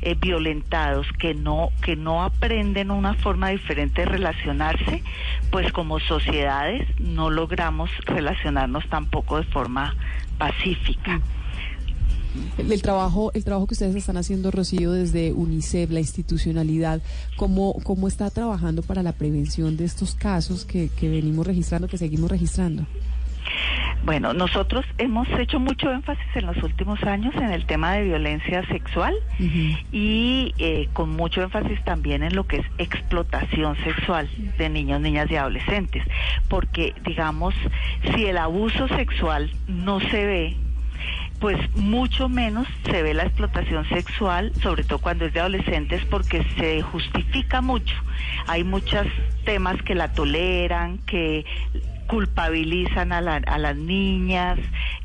eh, 0.00 0.14
violentados 0.18 1.06
que 1.18 1.34
no 1.34 1.70
que 1.82 1.96
no 1.96 2.22
aprenden 2.22 2.90
una 2.90 3.14
forma 3.14 3.50
diferente 3.50 4.02
de 4.02 4.06
relacionarse, 4.06 5.02
pues 5.50 5.72
como 5.72 6.00
sociedades 6.00 6.88
no 6.98 7.30
logramos 7.30 7.90
relacionarnos 8.06 8.88
tampoco 8.88 9.38
de 9.38 9.44
forma 9.44 9.94
pacífica. 10.38 11.20
El, 12.58 12.82
trabajo, 12.82 13.30
el 13.34 13.44
trabajo 13.44 13.68
que 13.68 13.74
ustedes 13.74 13.94
están 13.94 14.16
haciendo, 14.16 14.50
Rocío, 14.50 14.90
desde 14.90 15.32
UNICEF, 15.32 15.90
la 15.90 16.00
institucionalidad, 16.00 17.00
¿cómo, 17.36 17.74
cómo 17.84 18.08
está 18.08 18.28
trabajando 18.30 18.82
para 18.82 19.04
la 19.04 19.12
prevención 19.12 19.76
de 19.76 19.84
estos 19.84 20.16
casos 20.16 20.64
que, 20.64 20.88
que 20.88 21.08
venimos 21.08 21.46
registrando, 21.46 21.86
que 21.86 21.96
seguimos 21.96 22.28
registrando? 22.30 22.86
Bueno, 24.04 24.34
nosotros 24.34 24.84
hemos 24.98 25.28
hecho 25.38 25.58
mucho 25.58 25.90
énfasis 25.90 26.26
en 26.34 26.46
los 26.46 26.62
últimos 26.62 27.02
años 27.04 27.34
en 27.36 27.50
el 27.50 27.64
tema 27.64 27.94
de 27.94 28.04
violencia 28.04 28.66
sexual 28.66 29.14
y 29.92 30.54
eh, 30.58 30.88
con 30.92 31.10
mucho 31.10 31.42
énfasis 31.42 31.82
también 31.84 32.22
en 32.22 32.34
lo 32.34 32.46
que 32.46 32.58
es 32.58 32.66
explotación 32.76 33.76
sexual 33.82 34.28
de 34.58 34.68
niños, 34.68 35.00
niñas 35.00 35.30
y 35.30 35.36
adolescentes, 35.36 36.02
porque 36.48 36.94
digamos, 37.04 37.54
si 38.14 38.26
el 38.26 38.36
abuso 38.36 38.88
sexual 38.88 39.50
no 39.68 40.00
se 40.00 40.26
ve, 40.26 40.56
pues 41.40 41.58
mucho 41.76 42.28
menos 42.28 42.66
se 42.84 43.02
ve 43.02 43.14
la 43.14 43.24
explotación 43.24 43.88
sexual, 43.88 44.52
sobre 44.62 44.84
todo 44.84 44.98
cuando 44.98 45.26
es 45.26 45.32
de 45.32 45.40
adolescentes, 45.40 46.04
porque 46.06 46.44
se 46.58 46.82
justifica 46.82 47.60
mucho. 47.60 47.94
Hay 48.46 48.64
muchos 48.64 49.06
temas 49.44 49.80
que 49.82 49.94
la 49.94 50.12
toleran, 50.12 50.98
que 50.98 51.44
culpabilizan 52.06 53.12
a, 53.12 53.18
a, 53.18 53.58
las 53.58 53.76
niñas, 53.76 54.58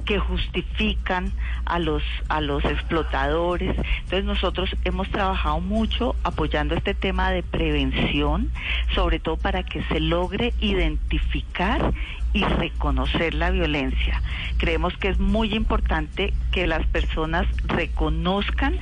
que 0.05 0.19
justifican 0.19 1.31
a 1.65 1.79
los, 1.79 2.03
a 2.29 2.41
los 2.41 2.63
explotadores. 2.65 3.75
Entonces 3.77 4.25
nosotros 4.25 4.69
hemos 4.83 5.09
trabajado 5.09 5.59
mucho 5.59 6.15
apoyando 6.23 6.75
este 6.75 6.93
tema 6.93 7.31
de 7.31 7.43
prevención, 7.43 8.51
sobre 8.95 9.19
todo 9.19 9.37
para 9.37 9.63
que 9.63 9.83
se 9.83 9.99
logre 9.99 10.53
identificar 10.59 11.93
y 12.33 12.43
reconocer 12.43 13.33
la 13.33 13.51
violencia. 13.51 14.21
Creemos 14.57 14.95
que 14.97 15.09
es 15.09 15.19
muy 15.19 15.53
importante 15.53 16.33
que 16.51 16.67
las 16.67 16.85
personas 16.87 17.47
reconozcan 17.65 18.77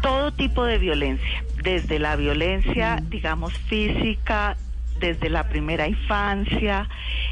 todo 0.00 0.32
tipo 0.32 0.64
de 0.64 0.78
violencia, 0.78 1.44
desde 1.62 1.98
la 1.98 2.16
violencia, 2.16 3.02
digamos, 3.08 3.52
física, 3.54 4.56
desde 4.98 5.28
la 5.30 5.48
primera 5.48 5.86
infancia, 5.88 6.88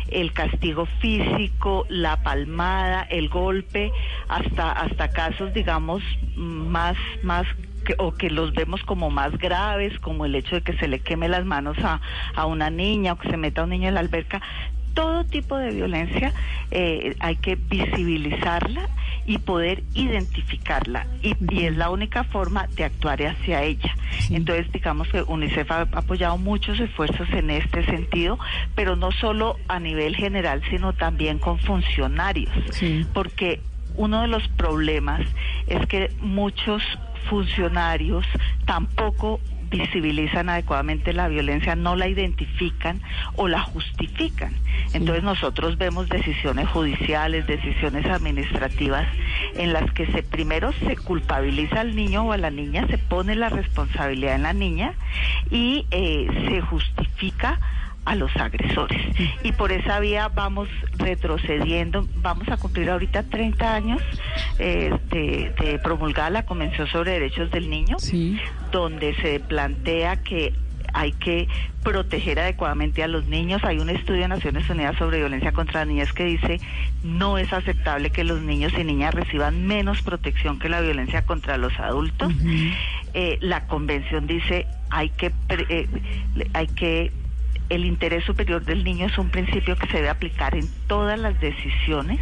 el 0.08 0.32
castigo 0.32 0.86
físico, 1.00 1.86
la 1.88 2.22
palmada, 2.22 3.02
el 3.02 3.28
golpe, 3.28 3.92
hasta, 4.28 4.72
hasta 4.72 5.08
casos, 5.08 5.52
digamos, 5.54 6.02
más, 6.36 6.96
más 7.22 7.46
o 7.98 8.12
que 8.12 8.30
los 8.30 8.54
vemos 8.54 8.82
como 8.84 9.10
más 9.10 9.36
graves, 9.38 9.98
como 9.98 10.24
el 10.24 10.34
hecho 10.34 10.56
de 10.56 10.62
que 10.62 10.76
se 10.78 10.88
le 10.88 11.00
queme 11.00 11.28
las 11.28 11.44
manos 11.44 11.76
a, 11.82 12.00
a 12.34 12.46
una 12.46 12.70
niña 12.70 13.12
o 13.12 13.18
que 13.18 13.28
se 13.28 13.36
meta 13.36 13.64
un 13.64 13.70
niño 13.70 13.88
en 13.88 13.94
la 13.94 14.00
alberca, 14.00 14.40
todo 14.94 15.24
tipo 15.24 15.58
de 15.58 15.70
violencia 15.70 16.32
eh, 16.70 17.14
hay 17.20 17.36
que 17.36 17.56
visibilizarla 17.56 18.88
y 19.26 19.38
poder 19.38 19.82
identificarla. 19.94 21.06
Y, 21.22 21.34
es 21.64 21.76
la 21.76 21.90
única 21.90 22.24
forma 22.24 22.66
de 22.76 22.84
actuar 22.84 23.22
hacia 23.22 23.62
ella. 23.62 23.94
Entonces, 24.30 24.70
digamos 24.72 25.08
que 25.08 25.22
UNICEF 25.22 25.70
ha 25.70 25.80
apoyado 25.82 26.38
muchos 26.38 26.78
esfuerzos 26.80 27.28
en 27.30 27.50
este 27.50 27.84
sentido, 27.84 28.38
pero 28.74 28.96
no 28.96 29.12
solo 29.12 29.56
a 29.68 29.80
nivel 29.80 30.16
general, 30.16 30.62
sino 30.70 30.92
también 30.92 31.38
con 31.38 31.58
funcionarios, 31.58 32.52
porque 33.12 33.60
uno 33.96 34.22
de 34.22 34.28
los 34.28 34.46
problemas 34.48 35.22
es 35.66 35.86
que 35.86 36.10
muchos 36.20 36.82
funcionarios 37.28 38.26
tampoco 38.66 39.40
visibilizan 39.76 40.48
adecuadamente 40.48 41.12
la 41.12 41.28
violencia, 41.28 41.74
no 41.74 41.96
la 41.96 42.08
identifican 42.08 43.00
o 43.36 43.48
la 43.48 43.60
justifican. 43.60 44.54
Entonces 44.92 45.24
nosotros 45.24 45.78
vemos 45.78 46.08
decisiones 46.08 46.68
judiciales, 46.68 47.46
decisiones 47.46 48.06
administrativas 48.06 49.06
en 49.56 49.72
las 49.72 49.90
que 49.92 50.06
se 50.06 50.22
primero 50.22 50.72
se 50.72 50.96
culpabiliza 50.96 51.80
al 51.80 51.96
niño 51.96 52.24
o 52.24 52.32
a 52.32 52.38
la 52.38 52.50
niña, 52.50 52.86
se 52.88 52.98
pone 52.98 53.34
la 53.34 53.48
responsabilidad 53.48 54.36
en 54.36 54.42
la 54.44 54.52
niña 54.52 54.94
y 55.50 55.86
eh, 55.90 56.28
se 56.48 56.60
justifica 56.60 57.58
a 58.04 58.14
los 58.14 58.34
agresores. 58.36 59.00
Y 59.42 59.52
por 59.52 59.72
esa 59.72 59.98
vía 60.00 60.28
vamos 60.28 60.68
retrocediendo, 60.98 62.06
vamos 62.16 62.48
a 62.48 62.56
cumplir 62.56 62.90
ahorita 62.90 63.24
30 63.24 63.74
años 63.74 64.02
eh, 64.58 64.94
de, 65.10 65.80
promulgada 65.82 66.30
la 66.30 66.44
Convención 66.44 66.86
sobre 66.88 67.12
Derechos 67.12 67.50
del 67.50 67.70
Niño, 67.70 67.96
donde 68.78 69.14
se 69.16 69.38
plantea 69.40 70.16
que 70.16 70.52
hay 70.92 71.12
que 71.12 71.48
proteger 71.82 72.38
adecuadamente 72.38 73.02
a 73.02 73.08
los 73.08 73.26
niños. 73.26 73.62
Hay 73.64 73.78
un 73.78 73.88
estudio 73.88 74.22
de 74.22 74.28
Naciones 74.28 74.68
Unidas 74.70 74.96
sobre 74.96 75.18
violencia 75.18 75.52
contra 75.52 75.80
las 75.80 75.88
niñas 75.88 76.12
que 76.12 76.24
dice 76.24 76.60
no 77.02 77.38
es 77.38 77.52
aceptable 77.52 78.10
que 78.10 78.24
los 78.24 78.40
niños 78.40 78.72
y 78.78 78.84
niñas 78.84 79.14
reciban 79.14 79.66
menos 79.66 80.02
protección 80.02 80.58
que 80.58 80.68
la 80.68 80.80
violencia 80.80 81.24
contra 81.24 81.56
los 81.56 81.78
adultos. 81.78 82.32
Eh, 83.12 83.38
la 83.40 83.66
convención 83.66 84.26
dice 84.26 84.66
hay 84.90 85.10
que 85.10 85.32
eh, 85.50 85.88
hay 86.52 86.66
que 86.68 87.12
el 87.68 87.84
interés 87.84 88.24
superior 88.24 88.64
del 88.64 88.84
niño 88.84 89.06
es 89.06 89.18
un 89.18 89.30
principio 89.30 89.76
que 89.76 89.86
se 89.88 89.94
debe 89.98 90.08
aplicar 90.10 90.54
en 90.54 90.68
todas 90.86 91.18
las 91.18 91.40
decisiones. 91.40 92.20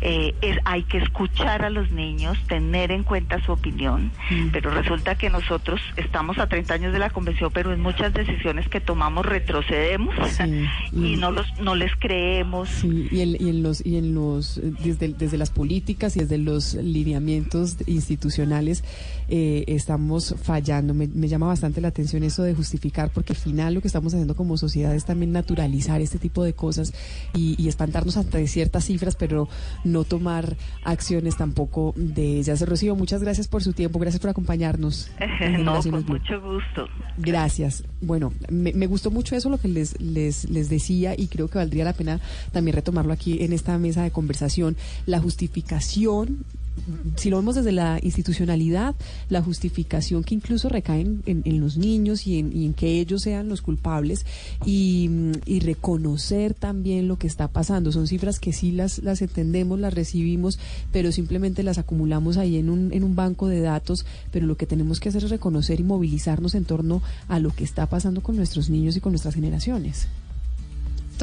Eh, 0.00 0.34
es, 0.40 0.58
hay 0.64 0.82
que 0.84 0.98
escuchar 0.98 1.64
a 1.64 1.70
los 1.70 1.90
niños, 1.90 2.36
tener 2.48 2.90
en 2.90 3.04
cuenta 3.04 3.40
su 3.44 3.52
opinión, 3.52 4.10
Mm. 4.30 4.48
pero 4.52 4.70
resulta 4.70 5.16
que 5.16 5.30
nosotros 5.30 5.80
estamos 5.96 6.38
a 6.38 6.46
30 6.46 6.74
años 6.74 6.92
de 6.92 6.98
la 6.98 7.10
convención, 7.10 7.50
pero 7.52 7.72
en 7.72 7.80
muchas 7.80 8.12
decisiones 8.14 8.68
que 8.68 8.80
tomamos 8.80 9.26
retrocedemos 9.26 10.14
y 10.92 11.16
no 11.16 11.30
los 11.30 11.46
no 11.60 11.74
les 11.74 11.92
creemos. 11.96 12.68
Sí, 12.68 13.08
y, 13.10 13.20
en, 13.20 13.30
y 13.40 13.48
en 13.50 13.62
los 13.62 13.84
y 13.84 13.96
en 13.96 14.14
los 14.14 14.60
desde 14.82 15.08
desde 15.08 15.38
las 15.38 15.50
políticas 15.50 16.16
y 16.16 16.20
desde 16.20 16.38
los 16.38 16.74
lineamientos 16.74 17.76
institucionales 17.86 18.84
eh, 19.28 19.64
estamos 19.66 20.34
fallando. 20.42 20.94
Me, 20.94 21.06
me 21.08 21.28
llama 21.28 21.46
bastante 21.46 21.80
la 21.80 21.88
atención 21.88 22.22
eso 22.22 22.42
de 22.42 22.54
justificar, 22.54 23.10
porque 23.12 23.32
al 23.32 23.38
final 23.38 23.74
lo 23.74 23.80
que 23.80 23.88
estamos 23.88 24.12
haciendo 24.14 24.34
como 24.36 24.56
sociedad 24.62 24.94
es 24.94 25.04
también 25.04 25.32
naturalizar 25.32 26.00
este 26.00 26.18
tipo 26.18 26.44
de 26.44 26.54
cosas 26.54 26.94
y, 27.34 27.60
y 27.62 27.68
espantarnos 27.68 28.16
ante 28.16 28.46
ciertas 28.46 28.84
cifras, 28.84 29.16
pero 29.16 29.48
no 29.84 30.04
tomar 30.04 30.56
acciones 30.84 31.36
tampoco 31.36 31.92
de 31.96 32.38
ellas. 32.38 32.66
Rocío, 32.66 32.96
muchas 32.96 33.22
gracias 33.22 33.48
por 33.48 33.62
su 33.62 33.72
tiempo, 33.72 33.98
gracias 33.98 34.20
por 34.20 34.30
acompañarnos. 34.30 35.10
no, 35.58 35.82
con 35.82 36.06
mucho 36.06 36.40
gusto. 36.40 36.88
Gracias. 37.18 37.84
Bueno, 38.00 38.32
me, 38.48 38.72
me 38.72 38.86
gustó 38.86 39.10
mucho 39.10 39.36
eso 39.36 39.50
lo 39.50 39.58
que 39.58 39.68
les, 39.68 40.00
les, 40.00 40.48
les 40.48 40.68
decía 40.68 41.14
y 41.16 41.26
creo 41.26 41.48
que 41.48 41.58
valdría 41.58 41.84
la 41.84 41.92
pena 41.92 42.20
también 42.52 42.74
retomarlo 42.74 43.12
aquí 43.12 43.42
en 43.42 43.52
esta 43.52 43.76
mesa 43.78 44.02
de 44.02 44.10
conversación. 44.10 44.76
La 45.06 45.20
justificación 45.20 46.44
si 47.16 47.30
lo 47.30 47.36
vemos 47.36 47.54
desde 47.54 47.72
la 47.72 47.98
institucionalidad, 48.02 48.94
la 49.28 49.42
justificación 49.42 50.24
que 50.24 50.34
incluso 50.34 50.68
recae 50.68 51.00
en, 51.00 51.60
los 51.60 51.76
niños 51.76 52.26
y 52.26 52.38
en, 52.38 52.74
que 52.74 53.00
ellos 53.00 53.22
sean 53.22 53.48
los 53.48 53.62
culpables 53.62 54.24
y, 54.64 55.10
y 55.44 55.60
reconocer 55.60 56.54
también 56.54 57.08
lo 57.08 57.18
que 57.18 57.26
está 57.26 57.48
pasando. 57.48 57.92
Son 57.92 58.06
cifras 58.06 58.40
que 58.40 58.52
sí 58.52 58.72
las, 58.72 58.98
las 58.98 59.22
entendemos, 59.22 59.78
las 59.78 59.94
recibimos, 59.94 60.58
pero 60.92 61.12
simplemente 61.12 61.62
las 61.62 61.78
acumulamos 61.78 62.36
ahí 62.36 62.56
en 62.56 62.70
un, 62.70 62.92
en 62.92 63.04
un 63.04 63.14
banco 63.14 63.48
de 63.48 63.60
datos, 63.60 64.06
pero 64.30 64.46
lo 64.46 64.56
que 64.56 64.66
tenemos 64.66 65.00
que 65.00 65.10
hacer 65.10 65.24
es 65.24 65.30
reconocer 65.30 65.80
y 65.80 65.84
movilizarnos 65.84 66.54
en 66.54 66.64
torno 66.64 67.02
a 67.28 67.38
lo 67.38 67.54
que 67.54 67.64
está 67.64 67.86
pasando 67.86 68.22
con 68.22 68.36
nuestros 68.36 68.70
niños 68.70 68.96
y 68.96 69.00
con 69.00 69.12
nuestras 69.12 69.34
generaciones. 69.34 70.08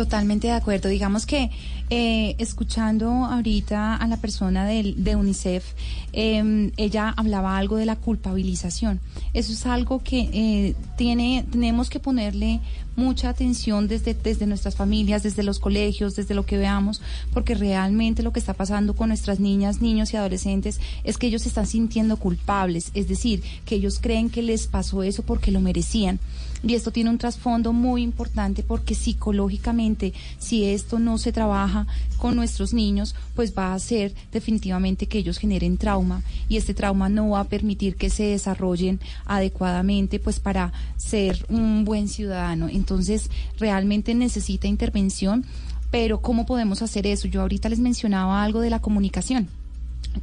Totalmente 0.04 0.48
de 0.48 0.54
acuerdo. 0.54 0.88
Digamos 0.88 1.26
que 1.26 1.52
eh, 1.90 2.36
escuchando 2.38 3.10
ahorita 3.26 3.98
a 3.98 4.08
la 4.08 4.16
persona 4.16 4.66
del- 4.66 5.04
de, 5.04 5.18
UNICEF, 5.18 5.66
eh, 6.14 6.72
ella 6.78 7.14
hablaba 7.18 7.58
algo 7.58 7.76
de 7.76 7.86
la 7.86 7.98
culpabilización. 7.98 9.02
Eso 9.34 9.52
es 9.52 9.66
algo 9.66 10.02
que 10.02 10.30
eh, 10.32 10.76
tiene, 10.98 11.46
tenemos 11.52 11.90
que 11.90 12.00
ponerle 12.00 12.62
mucha 12.96 13.28
atención 13.28 13.90
desde, 13.90 14.14
desde 14.14 14.46
nuestras 14.48 14.76
familias, 14.78 15.22
desde 15.24 15.44
los 15.44 15.60
colegios, 15.60 16.16
desde 16.16 16.34
lo 16.34 16.46
que 16.46 16.58
veamos, 16.58 17.02
porque 17.34 17.54
realmente 17.54 18.24
lo 18.24 18.32
que 18.32 18.40
está 18.40 18.54
pasando 18.54 18.96
con 18.96 19.10
nuestras 19.10 19.42
niñas, 19.42 19.82
niños 19.82 20.14
y 20.14 20.18
adolescentes 20.18 20.80
es 21.04 21.18
que 21.18 21.28
ellos 21.28 21.42
se 21.42 21.50
están 21.50 21.68
sintiendo 21.68 22.16
culpables, 22.16 22.92
es 22.94 23.10
decir, 23.10 23.44
que 23.66 23.76
ellos 23.76 24.00
creen 24.00 24.30
que 24.30 24.44
les 24.44 24.68
pasó 24.68 25.04
eso 25.04 25.24
porque 25.24 25.52
lo 25.52 25.60
merecían. 25.60 26.22
Y 26.64 26.74
esto 26.76 26.92
tiene 26.92 27.10
un 27.10 27.18
trasfondo 27.18 27.72
muy 27.72 28.04
importante 28.04 28.64
porque 28.64 28.96
psicológicamente, 28.96 30.14
si 30.40 30.66
esto 30.66 31.00
no 31.00 31.18
se 31.18 31.32
trabaja 31.32 31.88
con 32.18 32.36
nuestros 32.36 32.74
niños, 32.74 33.16
pues 33.36 33.54
va 33.58 33.68
a 33.68 33.76
hacer 33.76 34.14
definitivamente 34.32 35.08
que 35.08 35.20
ellos 35.20 35.38
generen 35.38 35.78
trauma 35.78 36.22
y 36.50 36.58
este 36.58 36.74
trauma 36.74 37.08
no 37.08 37.30
va 37.30 37.42
a 37.42 37.46
permitir 37.46 37.96
que 37.96 38.10
se 38.10 38.24
desarrollen 38.24 39.00
adecuadamente 39.26 40.20
pues 40.20 40.40
para 40.40 40.74
ser 40.98 41.46
un 41.50 41.86
buen 41.86 42.10
ciudadano. 42.10 42.68
Entonces, 42.70 43.30
realmente 43.58 44.14
necesita 44.14 44.68
intervención, 44.68 45.46
pero 45.92 46.22
¿cómo 46.22 46.46
podemos 46.46 46.82
hacer 46.82 47.08
eso? 47.08 47.28
Yo 47.28 47.42
ahorita 47.42 47.70
les 47.70 47.80
mencionaba 47.80 48.44
algo 48.44 48.60
de 48.60 48.70
la 48.70 48.80
comunicación. 48.80 49.48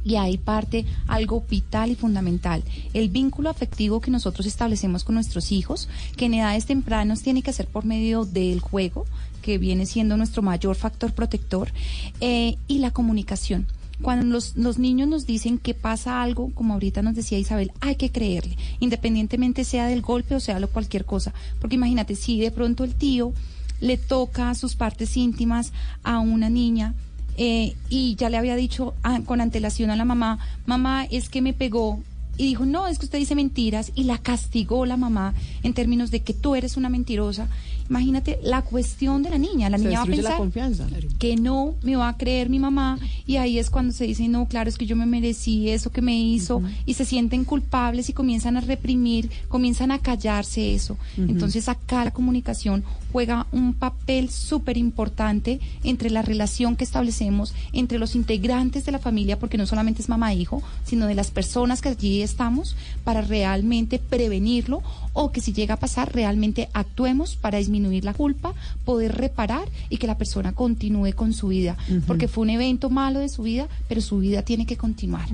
Y 0.03 0.15
ahí 0.15 0.37
parte 0.37 0.85
algo 1.07 1.43
vital 1.49 1.91
y 1.91 1.95
fundamental, 1.95 2.63
el 2.93 3.09
vínculo 3.09 3.49
afectivo 3.49 4.01
que 4.01 4.11
nosotros 4.11 4.45
establecemos 4.45 5.03
con 5.03 5.15
nuestros 5.15 5.51
hijos, 5.51 5.89
que 6.15 6.25
en 6.25 6.35
edades 6.35 6.65
tempranas 6.65 7.21
tiene 7.21 7.41
que 7.41 7.53
ser 7.53 7.67
por 7.67 7.85
medio 7.85 8.25
del 8.25 8.59
juego, 8.59 9.05
que 9.41 9.57
viene 9.57 9.85
siendo 9.85 10.17
nuestro 10.17 10.41
mayor 10.41 10.75
factor 10.75 11.13
protector, 11.13 11.71
eh, 12.19 12.57
y 12.67 12.79
la 12.79 12.91
comunicación. 12.91 13.65
Cuando 14.01 14.25
los, 14.25 14.55
los 14.55 14.77
niños 14.77 15.07
nos 15.07 15.25
dicen 15.25 15.57
que 15.57 15.73
pasa 15.73 16.21
algo, 16.21 16.51
como 16.53 16.73
ahorita 16.73 17.01
nos 17.01 17.15
decía 17.15 17.39
Isabel, 17.39 17.71
hay 17.79 17.95
que 17.95 18.11
creerle, 18.11 18.55
independientemente 18.79 19.63
sea 19.63 19.87
del 19.87 20.01
golpe 20.01 20.35
o 20.35 20.39
sea 20.39 20.59
lo 20.59 20.69
cualquier 20.69 21.05
cosa. 21.05 21.33
Porque 21.59 21.75
imagínate, 21.75 22.15
si 22.15 22.39
de 22.39 22.51
pronto 22.51 22.83
el 22.83 22.93
tío 22.93 23.33
le 23.79 23.97
toca 23.97 24.53
sus 24.55 24.75
partes 24.75 25.17
íntimas 25.17 25.71
a 26.03 26.19
una 26.19 26.49
niña, 26.49 26.93
eh, 27.37 27.75
y 27.89 28.15
ya 28.15 28.29
le 28.29 28.37
había 28.37 28.55
dicho 28.55 28.95
ah, 29.03 29.21
con 29.25 29.41
antelación 29.41 29.89
a 29.91 29.95
la 29.95 30.05
mamá, 30.05 30.39
mamá, 30.65 31.05
es 31.05 31.29
que 31.29 31.41
me 31.41 31.53
pegó. 31.53 31.99
Y 32.35 32.45
dijo, 32.45 32.65
no, 32.65 32.87
es 32.87 32.99
que 32.99 33.05
usted 33.05 33.17
dice 33.17 33.35
mentiras 33.35 33.91
y 33.95 34.03
la 34.03 34.17
castigó 34.19 34.85
la 34.85 34.97
mamá 34.97 35.33
en 35.63 35.73
términos 35.73 36.11
de 36.11 36.21
que 36.21 36.33
tú 36.33 36.55
eres 36.55 36.77
una 36.77 36.89
mentirosa. 36.89 37.47
Imagínate 37.89 38.39
la 38.43 38.61
cuestión 38.61 39.23
de 39.23 39.29
la 39.29 39.37
niña. 39.37 39.69
La 39.69 39.77
Se 39.77 39.85
niña 39.85 39.99
va 39.99 40.03
a 40.03 40.07
pensar 40.07 40.89
que 41.19 41.35
no 41.35 41.75
me 41.81 41.95
va 41.95 42.09
a 42.09 42.17
creer 42.17 42.49
mi 42.49 42.59
mamá 42.59 42.99
y 43.25 43.37
ahí 43.37 43.59
es 43.59 43.69
cuando 43.69 43.93
se 43.93 44.05
dice, 44.05 44.27
no, 44.27 44.47
claro, 44.47 44.69
es 44.69 44.77
que 44.77 44.85
yo 44.85 44.95
me 44.95 45.05
merecí 45.05 45.69
eso 45.69 45.91
que 45.91 46.01
me 46.01 46.19
hizo 46.19 46.61
y 46.85 46.93
se 46.93 47.05
sienten 47.05 47.45
culpables 47.45 48.09
y 48.09 48.13
comienzan 48.13 48.57
a 48.57 48.61
reprimir, 48.61 49.29
comienzan 49.47 49.91
a 49.91 49.99
callarse 49.99 50.73
eso. 50.73 50.97
Entonces 51.17 51.69
acá 51.69 52.05
la 52.05 52.11
comunicación 52.11 52.83
juega 53.11 53.47
un 53.51 53.73
papel 53.73 54.29
súper 54.29 54.77
importante 54.77 55.59
entre 55.83 56.09
la 56.09 56.21
relación 56.21 56.75
que 56.75 56.83
establecemos 56.83 57.53
entre 57.73 57.99
los 57.99 58.15
integrantes 58.15 58.85
de 58.85 58.91
la 58.91 58.99
familia, 58.99 59.39
porque 59.39 59.57
no 59.57 59.65
solamente 59.65 60.01
es 60.01 60.09
mamá 60.09 60.33
e 60.33 60.35
hijo, 60.35 60.61
sino 60.83 61.07
de 61.07 61.15
las 61.15 61.31
personas 61.31 61.81
que 61.81 61.89
allí 61.89 62.21
estamos 62.21 62.75
para 63.03 63.21
realmente 63.21 63.99
prevenirlo 63.99 64.81
o 65.19 65.31
que 65.31 65.41
si 65.41 65.51
llega 65.51 65.73
a 65.73 65.79
pasar 65.79 66.13
realmente 66.13 66.69
actuemos 66.73 67.35
para 67.35 67.57
disminuir 67.57 68.05
la 68.05 68.13
culpa, 68.13 68.53
poder 68.85 69.15
reparar 69.15 69.67
y 69.89 69.97
que 69.97 70.05
la 70.05 70.15
persona 70.17 70.53
continúe 70.53 71.13
con 71.15 71.33
su 71.33 71.47
vida, 71.47 71.75
porque 72.05 72.27
fue 72.27 72.43
un 72.43 72.51
evento 72.51 72.89
malo 72.91 73.19
de 73.19 73.29
su 73.29 73.41
vida, 73.41 73.67
pero 73.89 73.99
su 74.01 74.19
vida 74.19 74.43
tiene 74.43 74.65
que 74.67 74.77
continuar. 74.77 75.27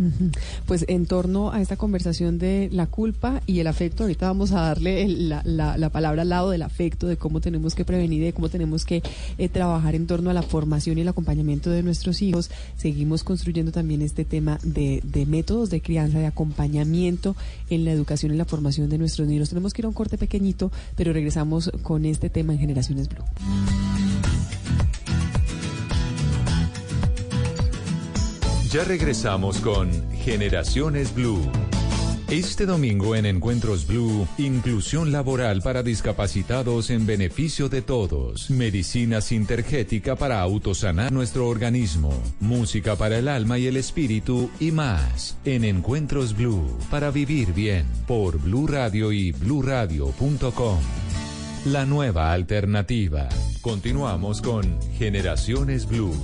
Pues 0.66 0.86
en 0.88 1.06
torno 1.06 1.52
a 1.52 1.62
esta 1.62 1.76
conversación 1.76 2.38
de 2.40 2.70
la 2.72 2.86
culpa 2.88 3.42
y 3.46 3.60
el 3.60 3.68
afecto, 3.68 4.04
ahorita 4.04 4.28
vamos 4.28 4.52
a 4.54 4.62
darle 4.62 5.04
el- 5.04 5.28
la, 5.30 5.42
la- 5.46 5.78
la 5.78 5.90
palabra 5.90 6.22
al 6.22 6.30
lado 6.30 6.50
del 6.50 6.62
afecto, 6.62 7.08
de 7.08 7.18
cómo 7.18 7.42
tenemos 7.42 7.76
que 7.76 7.84
prevenir, 7.84 8.24
de 8.24 8.32
cómo 8.34 8.48
tenemos 8.50 8.86
que 8.86 9.04
eh, 9.38 9.50
trabajar 9.50 9.96
en 9.96 10.08
torno 10.08 10.30
a 10.30 10.34
la 10.34 10.44
formación 10.44 10.98
y 10.98 11.02
el 11.02 11.08
acompañamiento 11.10 11.70
de 11.70 11.84
nuestros 11.84 12.22
hijos. 12.22 12.50
Seguimos 12.78 13.24
construyendo 13.26 13.72
también 13.74 14.02
este 14.02 14.24
tema 14.24 14.60
de, 14.64 15.02
de 15.04 15.26
métodos 15.26 15.70
de 15.70 15.82
crianza, 15.82 16.20
de 16.20 16.28
acompañamiento 16.28 17.36
en 17.70 17.84
la 17.86 17.92
educación 17.92 18.34
y 18.34 18.38
la 18.38 18.46
formación 18.46 18.90
de 18.90 18.98
nuestros 18.98 19.28
niños. 19.28 19.50
Tenemos 19.50 19.73
que 19.74 19.82
ir 19.82 19.88
un 19.88 19.94
corte 19.94 20.18
pequeñito, 20.18 20.72
pero 20.96 21.12
regresamos 21.12 21.72
con 21.82 22.06
este 22.06 22.30
tema 22.30 22.54
en 22.54 22.60
Generaciones 22.60 23.10
Blue. 23.10 23.24
Ya 28.72 28.84
regresamos 28.84 29.60
con 29.60 29.92
Generaciones 30.14 31.14
Blue. 31.14 31.42
Este 32.34 32.66
domingo 32.66 33.16
en 33.16 33.28
Encuentros 33.28 33.86
Blue, 33.86 34.28
inclusión 34.40 35.12
laboral 35.12 35.62
para 35.62 35.84
discapacitados 35.84 36.90
en 36.90 37.06
beneficio 37.06 37.70
de 37.70 37.84
todos, 37.84 38.50
medicina 38.50 39.22
sintergética 39.22 40.16
para 40.16 40.42
autosanar 40.42 41.12
nuestro 41.12 41.48
organismo, 41.48 42.12
música 42.40 42.96
para 42.96 43.20
el 43.20 43.28
alma 43.28 43.60
y 43.60 43.68
el 43.68 43.78
espíritu 43.78 44.50
y 44.60 44.72
más. 44.72 45.38
En 45.46 45.64
Encuentros 45.64 46.36
Blue, 46.36 46.76
para 46.90 47.12
vivir 47.12 47.54
bien, 47.54 47.86
por 48.08 48.40
Blue 48.40 48.66
Radio 48.66 49.12
y 49.12 49.32
bluradio.com. 49.32 50.80
La 51.66 51.86
nueva 51.86 52.34
alternativa. 52.34 53.30
Continuamos 53.62 54.42
con 54.42 54.82
Generaciones 54.98 55.86
Blue. 55.88 56.16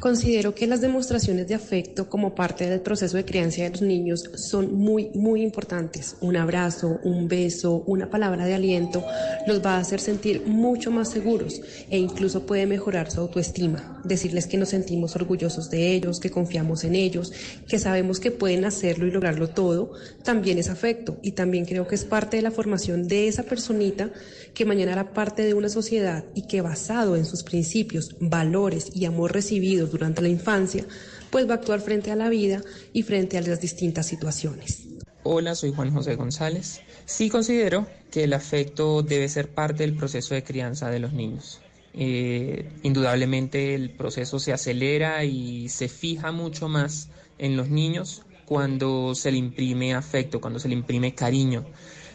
Considero 0.00 0.54
que 0.54 0.68
las 0.68 0.80
demostraciones 0.80 1.48
de 1.48 1.56
afecto 1.56 2.08
como 2.08 2.32
parte 2.32 2.70
del 2.70 2.80
proceso 2.80 3.16
de 3.16 3.24
crianza 3.24 3.62
de 3.62 3.70
los 3.70 3.82
niños 3.82 4.30
son 4.36 4.72
muy, 4.74 5.10
muy 5.14 5.42
importantes. 5.42 6.14
Un 6.20 6.36
abrazo, 6.36 7.00
un 7.02 7.26
beso, 7.26 7.82
una 7.84 8.08
palabra 8.08 8.46
de 8.46 8.54
aliento 8.54 9.04
los 9.48 9.64
va 9.64 9.74
a 9.74 9.80
hacer 9.80 9.98
sentir 9.98 10.46
mucho 10.46 10.92
más 10.92 11.10
seguros 11.10 11.60
e 11.90 11.98
incluso 11.98 12.46
puede 12.46 12.64
mejorar 12.66 13.10
su 13.10 13.20
autoestima. 13.20 14.00
Decirles 14.04 14.46
que 14.46 14.56
nos 14.56 14.68
sentimos 14.68 15.16
orgullosos 15.16 15.68
de 15.68 15.92
ellos, 15.92 16.20
que 16.20 16.30
confiamos 16.30 16.84
en 16.84 16.94
ellos, 16.94 17.32
que 17.66 17.80
sabemos 17.80 18.20
que 18.20 18.30
pueden 18.30 18.66
hacerlo 18.66 19.04
y 19.04 19.10
lograrlo 19.10 19.48
todo, 19.48 19.94
también 20.22 20.58
es 20.58 20.68
afecto 20.68 21.18
y 21.22 21.32
también 21.32 21.64
creo 21.64 21.88
que 21.88 21.96
es 21.96 22.04
parte 22.04 22.36
de 22.36 22.44
la 22.44 22.52
formación 22.52 23.08
de 23.08 23.26
esa 23.26 23.42
personita 23.42 24.12
que 24.58 24.64
mañana 24.64 24.90
hará 24.90 25.12
parte 25.12 25.44
de 25.44 25.54
una 25.54 25.68
sociedad 25.68 26.24
y 26.34 26.48
que 26.48 26.62
basado 26.62 27.14
en 27.14 27.24
sus 27.24 27.44
principios, 27.44 28.16
valores 28.18 28.90
y 28.92 29.04
amor 29.04 29.32
recibidos 29.32 29.92
durante 29.92 30.20
la 30.20 30.28
infancia, 30.28 30.84
pues 31.30 31.48
va 31.48 31.52
a 31.52 31.56
actuar 31.58 31.80
frente 31.80 32.10
a 32.10 32.16
la 32.16 32.28
vida 32.28 32.60
y 32.92 33.04
frente 33.04 33.38
a 33.38 33.40
las 33.40 33.60
distintas 33.60 34.06
situaciones. 34.06 34.88
Hola, 35.22 35.54
soy 35.54 35.72
Juan 35.72 35.92
José 35.92 36.16
González. 36.16 36.80
Sí 37.06 37.30
considero 37.30 37.86
que 38.10 38.24
el 38.24 38.32
afecto 38.32 39.04
debe 39.04 39.28
ser 39.28 39.48
parte 39.48 39.84
del 39.84 39.94
proceso 39.94 40.34
de 40.34 40.42
crianza 40.42 40.90
de 40.90 40.98
los 40.98 41.12
niños. 41.12 41.60
Eh, 41.94 42.68
indudablemente 42.82 43.76
el 43.76 43.90
proceso 43.90 44.40
se 44.40 44.52
acelera 44.52 45.24
y 45.24 45.68
se 45.68 45.88
fija 45.88 46.32
mucho 46.32 46.68
más 46.68 47.10
en 47.38 47.56
los 47.56 47.68
niños 47.68 48.22
cuando 48.44 49.14
se 49.14 49.30
le 49.30 49.38
imprime 49.38 49.94
afecto, 49.94 50.40
cuando 50.40 50.58
se 50.58 50.66
le 50.66 50.74
imprime 50.74 51.14
cariño. 51.14 51.64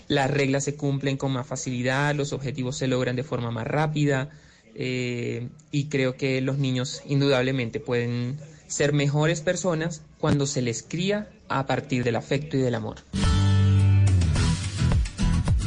Las 0.08 0.30
reglas 0.30 0.64
se 0.64 0.76
cumplen 0.76 1.18
con 1.18 1.32
más 1.32 1.48
facilidad, 1.48 2.16
los 2.16 2.34
objetivos 2.34 2.78
se 2.78 2.88
logran 2.88 3.16
de 3.16 3.24
forma 3.24 3.52
más 3.52 3.68
rápida 3.68 4.30
eh, 4.76 5.50
y 5.72 5.86
creo 5.86 6.18
que 6.18 6.42
los 6.42 6.58
niños 6.58 7.02
indudablemente 7.06 7.80
pueden 7.80 8.38
ser 8.68 8.94
mejores 8.94 9.42
personas 9.42 10.02
cuando 10.20 10.48
se 10.48 10.62
les 10.62 10.84
cría 10.84 11.30
a 11.48 11.66
partir 11.68 12.04
del 12.04 12.16
afecto 12.16 12.58
y 12.58 12.62
del 12.62 12.76
amor. 12.76 12.98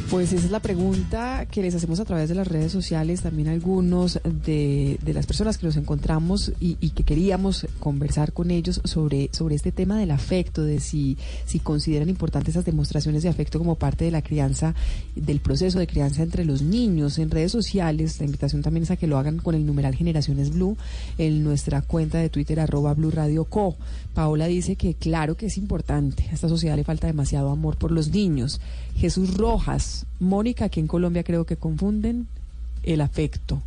Pues 0.09 0.31
esa 0.31 0.45
es 0.45 0.51
la 0.51 0.61
pregunta 0.61 1.47
que 1.51 1.61
les 1.61 1.75
hacemos 1.75 1.99
a 1.99 2.05
través 2.05 2.29
de 2.29 2.35
las 2.35 2.47
redes 2.47 2.71
sociales, 2.71 3.23
también 3.23 3.49
algunos 3.49 4.21
de, 4.23 4.97
de 5.03 5.13
las 5.13 5.25
personas 5.25 5.57
que 5.57 5.65
nos 5.65 5.75
encontramos 5.75 6.53
y, 6.61 6.75
que 6.91 7.03
queríamos 7.03 7.67
conversar 7.81 8.31
con 8.31 8.49
ellos 8.49 8.79
sobre, 8.85 9.29
sobre 9.33 9.55
este 9.55 9.73
tema 9.73 9.99
del 9.99 10.11
afecto, 10.11 10.63
de 10.63 10.79
si, 10.79 11.17
si 11.45 11.59
consideran 11.59 12.07
importantes 12.07 12.55
esas 12.55 12.63
demostraciones 12.63 13.23
de 13.23 13.29
afecto 13.29 13.59
como 13.59 13.75
parte 13.75 14.05
de 14.05 14.11
la 14.11 14.21
crianza, 14.21 14.75
del 15.13 15.41
proceso 15.41 15.77
de 15.77 15.87
crianza 15.87 16.23
entre 16.23 16.45
los 16.45 16.61
niños 16.61 17.19
en 17.19 17.29
redes 17.29 17.51
sociales. 17.51 18.17
La 18.19 18.27
invitación 18.27 18.61
también 18.61 18.83
es 18.83 18.91
a 18.91 18.95
que 18.95 19.07
lo 19.07 19.17
hagan 19.17 19.39
con 19.39 19.55
el 19.55 19.65
numeral 19.65 19.93
Generaciones 19.93 20.51
Blue 20.51 20.77
en 21.17 21.43
nuestra 21.43 21.81
cuenta 21.81 22.17
de 22.17 22.29
Twitter 22.29 22.61
arroba 22.61 22.93
Blue 22.93 23.11
Radio 23.11 23.43
Co. 23.43 23.75
Paola 24.13 24.47
dice 24.47 24.77
que 24.77 24.93
claro 24.93 25.35
que 25.35 25.47
es 25.47 25.57
importante, 25.57 26.27
a 26.31 26.33
esta 26.33 26.47
sociedad 26.47 26.77
le 26.77 26.85
falta 26.85 27.07
demasiado 27.07 27.51
amor 27.51 27.77
por 27.77 27.91
los 27.91 28.07
niños. 28.09 28.61
Jesús 28.97 29.35
Rojas, 29.35 30.05
Mónica, 30.19 30.65
aquí 30.65 30.79
en 30.79 30.87
Colombia 30.87 31.23
creo 31.23 31.45
que 31.45 31.55
confunden 31.55 32.27
el 32.83 33.01
afecto. 33.01 33.61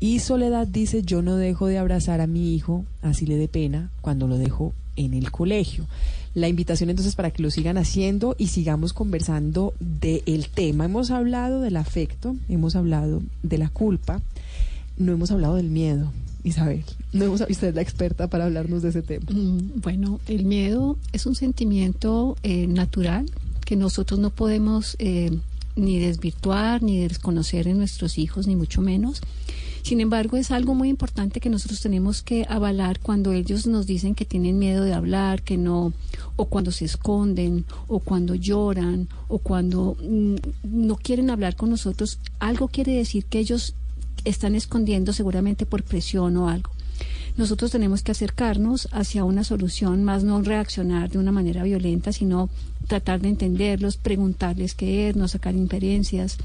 Y 0.00 0.18
Soledad 0.18 0.66
dice, 0.66 1.02
yo 1.02 1.22
no 1.22 1.36
dejo 1.36 1.66
de 1.66 1.78
abrazar 1.78 2.20
a 2.20 2.26
mi 2.26 2.54
hijo, 2.54 2.84
así 3.02 3.26
le 3.26 3.36
dé 3.36 3.48
pena, 3.48 3.90
cuando 4.00 4.26
lo 4.26 4.36
dejo 4.36 4.72
en 4.96 5.14
el 5.14 5.30
colegio. 5.30 5.86
La 6.34 6.48
invitación 6.48 6.90
entonces 6.90 7.14
para 7.14 7.30
que 7.30 7.42
lo 7.42 7.50
sigan 7.50 7.78
haciendo 7.78 8.34
y 8.38 8.48
sigamos 8.48 8.92
conversando 8.92 9.74
del 9.80 10.48
tema. 10.48 10.84
Hemos 10.84 11.10
hablado 11.10 11.60
del 11.60 11.76
afecto, 11.76 12.36
hemos 12.48 12.76
hablado 12.76 13.22
de 13.42 13.58
la 13.58 13.68
culpa, 13.68 14.20
no 14.96 15.12
hemos 15.12 15.30
hablado 15.30 15.54
del 15.54 15.70
miedo. 15.70 16.12
Isabel, 16.44 16.84
no 17.12 17.24
hemos, 17.24 17.42
usted 17.48 17.74
la 17.74 17.82
experta 17.82 18.28
para 18.28 18.44
hablarnos 18.44 18.82
de 18.82 18.90
ese 18.90 19.02
tema. 19.02 19.26
Mm, 19.30 19.80
bueno, 19.80 20.20
el 20.28 20.44
miedo 20.44 20.96
es 21.12 21.26
un 21.26 21.34
sentimiento 21.34 22.36
eh, 22.42 22.66
natural 22.68 23.26
que 23.68 23.76
nosotros 23.76 24.18
no 24.18 24.30
podemos 24.30 24.96
eh, 24.98 25.30
ni 25.76 25.98
desvirtuar 25.98 26.82
ni 26.82 27.00
desconocer 27.00 27.68
en 27.68 27.76
nuestros 27.76 28.16
hijos, 28.16 28.46
ni 28.46 28.56
mucho 28.56 28.80
menos. 28.80 29.20
Sin 29.82 30.00
embargo, 30.00 30.38
es 30.38 30.50
algo 30.52 30.74
muy 30.74 30.88
importante 30.88 31.38
que 31.38 31.50
nosotros 31.50 31.82
tenemos 31.82 32.22
que 32.22 32.46
avalar 32.48 32.98
cuando 32.98 33.32
ellos 33.32 33.66
nos 33.66 33.86
dicen 33.86 34.14
que 34.14 34.24
tienen 34.24 34.58
miedo 34.58 34.84
de 34.84 34.94
hablar, 34.94 35.42
que 35.42 35.58
no, 35.58 35.92
o 36.36 36.46
cuando 36.46 36.72
se 36.72 36.86
esconden, 36.86 37.66
o 37.88 37.98
cuando 37.98 38.34
lloran, 38.34 39.06
o 39.28 39.36
cuando 39.36 39.98
mm, 40.00 40.36
no 40.62 40.96
quieren 40.96 41.28
hablar 41.28 41.54
con 41.54 41.68
nosotros. 41.68 42.20
Algo 42.38 42.68
quiere 42.68 42.92
decir 42.92 43.26
que 43.26 43.38
ellos 43.38 43.74
están 44.24 44.54
escondiendo 44.54 45.12
seguramente 45.12 45.66
por 45.66 45.82
presión 45.82 46.38
o 46.38 46.48
algo 46.48 46.70
nosotros 47.38 47.70
tenemos 47.70 48.02
que 48.02 48.10
acercarnos 48.10 48.88
hacia 48.90 49.24
una 49.24 49.44
solución, 49.44 50.02
más 50.02 50.24
no 50.24 50.42
reaccionar 50.42 51.08
de 51.08 51.18
una 51.18 51.32
manera 51.32 51.62
violenta, 51.62 52.12
sino 52.12 52.50
tratar 52.88 53.20
de 53.20 53.28
entenderlos, 53.28 53.96
preguntarles 53.96 54.74
qué 54.74 55.08
es, 55.08 55.16
no 55.16 55.28
sacar 55.28 55.54
inferencias, 55.54 56.36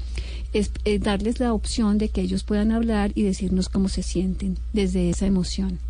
es, 0.52 0.70
darles 1.00 1.40
la 1.40 1.52
opción 1.52 1.98
de 1.98 2.10
que 2.10 2.20
ellos 2.20 2.44
puedan 2.44 2.70
hablar 2.70 3.10
y 3.16 3.24
decirnos 3.24 3.68
cómo 3.68 3.88
se 3.88 4.04
sienten 4.04 4.56
desde 4.72 5.10
esa 5.10 5.26
emoción. 5.26 5.80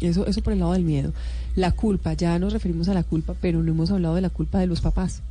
Eso, 0.00 0.26
eso 0.26 0.42
por 0.42 0.52
el 0.52 0.60
lado 0.60 0.72
del 0.72 0.84
miedo. 0.84 1.12
La 1.56 1.72
culpa, 1.72 2.12
ya 2.12 2.38
nos 2.38 2.52
referimos 2.52 2.88
a 2.88 2.94
la 2.94 3.02
culpa, 3.02 3.34
pero 3.40 3.62
no 3.62 3.72
hemos 3.72 3.90
hablado 3.90 4.14
de 4.14 4.20
la 4.20 4.30
culpa 4.30 4.60
de 4.60 4.68
los 4.68 4.80
papás. 4.80 5.22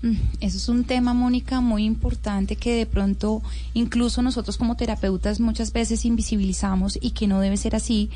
Mm, 0.00 0.12
eso 0.40 0.56
es 0.56 0.68
un 0.68 0.84
tema, 0.84 1.12
Mónica, 1.12 1.60
muy 1.60 1.84
importante 1.84 2.54
que 2.54 2.72
de 2.72 2.86
pronto 2.86 3.42
incluso 3.74 4.22
nosotros 4.22 4.56
como 4.56 4.76
terapeutas 4.76 5.40
muchas 5.40 5.72
veces 5.72 6.04
invisibilizamos 6.04 6.96
y 7.00 7.10
que 7.10 7.26
no 7.26 7.40
debe 7.40 7.56
ser 7.56 7.74
así. 7.74 8.10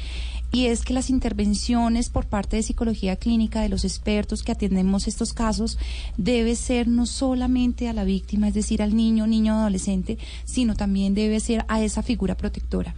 Y 0.53 0.67
es 0.67 0.85
que 0.85 0.93
las 0.93 1.11
intervenciones 1.11 2.09
por 2.11 2.27
parte 2.27 2.57
de 2.57 2.63
psicología 2.63 3.17
clínica 3.17 3.63
de 3.63 3.69
los 3.69 3.85
expertos 3.85 4.43
que 4.43 4.53
atendemos 4.53 5.09
estos 5.09 5.33
casos 5.33 5.79
debe 6.17 6.55
ser 6.57 6.87
no 6.87 7.07
solamente 7.07 7.89
a 7.89 7.95
la 7.95 8.05
víctima, 8.05 8.49
es 8.49 8.55
decir, 8.55 8.83
al 8.83 8.95
niño, 8.95 9.27
niño, 9.27 9.55
adolescente, 9.55 10.19
sino 10.45 10.77
también 10.77 11.15
debe 11.15 11.41
ser 11.41 11.65
a 11.69 11.83
esa 11.83 12.03
figura 12.03 12.37
protectora 12.37 12.95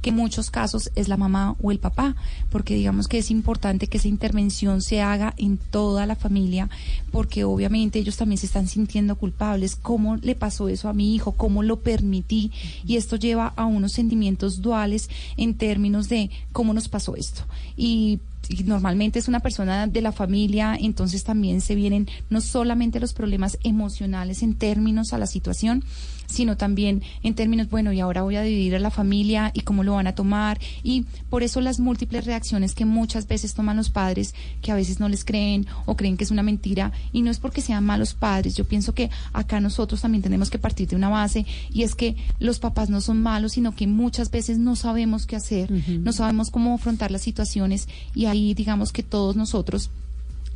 que 0.00 0.10
en 0.10 0.16
muchos 0.16 0.50
casos 0.50 0.90
es 0.94 1.08
la 1.08 1.16
mamá 1.16 1.56
o 1.62 1.70
el 1.70 1.78
papá, 1.78 2.16
porque 2.50 2.74
digamos 2.74 3.08
que 3.08 3.18
es 3.18 3.30
importante 3.30 3.86
que 3.86 3.98
esa 3.98 4.08
intervención 4.08 4.80
se 4.80 5.00
haga 5.00 5.34
en 5.36 5.58
toda 5.58 6.06
la 6.06 6.16
familia, 6.16 6.68
porque 7.10 7.44
obviamente 7.44 7.98
ellos 7.98 8.16
también 8.16 8.38
se 8.38 8.46
están 8.46 8.68
sintiendo 8.68 9.16
culpables, 9.16 9.76
cómo 9.76 10.16
le 10.16 10.34
pasó 10.34 10.68
eso 10.68 10.88
a 10.88 10.94
mi 10.94 11.14
hijo, 11.14 11.32
cómo 11.32 11.62
lo 11.62 11.80
permití, 11.80 12.50
y 12.86 12.96
esto 12.96 13.16
lleva 13.16 13.52
a 13.56 13.66
unos 13.66 13.92
sentimientos 13.92 14.62
duales 14.62 15.10
en 15.36 15.54
términos 15.54 16.08
de 16.08 16.30
cómo 16.52 16.72
nos 16.72 16.88
pasó 16.88 17.16
esto. 17.16 17.42
Y 17.76 18.20
normalmente 18.64 19.18
es 19.18 19.28
una 19.28 19.40
persona 19.40 19.86
de 19.86 20.00
la 20.00 20.12
familia, 20.12 20.76
entonces 20.80 21.24
también 21.24 21.60
se 21.60 21.74
vienen 21.74 22.08
no 22.30 22.40
solamente 22.40 23.00
los 23.00 23.12
problemas 23.12 23.58
emocionales 23.62 24.42
en 24.42 24.54
términos 24.54 25.12
a 25.12 25.18
la 25.18 25.26
situación, 25.26 25.84
sino 26.30 26.56
también 26.56 27.02
en 27.22 27.34
términos, 27.34 27.68
bueno, 27.68 27.92
y 27.92 28.00
ahora 28.00 28.22
voy 28.22 28.36
a 28.36 28.42
dividir 28.42 28.76
a 28.76 28.78
la 28.78 28.90
familia 28.90 29.50
y 29.54 29.60
cómo 29.60 29.84
lo 29.84 29.94
van 29.94 30.06
a 30.06 30.14
tomar. 30.14 30.58
Y 30.82 31.04
por 31.28 31.42
eso 31.42 31.60
las 31.60 31.80
múltiples 31.80 32.24
reacciones 32.24 32.74
que 32.74 32.84
muchas 32.84 33.26
veces 33.26 33.54
toman 33.54 33.76
los 33.76 33.90
padres, 33.90 34.34
que 34.62 34.72
a 34.72 34.74
veces 34.74 35.00
no 35.00 35.08
les 35.08 35.24
creen 35.24 35.66
o 35.86 35.96
creen 35.96 36.16
que 36.16 36.24
es 36.24 36.30
una 36.30 36.42
mentira. 36.42 36.92
Y 37.12 37.22
no 37.22 37.30
es 37.30 37.38
porque 37.38 37.60
sean 37.60 37.84
malos 37.84 38.14
padres. 38.14 38.56
Yo 38.56 38.64
pienso 38.64 38.94
que 38.94 39.10
acá 39.32 39.60
nosotros 39.60 40.00
también 40.00 40.22
tenemos 40.22 40.50
que 40.50 40.58
partir 40.58 40.88
de 40.88 40.96
una 40.96 41.08
base 41.08 41.46
y 41.72 41.82
es 41.82 41.94
que 41.94 42.16
los 42.38 42.58
papás 42.58 42.90
no 42.90 43.00
son 43.00 43.22
malos, 43.22 43.52
sino 43.52 43.74
que 43.74 43.86
muchas 43.86 44.30
veces 44.30 44.58
no 44.58 44.76
sabemos 44.76 45.26
qué 45.26 45.36
hacer, 45.36 45.70
no 45.70 46.12
sabemos 46.12 46.50
cómo 46.50 46.74
afrontar 46.74 47.10
las 47.10 47.22
situaciones 47.22 47.88
y 48.14 48.26
ahí 48.26 48.54
digamos 48.54 48.92
que 48.92 49.02
todos 49.02 49.36
nosotros 49.36 49.90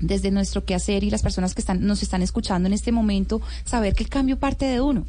desde 0.00 0.30
nuestro 0.30 0.64
quehacer 0.64 1.04
y 1.04 1.10
las 1.10 1.22
personas 1.22 1.54
que 1.54 1.60
están, 1.60 1.86
nos 1.86 2.02
están 2.02 2.22
escuchando 2.22 2.66
en 2.66 2.72
este 2.72 2.92
momento, 2.92 3.40
saber 3.64 3.94
que 3.94 4.04
el 4.04 4.10
cambio 4.10 4.38
parte 4.38 4.66
de 4.66 4.80
uno 4.80 5.06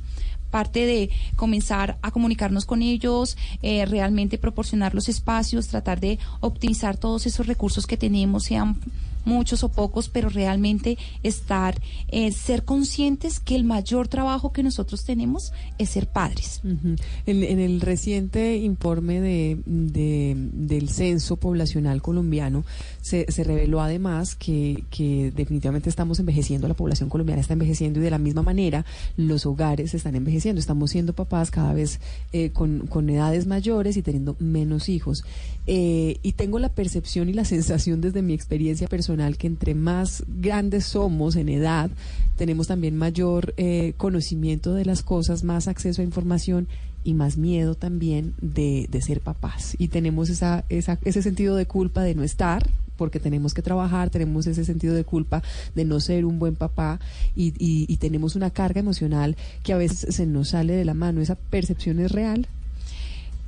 parte 0.52 0.86
de 0.86 1.10
comenzar 1.36 1.98
a 2.02 2.12
comunicarnos 2.12 2.66
con 2.66 2.82
ellos, 2.82 3.38
eh, 3.62 3.86
realmente 3.86 4.38
proporcionar 4.38 4.96
los 4.96 5.10
espacios, 5.10 5.68
tratar 5.68 6.00
de 6.00 6.20
optimizar 6.39 6.98
todos 6.98 7.26
esos 7.26 7.48
recursos 7.48 7.88
que 7.88 7.98
tenemos, 7.98 8.43
sean 8.43 8.80
muchos 9.26 9.63
o 9.63 9.69
pocos, 9.69 10.09
pero 10.09 10.30
realmente 10.30 10.97
estar, 11.23 11.82
eh, 12.09 12.32
ser 12.32 12.63
conscientes 12.63 13.39
que 13.39 13.55
el 13.55 13.63
mayor 13.63 14.07
trabajo 14.07 14.51
que 14.51 14.63
nosotros 14.63 15.03
tenemos 15.03 15.51
es 15.78 15.89
ser 15.89 16.07
padres. 16.07 16.61
en, 16.63 17.59
el 17.59 17.82
reciente 17.82 18.57
informe 18.57 19.19
de, 19.19 19.57
del 19.65 20.89
censo 20.89 21.38
poblacional 21.38 22.01
colombiano 22.01 22.63
se, 23.01 23.26
reveló 23.43 23.82
además 23.82 24.36
que, 24.36 24.84
que 24.89 25.32
definitivamente 25.36 25.89
estamos 25.89 26.19
envejeciendo, 26.19 26.67
la 26.67 26.73
población 26.73 27.09
colombiana 27.09 27.41
está 27.41 27.53
envejeciendo 27.53 27.99
y 27.99 28.03
de 28.03 28.11
la 28.11 28.17
misma 28.17 28.41
manera 28.41 28.86
los 29.17 29.45
hogares 29.45 29.93
están 29.93 30.15
envejeciendo. 30.15 30.59
Estamos 30.59 30.91
siendo 30.91 31.13
papás 31.13 31.51
cada 31.51 31.73
vez 31.73 31.99
eh, 32.32 32.51
con, 32.51 32.88
con 32.88 33.09
edades 33.09 33.47
mayores 33.47 33.97
y 33.97 34.01
teniendo 34.01 34.36
menos 34.39 34.89
hijos. 34.89 35.23
Eh, 35.67 36.17
y 36.21 36.34
tengo 36.34 36.59
la 36.59 36.69
percepción 36.69 37.30
y 37.30 37.34
la 37.34 37.45
sensación 37.55 38.01
desde 38.01 38.21
mi 38.21 38.34
experiencia 38.34 38.88
personal 38.88 39.14
que 39.38 39.47
entre 39.47 39.74
más 39.76 40.24
grandes 40.28 40.86
somos 40.86 41.36
en 41.36 41.49
edad, 41.49 41.89
tenemos 42.38 42.68
también 42.68 42.97
mayor 42.97 43.53
eh, 43.57 43.93
conocimiento 43.97 44.74
de 44.74 44.86
las 44.86 45.03
cosas, 45.03 45.43
más 45.43 45.68
acceso 45.68 46.01
a 46.01 46.05
información 46.05 46.68
y 47.03 47.13
más 47.13 47.38
miedo 47.38 47.76
también 47.76 48.34
de, 48.41 48.89
ser 49.01 49.22
papás. 49.22 49.76
Y 49.78 49.89
tenemos 49.89 50.30
esa, 50.30 50.66
esa, 50.70 50.99
ese 51.03 51.22
sentido 51.22 51.55
de 51.55 51.66
culpa 51.66 52.01
de 52.01 52.16
no 52.16 52.24
estar, 52.24 52.68
porque 52.97 53.20
tenemos 53.20 53.53
que 53.53 53.61
trabajar, 53.61 54.09
tenemos 54.09 54.47
ese 54.47 54.66
sentido 54.66 54.95
de 54.95 55.03
culpa 55.03 55.43
de 55.76 55.86
no 55.86 55.99
ser 55.99 56.26
un 56.26 56.39
buen 56.39 56.55
papá 56.55 56.99
y, 57.36 57.53
y 57.57 57.97
tenemos 57.97 58.36
una 58.36 58.49
carga 58.49 58.80
emocional 58.80 59.36
que 59.63 59.74
a 59.74 59.78
veces 59.78 60.16
se 60.16 60.26
nos 60.26 60.49
sale 60.49 60.74
de 60.74 60.86
la 60.86 60.93
mano. 60.93 61.22
¿Esa 61.22 61.36
percepción 61.36 61.99
es 61.99 62.11
real? 62.11 62.47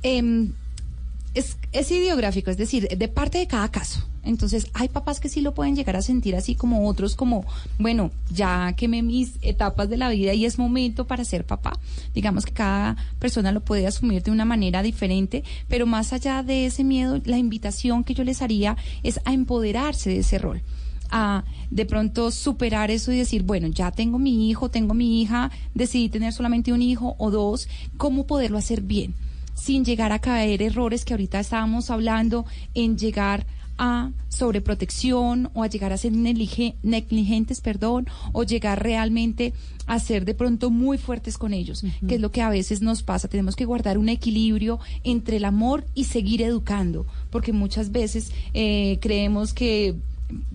Eh, 0.02 0.50
es, 1.38 1.56
es 1.72 1.90
ideográfico, 1.90 2.50
es 2.50 2.56
decir, 2.56 2.88
de 2.88 3.08
parte 3.08 3.38
de 3.38 3.46
cada 3.46 3.70
caso. 3.70 4.04
Entonces, 4.22 4.66
hay 4.74 4.88
papás 4.88 5.20
que 5.20 5.28
sí 5.28 5.40
lo 5.40 5.54
pueden 5.54 5.74
llegar 5.74 5.96
a 5.96 6.02
sentir 6.02 6.36
así 6.36 6.54
como 6.54 6.86
otros, 6.86 7.14
como, 7.14 7.46
bueno, 7.78 8.10
ya 8.30 8.74
quemé 8.76 9.02
mis 9.02 9.36
etapas 9.40 9.88
de 9.88 9.96
la 9.96 10.10
vida 10.10 10.34
y 10.34 10.44
es 10.44 10.58
momento 10.58 11.06
para 11.06 11.24
ser 11.24 11.46
papá. 11.46 11.78
Digamos 12.14 12.44
que 12.44 12.52
cada 12.52 12.96
persona 13.18 13.52
lo 13.52 13.60
puede 13.60 13.86
asumir 13.86 14.22
de 14.22 14.30
una 14.30 14.44
manera 14.44 14.82
diferente, 14.82 15.44
pero 15.68 15.86
más 15.86 16.12
allá 16.12 16.42
de 16.42 16.66
ese 16.66 16.84
miedo, 16.84 17.20
la 17.24 17.38
invitación 17.38 18.04
que 18.04 18.14
yo 18.14 18.24
les 18.24 18.42
haría 18.42 18.76
es 19.02 19.20
a 19.24 19.32
empoderarse 19.32 20.10
de 20.10 20.18
ese 20.18 20.38
rol 20.38 20.62
a 21.10 21.44
de 21.70 21.86
pronto 21.86 22.30
superar 22.30 22.90
eso 22.90 23.12
y 23.12 23.16
decir, 23.16 23.42
bueno, 23.42 23.68
ya 23.68 23.90
tengo 23.92 24.18
mi 24.18 24.50
hijo, 24.50 24.70
tengo 24.70 24.92
mi 24.92 25.22
hija, 25.22 25.50
decidí 25.72 26.10
tener 26.10 26.34
solamente 26.34 26.70
un 26.70 26.82
hijo 26.82 27.14
o 27.16 27.30
dos, 27.30 27.66
¿cómo 27.96 28.26
poderlo 28.26 28.58
hacer 28.58 28.82
bien? 28.82 29.14
Sin 29.60 29.84
llegar 29.84 30.12
a 30.12 30.20
caer 30.20 30.62
errores 30.62 31.04
que 31.04 31.14
ahorita 31.14 31.40
estábamos 31.40 31.90
hablando 31.90 32.46
en 32.74 32.96
llegar 32.96 33.46
a 33.78 34.10
sobreprotección 34.28 35.50
o 35.54 35.62
a 35.62 35.68
llegar 35.68 35.92
a 35.92 35.96
ser 35.96 36.12
negligentes, 36.12 37.60
perdón, 37.60 38.06
o 38.32 38.42
llegar 38.42 38.82
realmente 38.82 39.54
a 39.86 39.98
ser 40.00 40.24
de 40.24 40.34
pronto 40.34 40.70
muy 40.70 40.98
fuertes 40.98 41.38
con 41.38 41.54
ellos, 41.54 41.84
que 42.06 42.16
es 42.16 42.20
lo 42.20 42.30
que 42.30 42.42
a 42.42 42.50
veces 42.50 42.82
nos 42.82 43.02
pasa. 43.02 43.28
Tenemos 43.28 43.56
que 43.56 43.64
guardar 43.64 43.96
un 43.96 44.08
equilibrio 44.08 44.80
entre 45.04 45.36
el 45.36 45.44
amor 45.44 45.86
y 45.94 46.04
seguir 46.04 46.42
educando, 46.42 47.06
porque 47.30 47.52
muchas 47.52 47.92
veces 47.92 48.32
eh, 48.52 48.98
creemos 49.00 49.54
que 49.54 49.94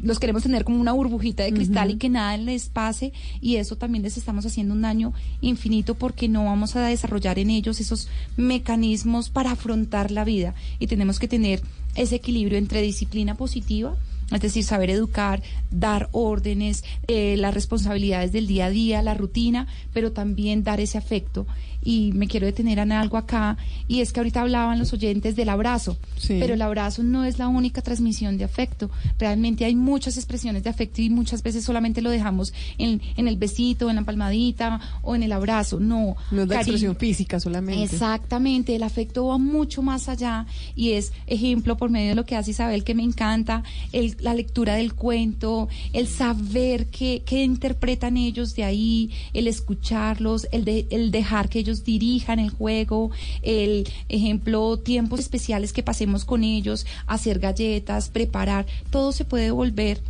los 0.01 0.19
queremos 0.19 0.43
tener 0.43 0.63
como 0.63 0.79
una 0.79 0.91
burbujita 0.91 1.43
de 1.43 1.53
cristal 1.53 1.91
y 1.91 1.97
que 1.97 2.09
nada 2.09 2.37
les 2.37 2.69
pase 2.69 3.11
y 3.41 3.55
eso 3.55 3.75
también 3.75 4.03
les 4.03 4.17
estamos 4.17 4.45
haciendo 4.45 4.73
un 4.73 4.81
daño 4.81 5.13
infinito 5.41 5.95
porque 5.95 6.27
no 6.27 6.45
vamos 6.45 6.75
a 6.75 6.85
desarrollar 6.85 7.39
en 7.39 7.49
ellos 7.49 7.79
esos 7.79 8.07
mecanismos 8.37 9.29
para 9.29 9.51
afrontar 9.51 10.11
la 10.11 10.23
vida. 10.23 10.53
Y 10.79 10.87
tenemos 10.87 11.19
que 11.19 11.27
tener 11.27 11.61
ese 11.95 12.15
equilibrio 12.15 12.57
entre 12.57 12.81
disciplina 12.81 13.35
positiva 13.35 13.95
es 14.31 14.41
decir, 14.41 14.63
saber 14.63 14.89
educar, 14.89 15.43
dar 15.69 16.09
órdenes, 16.11 16.83
eh, 17.07 17.35
las 17.37 17.53
responsabilidades 17.53 18.31
del 18.31 18.47
día 18.47 18.65
a 18.65 18.69
día, 18.69 19.01
la 19.01 19.13
rutina, 19.13 19.67
pero 19.93 20.11
también 20.11 20.63
dar 20.63 20.79
ese 20.79 20.97
afecto 20.97 21.45
y 21.83 22.11
me 22.13 22.27
quiero 22.27 22.45
detener 22.45 22.79
en 22.79 22.91
algo 22.91 23.17
acá, 23.17 23.57
y 23.87 24.01
es 24.01 24.13
que 24.13 24.19
ahorita 24.19 24.41
hablaban 24.41 24.79
los 24.79 24.93
oyentes 24.93 25.35
del 25.35 25.49
abrazo, 25.49 25.97
pero 26.27 26.53
el 26.53 26.61
abrazo 26.61 27.03
no 27.03 27.25
es 27.25 27.39
la 27.39 27.47
única 27.47 27.81
transmisión 27.81 28.37
de 28.37 28.43
afecto, 28.43 28.89
realmente 29.19 29.65
hay 29.65 29.75
muchas 29.75 30.17
expresiones 30.17 30.63
de 30.63 30.69
afecto 30.69 31.01
y 31.01 31.09
muchas 31.09 31.43
veces 31.43 31.63
solamente 31.63 32.01
lo 32.01 32.09
dejamos 32.09 32.53
en, 32.77 33.01
en 33.17 33.27
el 33.27 33.37
besito, 33.37 33.89
en 33.89 33.97
la 33.97 34.03
palmadita 34.03 34.79
o 35.01 35.15
en 35.15 35.23
el 35.23 35.31
abrazo, 35.31 35.79
no. 35.79 36.15
No 36.31 36.43
es 36.43 36.47
la 36.47 36.55
expresión 36.55 36.95
física 36.95 37.39
solamente. 37.39 37.83
Exactamente, 37.83 38.75
el 38.75 38.83
afecto 38.83 39.27
va 39.27 39.37
mucho 39.37 39.81
más 39.81 40.09
allá 40.09 40.45
y 40.75 40.91
es 40.91 41.11
ejemplo 41.27 41.77
por 41.77 41.89
medio 41.89 42.09
de 42.09 42.15
lo 42.15 42.25
que 42.25 42.35
hace 42.35 42.51
Isabel 42.51 42.83
que 42.83 42.95
me 42.95 43.03
encanta, 43.03 43.63
el, 43.91 44.15
la 44.19 44.33
lectura 44.33 44.75
del 44.75 44.93
cuento, 44.93 45.67
el 45.93 46.07
saber 46.07 46.87
qué, 46.87 47.23
qué 47.25 47.43
interpretan 47.43 48.17
ellos 48.17 48.55
de 48.55 48.63
ahí, 48.63 49.11
el 49.33 49.47
escucharlos, 49.47 50.47
el, 50.51 50.65
de, 50.65 50.87
el 50.89 51.11
dejar 51.11 51.49
que 51.49 51.59
ellos 51.59 51.72
dirijan 51.83 52.39
el 52.39 52.49
juego, 52.49 53.11
el 53.41 53.87
ejemplo, 54.09 54.77
tiempos 54.77 55.19
especiales 55.19 55.73
que 55.73 55.83
pasemos 55.83 56.25
con 56.25 56.43
ellos, 56.43 56.85
hacer 57.07 57.39
galletas, 57.39 58.09
preparar, 58.09 58.65
todo 58.89 59.11
se 59.11 59.25
puede 59.25 59.51
volver 59.51 60.01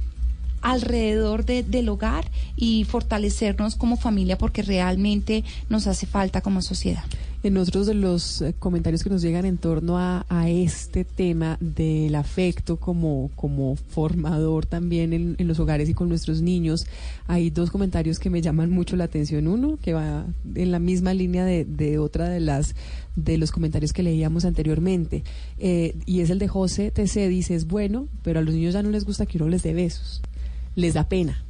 alrededor 0.61 1.45
del 1.45 1.89
hogar 1.89 2.25
y 2.55 2.85
fortalecernos 2.85 3.75
como 3.75 3.97
familia 3.97 4.37
porque 4.37 4.61
realmente 4.61 5.43
nos 5.69 5.87
hace 5.87 6.05
falta 6.05 6.41
como 6.41 6.61
sociedad 6.61 7.03
en 7.43 7.57
otros 7.57 7.87
de 7.87 7.93
los 7.93 8.41
eh, 8.41 8.55
comentarios 8.57 9.03
que 9.03 9.09
nos 9.09 9.21
llegan 9.21 9.45
en 9.45 9.57
torno 9.57 9.97
a, 9.97 10.23
este 10.47 11.03
tema 11.05 11.57
del 11.59 12.15
afecto 12.15 12.77
como, 12.77 13.31
como 13.35 13.75
formador 13.75 14.65
también 14.65 15.13
en, 15.13 15.47
los 15.47 15.59
hogares 15.59 15.89
y 15.89 15.93
con 15.93 16.09
nuestros 16.09 16.41
niños, 16.41 16.85
hay 17.27 17.49
dos 17.49 17.69
comentarios 17.69 18.19
que 18.19 18.29
me 18.29 18.41
llaman 18.41 18.69
mucho 18.69 18.95
la 18.95 19.05
atención. 19.05 19.47
Uno, 19.47 19.77
que 19.81 19.93
va 19.93 20.25
en 20.55 20.71
la 20.71 20.79
misma 20.79 21.13
línea 21.13 21.45
de, 21.45 21.65
de 21.65 21.97
otra 21.97 22.29
de 22.29 22.39
las 22.39 22.75
de 23.15 23.37
los 23.37 23.51
comentarios 23.51 23.93
que 23.93 24.03
leíamos 24.03 24.43
anteriormente, 24.43 25.23
eh, 25.59 25.95
y 26.05 26.21
es 26.21 26.29
el 26.29 26.39
de 26.39 26.47
José 26.47 26.91
TC, 26.91 27.27
dice, 27.29 27.55
es 27.55 27.67
bueno, 27.67 28.07
pero 28.23 28.39
a 28.39 28.41
los 28.41 28.55
niños 28.55 28.73
ya 28.73 28.81
no 28.81 28.89
les 28.89 29.05
gusta 29.05 29.25
que 29.25 29.37
uno 29.37 29.49
les 29.49 29.63
dé 29.63 29.73
besos, 29.73 30.21
les 30.75 30.95
da 30.95 31.07
pena 31.07 31.43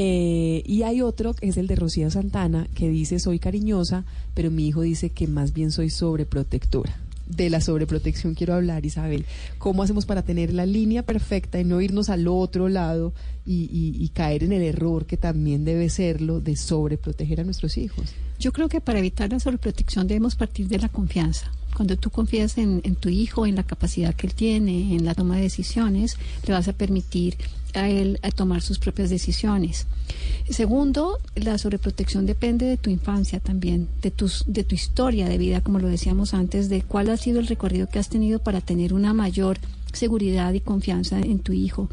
eh, 0.00 0.62
y 0.64 0.84
hay 0.84 1.02
otro, 1.02 1.34
que 1.34 1.48
es 1.48 1.56
el 1.56 1.66
de 1.66 1.74
Rocío 1.74 2.08
Santana, 2.08 2.68
que 2.72 2.88
dice 2.88 3.18
soy 3.18 3.40
cariñosa, 3.40 4.04
pero 4.32 4.48
mi 4.48 4.68
hijo 4.68 4.82
dice 4.82 5.10
que 5.10 5.26
más 5.26 5.52
bien 5.52 5.72
soy 5.72 5.90
sobreprotectora. 5.90 6.96
De 7.26 7.50
la 7.50 7.60
sobreprotección 7.60 8.34
quiero 8.34 8.54
hablar, 8.54 8.86
Isabel. 8.86 9.26
¿Cómo 9.58 9.82
hacemos 9.82 10.06
para 10.06 10.22
tener 10.22 10.54
la 10.54 10.66
línea 10.66 11.02
perfecta 11.02 11.58
y 11.58 11.64
no 11.64 11.80
irnos 11.80 12.10
al 12.10 12.28
otro 12.28 12.68
lado 12.68 13.12
y, 13.44 14.08
caer 14.14 14.44
en 14.44 14.52
el 14.52 14.62
error 14.62 15.04
que 15.04 15.16
también 15.16 15.64
debe 15.64 15.90
serlo 15.90 16.40
de 16.40 16.54
sobreproteger 16.54 17.40
a 17.40 17.44
nuestros 17.44 17.76
hijos? 17.76 18.14
Yo 18.38 18.52
creo 18.52 18.68
que 18.68 18.80
para 18.80 19.00
evitar 19.00 19.32
la 19.32 19.40
sobreprotección 19.40 20.06
debemos 20.06 20.36
partir 20.36 20.68
de 20.68 20.78
la 20.78 20.90
confianza. 20.90 21.50
Cuando 21.74 21.96
tú 21.96 22.10
confías 22.10 22.56
en, 22.56 22.82
en, 22.84 22.94
tu 22.94 23.08
hijo, 23.08 23.46
en 23.46 23.56
la 23.56 23.64
capacidad 23.64 24.14
que 24.14 24.28
él 24.28 24.34
tiene, 24.34 24.94
en 24.94 25.04
la 25.04 25.14
toma 25.14 25.36
de 25.36 25.42
decisiones, 25.42 26.16
le 26.46 26.52
vas 26.52 26.68
a 26.68 26.72
permitir 26.72 27.36
a 27.74 27.88
él 27.88 28.18
a 28.22 28.30
tomar 28.30 28.62
sus 28.62 28.78
propias 28.78 29.10
decisiones. 29.10 29.86
Segundo, 30.48 31.18
la 31.34 31.58
sobreprotección 31.58 32.26
depende 32.26 32.66
de 32.66 32.76
tu 32.76 32.90
infancia 32.90 33.40
también, 33.40 33.88
de, 34.02 34.10
tus, 34.10 34.44
de 34.46 34.64
tu 34.64 34.74
historia 34.74 35.28
de 35.28 35.38
vida, 35.38 35.60
como 35.60 35.78
lo 35.78 35.88
decíamos 35.88 36.34
antes, 36.34 36.68
de 36.68 36.82
cuál 36.82 37.10
ha 37.10 37.16
sido 37.16 37.40
el 37.40 37.46
recorrido 37.46 37.88
que 37.88 37.98
has 37.98 38.08
tenido 38.08 38.38
para 38.38 38.60
tener 38.60 38.94
una 38.94 39.12
mayor 39.12 39.58
seguridad 39.92 40.52
y 40.54 40.60
confianza 40.60 41.18
en 41.18 41.40
tu 41.40 41.52
hijo. 41.52 41.88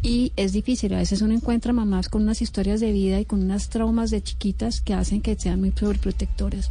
Y 0.00 0.32
es 0.36 0.52
difícil, 0.52 0.94
a 0.94 0.98
veces 0.98 1.22
uno 1.22 1.34
encuentra 1.34 1.72
mamás 1.72 2.08
con 2.08 2.22
unas 2.22 2.40
historias 2.40 2.78
de 2.78 2.92
vida 2.92 3.18
y 3.20 3.24
con 3.24 3.42
unas 3.42 3.68
traumas 3.68 4.10
de 4.10 4.22
chiquitas 4.22 4.80
que 4.80 4.94
hacen 4.94 5.20
que 5.22 5.34
sean 5.34 5.58
muy 5.58 5.72
sobreprotectoras. 5.72 6.70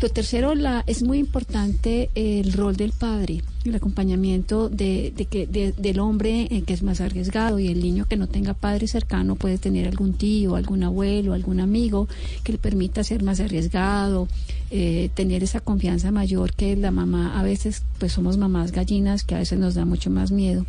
Lo 0.00 0.08
tercero, 0.08 0.54
la, 0.54 0.82
es 0.86 1.02
muy 1.02 1.18
importante 1.18 2.10
el 2.14 2.52
rol 2.52 2.76
del 2.76 2.92
padre, 2.92 3.42
el 3.64 3.74
acompañamiento 3.74 4.68
de, 4.68 5.12
que, 5.30 5.46
del 5.46 6.00
hombre 6.00 6.48
eh, 6.50 6.62
que 6.62 6.74
es 6.74 6.82
más 6.82 7.00
arriesgado 7.00 7.58
y 7.58 7.68
el 7.68 7.80
niño 7.80 8.06
que 8.06 8.16
no 8.16 8.26
tenga 8.26 8.54
padre 8.54 8.88
cercano 8.88 9.36
puede 9.36 9.58
tener 9.58 9.86
algún 9.88 10.14
tío, 10.14 10.56
algún 10.56 10.82
abuelo, 10.82 11.34
algún 11.34 11.60
amigo 11.60 12.08
que 12.42 12.52
le 12.52 12.58
permita 12.58 13.04
ser 13.04 13.22
más 13.22 13.40
arriesgado, 13.40 14.28
eh, 14.70 15.10
tener 15.14 15.42
esa 15.42 15.60
confianza 15.60 16.10
mayor 16.10 16.52
que 16.54 16.76
la 16.76 16.90
mamá. 16.90 17.38
A 17.38 17.42
veces, 17.42 17.82
pues 17.98 18.12
somos 18.12 18.36
mamás 18.38 18.72
gallinas 18.72 19.24
que 19.24 19.34
a 19.34 19.38
veces 19.38 19.58
nos 19.58 19.74
da 19.74 19.84
mucho 19.84 20.10
más 20.10 20.30
miedo. 20.30 20.64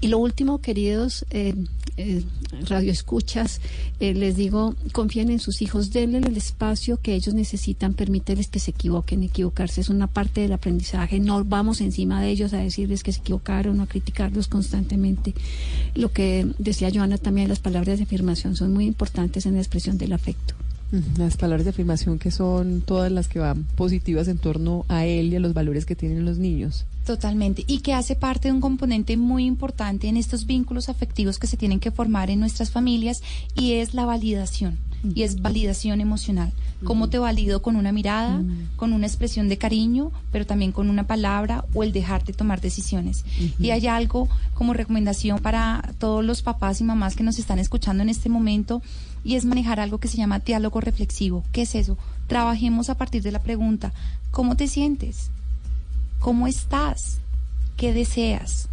Y 0.00 0.08
lo 0.08 0.18
último, 0.18 0.60
queridos 0.60 1.24
eh, 1.30 1.54
eh, 1.96 2.22
radioescuchas, 2.68 3.62
eh, 3.98 4.12
les 4.12 4.36
digo, 4.36 4.74
confíen 4.92 5.30
en 5.30 5.40
sus 5.40 5.62
hijos, 5.62 5.90
denle 5.90 6.18
el 6.18 6.36
espacio 6.36 7.00
que 7.00 7.14
ellos 7.14 7.34
necesitan, 7.34 7.94
permíteles 7.94 8.48
que 8.48 8.60
se 8.60 8.72
equivoquen. 8.72 9.22
Equivocarse 9.22 9.80
es 9.80 9.88
una 9.88 10.06
parte 10.06 10.42
del 10.42 10.52
aprendizaje. 10.52 11.18
No 11.18 11.44
vamos 11.44 11.80
encima 11.80 12.20
de 12.20 12.28
ellos 12.28 12.52
a 12.52 12.58
decirles 12.58 13.02
que 13.02 13.12
se 13.12 13.20
equivocaron 13.20 13.80
o 13.80 13.84
a 13.84 13.86
criticarlos 13.86 14.48
constantemente. 14.48 15.34
Lo 15.94 16.12
que 16.12 16.46
decía 16.58 16.90
Joana 16.92 17.16
también, 17.16 17.48
las 17.48 17.60
palabras 17.60 17.96
de 17.96 18.04
afirmación 18.04 18.54
son 18.54 18.74
muy 18.74 18.84
importantes 18.84 19.46
en 19.46 19.54
la 19.54 19.60
expresión 19.60 19.96
del 19.96 20.12
afecto. 20.12 20.54
Las 21.18 21.36
palabras 21.36 21.64
de 21.64 21.70
afirmación 21.70 22.18
que 22.18 22.30
son 22.30 22.80
todas 22.80 23.10
las 23.10 23.26
que 23.26 23.40
van 23.40 23.64
positivas 23.74 24.28
en 24.28 24.38
torno 24.38 24.84
a 24.88 25.04
él 25.04 25.32
y 25.32 25.36
a 25.36 25.40
los 25.40 25.52
valores 25.52 25.84
que 25.84 25.96
tienen 25.96 26.24
los 26.24 26.38
niños. 26.38 26.84
Totalmente. 27.04 27.64
Y 27.66 27.78
que 27.80 27.94
hace 27.94 28.14
parte 28.14 28.48
de 28.48 28.52
un 28.52 28.60
componente 28.60 29.16
muy 29.16 29.46
importante 29.46 30.08
en 30.08 30.16
estos 30.16 30.46
vínculos 30.46 30.88
afectivos 30.88 31.38
que 31.38 31.46
se 31.46 31.56
tienen 31.56 31.80
que 31.80 31.90
formar 31.90 32.30
en 32.30 32.40
nuestras 32.40 32.70
familias 32.70 33.22
y 33.54 33.74
es 33.74 33.94
la 33.94 34.04
validación. 34.04 34.78
Y 35.14 35.22
es 35.22 35.40
validación 35.40 36.00
emocional. 36.00 36.52
Cómo 36.82 37.08
te 37.08 37.18
valido 37.18 37.62
con 37.62 37.76
una 37.76 37.92
mirada, 37.92 38.42
con 38.74 38.92
una 38.92 39.06
expresión 39.06 39.48
de 39.48 39.56
cariño, 39.56 40.10
pero 40.32 40.46
también 40.46 40.72
con 40.72 40.90
una 40.90 41.06
palabra 41.06 41.64
o 41.74 41.84
el 41.84 41.92
dejarte 41.92 42.32
tomar 42.32 42.60
decisiones. 42.60 43.24
Y 43.60 43.70
hay 43.70 43.86
algo 43.86 44.28
como 44.54 44.72
recomendación 44.72 45.38
para 45.38 45.94
todos 45.98 46.24
los 46.24 46.42
papás 46.42 46.80
y 46.80 46.84
mamás 46.84 47.14
que 47.14 47.22
nos 47.22 47.38
están 47.38 47.60
escuchando 47.60 48.02
en 48.02 48.08
este 48.08 48.28
momento 48.28 48.82
y 49.26 49.34
es 49.34 49.44
manejar 49.44 49.80
algo 49.80 49.98
que 49.98 50.06
se 50.06 50.16
llama 50.16 50.38
diálogo 50.38 50.80
reflexivo. 50.80 51.42
¿Qué 51.50 51.62
es 51.62 51.74
eso? 51.74 51.98
Trabajemos 52.28 52.90
a 52.90 52.94
partir 52.96 53.24
de 53.24 53.32
la 53.32 53.42
pregunta, 53.42 53.92
¿cómo 54.30 54.56
te 54.56 54.68
sientes? 54.68 55.30
¿Cómo 56.20 56.46
estás? 56.46 57.18
¿Qué 57.76 57.92
deseas? 57.92 58.68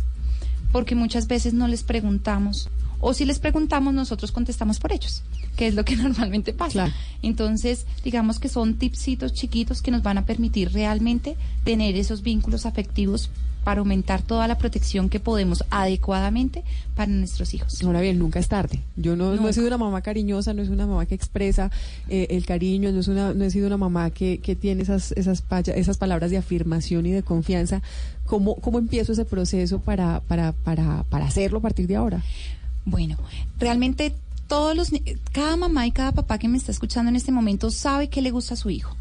Porque 0.72 0.94
muchas 0.94 1.26
veces 1.26 1.56
no 1.56 1.68
les 1.68 1.82
preguntamos, 1.82 2.70
o 3.00 3.16
si 3.16 3.26
les 3.26 3.40
preguntamos, 3.40 3.96
nosotros 3.96 4.32
contestamos 4.32 4.80
por 4.80 4.94
ellos, 4.94 5.24
que 5.58 5.66
es 5.68 5.74
lo 5.74 5.84
que 5.86 5.96
normalmente 5.98 6.54
pasa. 6.54 6.94
Entonces, 7.24 7.88
digamos 8.04 8.40
que 8.40 8.48
son 8.48 8.76
tipsitos 8.76 9.34
chiquitos 9.34 9.82
que 9.82 9.90
nos 9.90 10.04
van 10.04 10.20
a 10.20 10.26
permitir 10.28 10.72
realmente 10.72 11.36
tener 11.64 11.96
esos 11.96 12.22
vínculos 12.22 12.68
afectivos 12.68 13.32
para 13.64 13.80
aumentar 13.80 14.22
toda 14.22 14.48
la 14.48 14.58
protección 14.58 15.10
que 15.10 15.20
podemos 15.20 15.64
adecuadamente 15.70 16.64
para 16.96 17.12
nuestros 17.12 17.54
hijos. 17.54 17.82
Ahora 17.84 18.02
bien, 18.02 18.20
nunca 18.20 18.40
es 18.40 18.48
tarde. 18.48 18.82
Yo 18.96 19.16
no, 19.16 19.34
he 19.48 19.54
sido 19.54 19.68
una 19.68 19.78
mamá 19.78 20.02
cariñosa, 20.02 20.54
no 20.54 20.62
es 20.62 20.70
una 20.70 20.86
mamá 20.86 21.06
que 21.06 21.16
expresa 21.16 21.72
eh, 22.10 22.28
el 22.30 22.46
cariño, 22.46 22.92
no, 22.92 23.00
es 23.00 23.08
una, 23.08 23.34
no 23.34 23.44
he 23.44 23.52
sido 23.52 23.68
una 23.68 23.78
mamá 23.78 24.10
que, 24.10 24.40
que 24.40 24.56
tiene 24.56 24.84
esas, 24.84 25.12
esas, 25.14 25.44
esas 25.68 25.98
palabras 25.98 26.32
de 26.32 26.38
afirmación 26.38 27.06
y 27.06 27.12
de 27.12 27.24
confianza. 27.24 27.82
¿Cómo, 28.26 28.56
cómo 28.56 28.80
empiezo 28.80 29.14
ese 29.14 29.26
proceso 29.26 29.80
para, 29.80 30.22
para, 30.22 30.52
para, 30.52 31.04
para 31.04 31.26
hacerlo 31.26 31.60
a 31.60 31.62
partir 31.62 31.88
de 31.88 31.96
ahora? 31.96 32.24
Bueno, 32.86 33.18
realmente 33.60 34.14
todos 34.48 34.76
los, 34.76 34.90
cada 35.32 35.56
mamá 35.56 35.88
y 35.88 35.92
cada 35.92 36.12
papá 36.12 36.38
que 36.38 36.48
me 36.48 36.58
está 36.58 36.72
escuchando 36.72 37.10
en 37.10 37.16
este 37.16 37.32
momento 37.32 37.72
sabe 37.72 38.10
que 38.10 38.22
le 38.22 38.32
gusta 38.32 38.54
a 38.56 38.58
su 38.58 38.70
hijo 38.70 38.96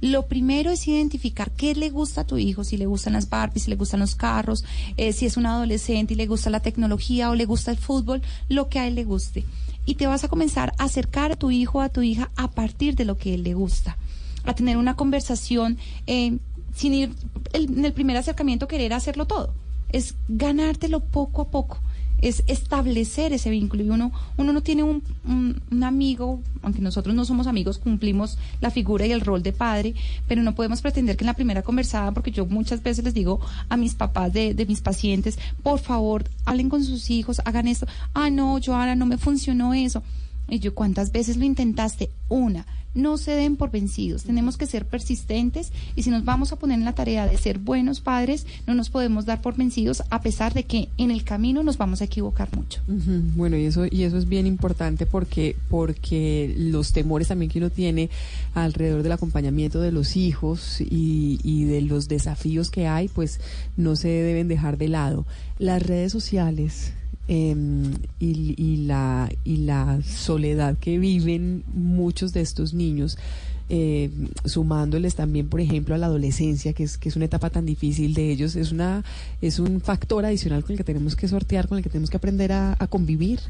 Lo 0.00 0.26
primero 0.26 0.70
es 0.70 0.86
identificar 0.86 1.50
qué 1.50 1.74
le 1.74 1.90
gusta 1.90 2.20
a 2.20 2.26
tu 2.26 2.38
hijo, 2.38 2.62
si 2.62 2.76
le 2.76 2.86
gustan 2.86 3.14
las 3.14 3.28
Barbies, 3.28 3.64
si 3.64 3.70
le 3.70 3.76
gustan 3.76 4.00
los 4.00 4.14
carros, 4.14 4.64
eh, 4.96 5.12
si 5.12 5.26
es 5.26 5.36
un 5.36 5.46
adolescente 5.46 6.14
y 6.14 6.16
le 6.16 6.26
gusta 6.26 6.50
la 6.50 6.60
tecnología 6.60 7.30
o 7.30 7.34
le 7.34 7.46
gusta 7.46 7.70
el 7.70 7.78
fútbol, 7.78 8.22
lo 8.48 8.68
que 8.68 8.78
a 8.78 8.86
él 8.86 8.94
le 8.94 9.04
guste. 9.04 9.44
Y 9.86 9.96
te 9.96 10.06
vas 10.06 10.22
a 10.22 10.28
comenzar 10.28 10.72
a 10.78 10.84
acercar 10.84 11.32
a 11.32 11.36
tu 11.36 11.50
hijo 11.50 11.78
o 11.78 11.80
a 11.80 11.88
tu 11.88 12.02
hija 12.02 12.30
a 12.36 12.50
partir 12.50 12.94
de 12.94 13.04
lo 13.04 13.16
que 13.16 13.34
él 13.34 13.42
le 13.42 13.54
gusta, 13.54 13.96
a 14.44 14.54
tener 14.54 14.76
una 14.76 14.94
conversación 14.94 15.78
eh, 16.06 16.38
sin 16.74 16.94
ir 16.94 17.12
en 17.52 17.84
el 17.84 17.92
primer 17.92 18.16
acercamiento 18.16 18.68
querer 18.68 18.92
hacerlo 18.92 19.26
todo. 19.26 19.52
Es 19.90 20.14
ganártelo 20.28 21.00
poco 21.00 21.42
a 21.42 21.50
poco 21.50 21.80
es 22.20 22.42
establecer 22.46 23.32
ese 23.32 23.50
vínculo. 23.50 23.82
Y 23.82 23.90
uno, 23.90 24.12
uno 24.36 24.52
no 24.52 24.62
tiene 24.62 24.82
un, 24.82 25.02
un, 25.24 25.84
amigo, 25.84 26.40
aunque 26.62 26.80
nosotros 26.80 27.14
no 27.14 27.24
somos 27.24 27.46
amigos, 27.46 27.78
cumplimos 27.78 28.38
la 28.60 28.70
figura 28.70 29.06
y 29.06 29.12
el 29.12 29.20
rol 29.20 29.42
de 29.42 29.52
padre, 29.52 29.94
pero 30.26 30.42
no 30.42 30.54
podemos 30.54 30.82
pretender 30.82 31.16
que 31.16 31.24
en 31.24 31.28
la 31.28 31.34
primera 31.34 31.62
conversada, 31.62 32.12
porque 32.12 32.30
yo 32.30 32.46
muchas 32.46 32.82
veces 32.82 33.04
les 33.04 33.14
digo 33.14 33.40
a 33.68 33.76
mis 33.76 33.94
papás 33.94 34.32
de, 34.32 34.54
de 34.54 34.66
mis 34.66 34.80
pacientes, 34.80 35.38
por 35.62 35.78
favor, 35.78 36.24
hablen 36.44 36.68
con 36.68 36.84
sus 36.84 37.10
hijos, 37.10 37.40
hagan 37.44 37.68
esto. 37.68 37.86
Ah, 38.14 38.30
no, 38.30 38.58
Joana, 38.64 38.94
no 38.94 39.06
me 39.06 39.18
funcionó 39.18 39.74
eso. 39.74 40.02
Y 40.48 40.60
yo, 40.60 40.74
¿cuántas 40.74 41.12
veces 41.12 41.36
lo 41.36 41.44
intentaste? 41.44 42.10
Una 42.28 42.66
no 42.94 43.16
se 43.16 43.32
den 43.32 43.56
por 43.56 43.70
vencidos, 43.70 44.24
tenemos 44.24 44.56
que 44.56 44.66
ser 44.66 44.86
persistentes 44.86 45.72
y 45.94 46.02
si 46.02 46.10
nos 46.10 46.24
vamos 46.24 46.52
a 46.52 46.56
poner 46.56 46.78
en 46.78 46.84
la 46.84 46.94
tarea 46.94 47.26
de 47.26 47.36
ser 47.36 47.58
buenos 47.58 48.00
padres, 48.00 48.46
no 48.66 48.74
nos 48.74 48.90
podemos 48.90 49.26
dar 49.26 49.40
por 49.40 49.56
vencidos 49.56 50.02
a 50.10 50.20
pesar 50.20 50.54
de 50.54 50.64
que 50.64 50.88
en 50.96 51.10
el 51.10 51.24
camino 51.24 51.62
nos 51.62 51.78
vamos 51.78 52.00
a 52.00 52.04
equivocar 52.04 52.54
mucho. 52.56 52.80
Bueno, 53.36 53.56
y 53.56 53.64
eso 53.64 53.86
y 53.90 54.02
eso 54.02 54.18
es 54.18 54.28
bien 54.28 54.46
importante 54.46 55.06
porque 55.06 55.56
porque 55.68 56.54
los 56.56 56.92
temores 56.92 57.28
también 57.28 57.50
que 57.50 57.58
uno 57.58 57.70
tiene 57.70 58.10
alrededor 58.54 59.02
del 59.02 59.12
acompañamiento 59.12 59.80
de 59.80 59.92
los 59.92 60.16
hijos 60.16 60.80
y, 60.80 61.38
y 61.42 61.64
de 61.64 61.82
los 61.82 62.08
desafíos 62.08 62.70
que 62.70 62.86
hay, 62.86 63.08
pues 63.08 63.40
no 63.76 63.96
se 63.96 64.08
deben 64.08 64.48
dejar 64.48 64.78
de 64.78 64.88
lado. 64.88 65.26
Las 65.58 65.82
redes 65.82 66.12
sociales, 66.12 66.92
Em, 67.30 67.92
y, 68.18 68.86
la, 68.86 69.30
y 69.44 69.58
la 69.58 70.00
soledad 70.02 70.78
que 70.78 70.98
viven 70.98 71.62
muchos 71.74 72.32
de 72.32 72.40
estos 72.40 72.72
niños. 72.72 73.18
Eh, 73.68 74.10
sumándoles 74.46 75.14
también, 75.14 75.50
por 75.50 75.60
ejemplo, 75.60 75.94
a 75.94 75.98
la 75.98 76.06
adolescencia, 76.06 76.72
que 76.72 76.84
es, 76.84 76.96
que 76.96 77.10
es 77.10 77.16
una 77.16 77.26
etapa 77.26 77.50
tan 77.50 77.66
difícil 77.66 78.14
de 78.14 78.30
ellos, 78.32 78.56
es, 78.56 78.72
una, 78.72 79.04
es 79.42 79.58
un 79.58 79.82
factor 79.82 80.24
adicional 80.24 80.62
con 80.62 80.72
el 80.72 80.78
que 80.78 80.84
tenemos 80.84 81.16
que 81.16 81.28
sortear, 81.28 81.68
con 81.68 81.76
el 81.76 81.84
que 81.84 81.90
tenemos 81.90 82.08
que 82.08 82.16
aprender 82.16 82.50
a, 82.50 82.76
a 82.78 82.86
convivir. 82.86 83.40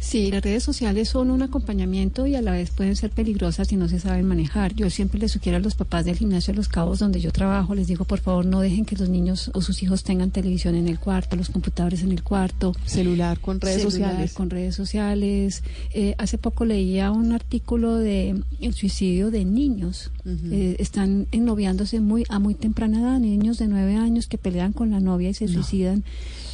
Sí, 0.00 0.30
las 0.30 0.42
redes 0.42 0.62
sociales 0.62 1.08
son 1.08 1.30
un 1.30 1.42
acompañamiento 1.42 2.26
y 2.26 2.36
a 2.36 2.42
la 2.42 2.52
vez 2.52 2.70
pueden 2.70 2.94
ser 2.94 3.10
peligrosas 3.10 3.68
si 3.68 3.76
no 3.76 3.88
se 3.88 3.98
saben 3.98 4.26
manejar. 4.26 4.74
Yo 4.74 4.90
siempre 4.90 5.18
les 5.18 5.32
sugiero 5.32 5.58
a 5.58 5.60
los 5.60 5.74
papás 5.74 6.04
del 6.04 6.16
gimnasio 6.16 6.52
de 6.52 6.56
Los 6.56 6.68
Cabos, 6.68 7.00
donde 7.00 7.20
yo 7.20 7.32
trabajo, 7.32 7.74
les 7.74 7.88
digo, 7.88 8.04
por 8.04 8.20
favor, 8.20 8.46
no 8.46 8.60
dejen 8.60 8.84
que 8.84 8.96
los 8.96 9.08
niños 9.08 9.50
o 9.54 9.60
sus 9.60 9.82
hijos 9.82 10.04
tengan 10.04 10.30
televisión 10.30 10.76
en 10.76 10.86
el 10.86 11.00
cuarto, 11.00 11.36
los 11.36 11.50
computadores 11.50 12.02
en 12.02 12.12
el 12.12 12.22
cuarto. 12.22 12.74
Celular 12.84 13.40
con 13.40 13.60
redes 13.60 13.82
sociales. 13.82 14.32
Con 14.34 14.50
redes 14.50 14.76
sociales. 14.76 15.62
Eh, 15.92 16.14
hace 16.18 16.38
poco 16.38 16.64
leía 16.64 17.10
un 17.10 17.32
artículo 17.32 17.96
de 17.96 18.40
el 18.60 18.74
suicidio 18.74 19.30
de 19.30 19.44
niños. 19.44 20.12
Eh, 20.24 20.76
están 20.78 21.26
ennoviándose 21.32 22.00
muy 22.00 22.24
a 22.28 22.38
muy 22.38 22.54
temprana 22.54 23.00
edad, 23.00 23.18
niños 23.18 23.58
de 23.58 23.66
nueve 23.66 23.96
años 23.96 24.26
que 24.26 24.36
pelean 24.36 24.72
con 24.72 24.90
la 24.90 25.00
novia 25.00 25.30
y 25.30 25.34
se 25.34 25.48
suicidan. 25.48 26.04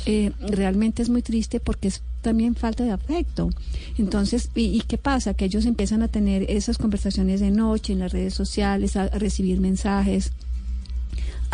Eh, 0.07 0.32
realmente 0.40 1.03
es 1.03 1.09
muy 1.09 1.22
triste 1.22 1.61
porque 1.61 1.88
es 1.88 2.03
también 2.25 2.57
falta 2.57 2.83
de 2.83 2.91
afecto. 2.91 3.51
Entonces, 3.99 4.51
¿y, 4.57 4.81
qué 4.81 4.99
pasa? 4.99 5.35
Que 5.35 5.45
ellos 5.45 5.66
empiezan 5.66 6.03
a 6.03 6.09
tener 6.09 6.51
esas 6.51 6.79
conversaciones 6.79 7.39
de 7.39 7.53
noche 7.53 7.93
en 7.93 8.01
las 8.01 8.12
redes 8.12 8.35
sociales, 8.35 8.97
a 8.97 9.09
recibir 9.11 9.61
mensajes 9.61 10.33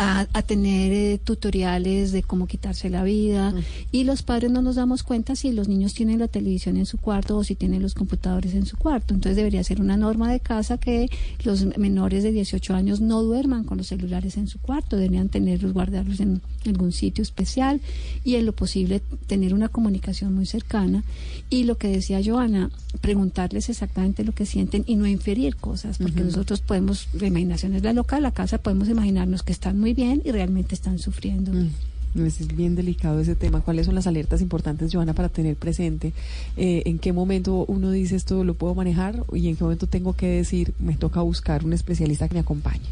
a, 0.01 0.41
tener 0.41 0.91
eh, 0.91 1.19
tutoriales 1.23 2.11
de 2.11 2.23
cómo 2.23 2.47
quitarse 2.47 2.89
la 2.89 3.03
vida 3.03 3.53
y 3.91 4.03
los 4.03 4.23
padres 4.23 4.49
no 4.49 4.63
nos 4.63 4.75
damos 4.75 5.03
cuenta 5.03 5.35
si 5.35 5.51
los 5.51 5.67
niños 5.67 5.93
tienen 5.93 6.17
la 6.17 6.27
televisión 6.27 6.77
en 6.77 6.87
su 6.87 6.97
cuarto 6.97 7.37
o 7.37 7.43
si 7.43 7.53
tienen 7.53 7.83
los 7.83 7.93
computadores 7.93 8.55
en 8.55 8.65
su 8.65 8.77
cuarto. 8.77 9.13
Entonces 9.13 9.35
debería 9.35 9.63
ser 9.63 9.79
una 9.79 9.97
norma 9.97 10.31
de 10.31 10.39
casa 10.39 10.79
que 10.79 11.07
los 11.43 11.77
menores 11.77 12.23
de 12.23 12.31
18 12.31 12.73
años 12.73 12.99
no 12.99 13.21
duerman 13.21 13.63
con 13.63 13.77
los 13.77 13.87
celulares 13.87 14.37
en 14.37 14.47
su 14.47 14.59
cuarto, 14.59 14.97
deberían 14.97 15.29
tenerlos, 15.29 15.73
guardarlos 15.73 16.19
en 16.19 16.41
algún 16.65 16.91
sitio 16.91 17.21
especial 17.21 17.79
y 18.23 18.35
en 18.35 18.47
lo 18.47 18.53
posible 18.53 19.01
tener 19.27 19.53
una 19.53 19.69
comunicación 19.69 20.33
muy 20.33 20.47
cercana. 20.47 21.03
Y 21.51 21.65
lo 21.65 21.77
que 21.77 21.89
decía 21.89 22.21
Joana, 22.23 22.71
preguntarles 23.01 23.69
exactamente 23.69 24.23
lo 24.23 24.31
que 24.31 24.45
sienten 24.45 24.83
y 24.87 24.95
no 24.95 25.05
inferir 25.05 25.57
cosas, 25.57 25.97
porque 25.99 26.21
nosotros 26.21 26.61
podemos, 26.61 27.07
la 27.13 27.27
imaginación 27.27 27.75
es 27.75 27.83
la 27.83 27.93
loca 27.93 28.15
de 28.15 28.21
la 28.21 28.31
casa, 28.31 28.57
podemos 28.57 28.89
imaginarnos 28.89 29.43
que 29.43 29.51
están 29.51 29.79
muy 29.79 29.90
bien 29.93 30.21
y 30.23 30.31
realmente 30.31 30.75
están 30.75 30.99
sufriendo. 30.99 31.51
Mm, 31.53 32.25
es 32.25 32.55
bien 32.55 32.75
delicado 32.75 33.19
ese 33.19 33.35
tema. 33.35 33.61
¿Cuáles 33.61 33.85
son 33.85 33.95
las 33.95 34.07
alertas 34.07 34.41
importantes, 34.41 34.93
Joana, 34.93 35.13
para 35.13 35.29
tener 35.29 35.55
presente? 35.55 36.13
Eh, 36.57 36.83
¿En 36.85 36.99
qué 36.99 37.13
momento 37.13 37.65
uno 37.67 37.91
dice 37.91 38.15
esto 38.15 38.43
lo 38.43 38.53
puedo 38.53 38.75
manejar 38.75 39.23
y 39.33 39.47
en 39.47 39.55
qué 39.55 39.63
momento 39.63 39.87
tengo 39.87 40.13
que 40.13 40.27
decir 40.27 40.73
me 40.79 40.95
toca 40.95 41.21
buscar 41.21 41.65
un 41.65 41.73
especialista 41.73 42.27
que 42.27 42.33
me 42.33 42.41
acompañe? 42.41 42.85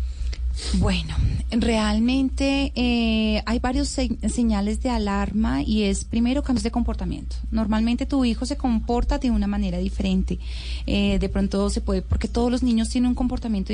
Bueno, 0.75 1.15
realmente 1.51 2.71
eh, 2.75 3.41
hay 3.45 3.59
varios 3.59 3.87
señales 3.87 4.81
de 4.81 4.89
alarma 4.89 5.63
y 5.63 5.83
es 5.83 6.05
primero 6.05 6.43
cambios 6.43 6.63
de 6.63 6.71
comportamiento. 6.71 7.35
Normalmente 7.51 8.05
tu 8.05 8.23
hijo 8.23 8.45
se 8.45 8.57
comporta 8.57 9.17
de 9.17 9.31
una 9.31 9.47
manera 9.47 9.77
diferente. 9.77 10.37
Eh, 10.85 11.17
de 11.19 11.29
pronto 11.29 11.69
se 11.69 11.81
puede, 11.81 12.01
porque 12.01 12.27
todos 12.27 12.51
los 12.51 12.61
niños 12.61 12.89
tienen 12.89 13.09
un 13.09 13.15
comportamiento 13.15 13.73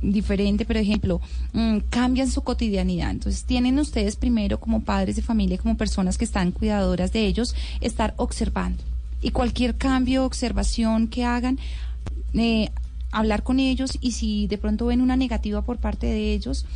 diferente, 0.00 0.64
por 0.64 0.76
ejemplo, 0.76 1.20
mm, 1.52 1.78
cambian 1.90 2.30
su 2.30 2.42
cotidianidad. 2.42 3.10
Entonces 3.10 3.44
tienen 3.44 3.78
ustedes 3.78 4.16
primero 4.16 4.60
como 4.60 4.82
padres 4.82 5.16
de 5.16 5.22
familia, 5.22 5.58
como 5.58 5.76
personas 5.76 6.18
que 6.18 6.24
están 6.24 6.52
cuidadoras 6.52 7.12
de 7.12 7.26
ellos, 7.26 7.54
estar 7.80 8.14
observando. 8.16 8.82
Y 9.22 9.30
cualquier 9.30 9.76
cambio, 9.76 10.24
observación 10.24 11.08
que 11.08 11.24
hagan, 11.24 11.58
eh, 12.34 12.70
hablar 13.12 13.42
con 13.42 13.60
ellos 13.60 13.98
y 14.00 14.12
si 14.12 14.46
de 14.48 14.58
pronto 14.58 14.86
ven 14.86 15.00
una 15.00 15.16
negativa 15.16 15.62
por 15.62 15.78
parte 15.78 16.06
de 16.06 16.32
ellos, 16.32 16.66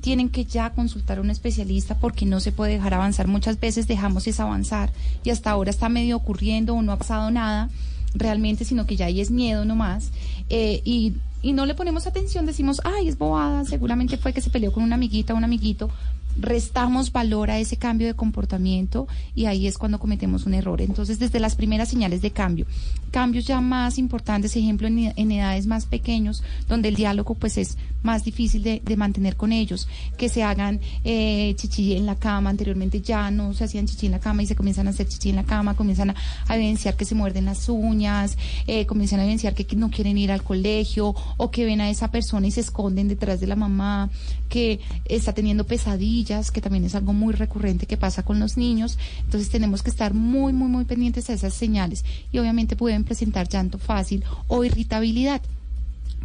tienen 0.00 0.28
que 0.28 0.44
ya 0.44 0.70
consultar 0.70 1.18
a 1.18 1.20
un 1.20 1.30
especialista 1.30 1.98
porque 1.98 2.26
no 2.26 2.38
se 2.38 2.52
puede 2.52 2.74
dejar 2.74 2.94
avanzar. 2.94 3.26
Muchas 3.26 3.58
veces 3.58 3.88
dejamos 3.88 4.26
es 4.28 4.38
avanzar 4.38 4.92
y 5.24 5.30
hasta 5.30 5.50
ahora 5.50 5.70
está 5.70 5.88
medio 5.88 6.16
ocurriendo 6.16 6.74
o 6.74 6.82
no 6.82 6.92
ha 6.92 6.98
pasado 6.98 7.30
nada 7.30 7.70
realmente, 8.14 8.64
sino 8.64 8.86
que 8.86 8.96
ya 8.96 9.06
ahí 9.06 9.20
es 9.20 9.30
miedo 9.30 9.64
nomás. 9.64 10.10
Eh, 10.48 10.80
y, 10.84 11.14
y 11.42 11.52
no 11.52 11.66
le 11.66 11.74
ponemos 11.74 12.06
atención, 12.06 12.46
decimos, 12.46 12.80
ay, 12.84 13.08
es 13.08 13.18
bobada, 13.18 13.64
seguramente 13.64 14.16
fue 14.16 14.32
que 14.32 14.40
se 14.40 14.50
peleó 14.50 14.72
con 14.72 14.84
una 14.84 14.94
amiguita 14.94 15.34
o 15.34 15.36
un 15.36 15.44
amiguito, 15.44 15.90
restamos 16.38 17.12
valor 17.12 17.50
a 17.50 17.58
ese 17.58 17.76
cambio 17.76 18.06
de 18.06 18.14
comportamiento 18.14 19.08
y 19.34 19.46
ahí 19.46 19.66
es 19.66 19.78
cuando 19.78 19.98
cometemos 19.98 20.46
un 20.46 20.54
error. 20.54 20.80
Entonces, 20.82 21.18
desde 21.18 21.40
las 21.40 21.56
primeras 21.56 21.88
señales 21.88 22.22
de 22.22 22.30
cambio, 22.30 22.66
cambios 23.10 23.46
ya 23.46 23.60
más 23.60 23.98
importantes, 23.98 24.56
ejemplo, 24.56 24.86
en, 24.88 25.32
edades 25.32 25.66
más 25.66 25.86
pequeños, 25.86 26.42
donde 26.68 26.88
el 26.88 26.96
diálogo 26.96 27.34
pues 27.34 27.56
es 27.56 27.76
más 28.02 28.24
difícil 28.24 28.62
de, 28.62 28.96
mantener 28.96 29.36
con 29.36 29.52
ellos, 29.52 29.88
que 30.16 30.28
se 30.28 30.42
hagan 30.42 30.80
eh, 31.04 31.54
chichi 31.56 31.94
en 31.94 32.06
la 32.06 32.14
cama, 32.14 32.50
anteriormente 32.50 33.00
ya 33.00 33.30
no 33.30 33.52
se 33.52 33.64
hacían 33.64 33.86
chichi 33.86 34.06
en 34.06 34.12
la 34.12 34.20
cama 34.20 34.42
y 34.42 34.46
se 34.46 34.54
comienzan 34.54 34.86
a 34.86 34.90
hacer 34.90 35.08
chichi 35.08 35.30
en 35.30 35.36
la 35.36 35.44
cama, 35.44 35.74
comienzan 35.74 36.10
a, 36.10 36.54
evidenciar 36.54 36.96
que 36.96 37.04
se 37.04 37.14
muerden 37.14 37.46
las 37.46 37.68
uñas, 37.68 38.38
eh, 38.66 38.86
comienzan 38.86 39.20
a 39.20 39.24
evidenciar 39.24 39.54
que 39.54 39.76
no 39.76 39.90
quieren 39.90 40.16
ir 40.18 40.30
al 40.30 40.42
colegio 40.42 41.14
o 41.36 41.50
que 41.50 41.64
ven 41.64 41.80
a 41.80 41.90
esa 41.90 42.10
persona 42.10 42.46
y 42.46 42.50
se 42.50 42.60
esconden 42.60 43.08
detrás 43.08 43.40
de 43.40 43.46
la 43.46 43.56
mamá, 43.56 44.08
que 44.48 44.80
está 45.06 45.32
teniendo 45.32 45.64
pesadillas 45.64 46.25
que 46.26 46.60
también 46.60 46.84
es 46.84 46.94
algo 46.96 47.12
muy 47.12 47.32
recurrente 47.32 47.86
que 47.86 47.96
pasa 47.96 48.24
con 48.24 48.40
los 48.40 48.56
niños. 48.56 48.98
Entonces 49.24 49.48
tenemos 49.48 49.82
que 49.82 49.90
estar 49.90 50.12
muy, 50.12 50.52
muy, 50.52 50.68
muy 50.68 50.84
pendientes 50.84 51.30
a 51.30 51.34
esas 51.34 51.54
señales. 51.54 52.04
Y 52.32 52.38
obviamente 52.38 52.74
pueden 52.74 53.04
presentar 53.04 53.48
llanto 53.48 53.78
fácil 53.78 54.24
o 54.48 54.64
irritabilidad 54.64 55.40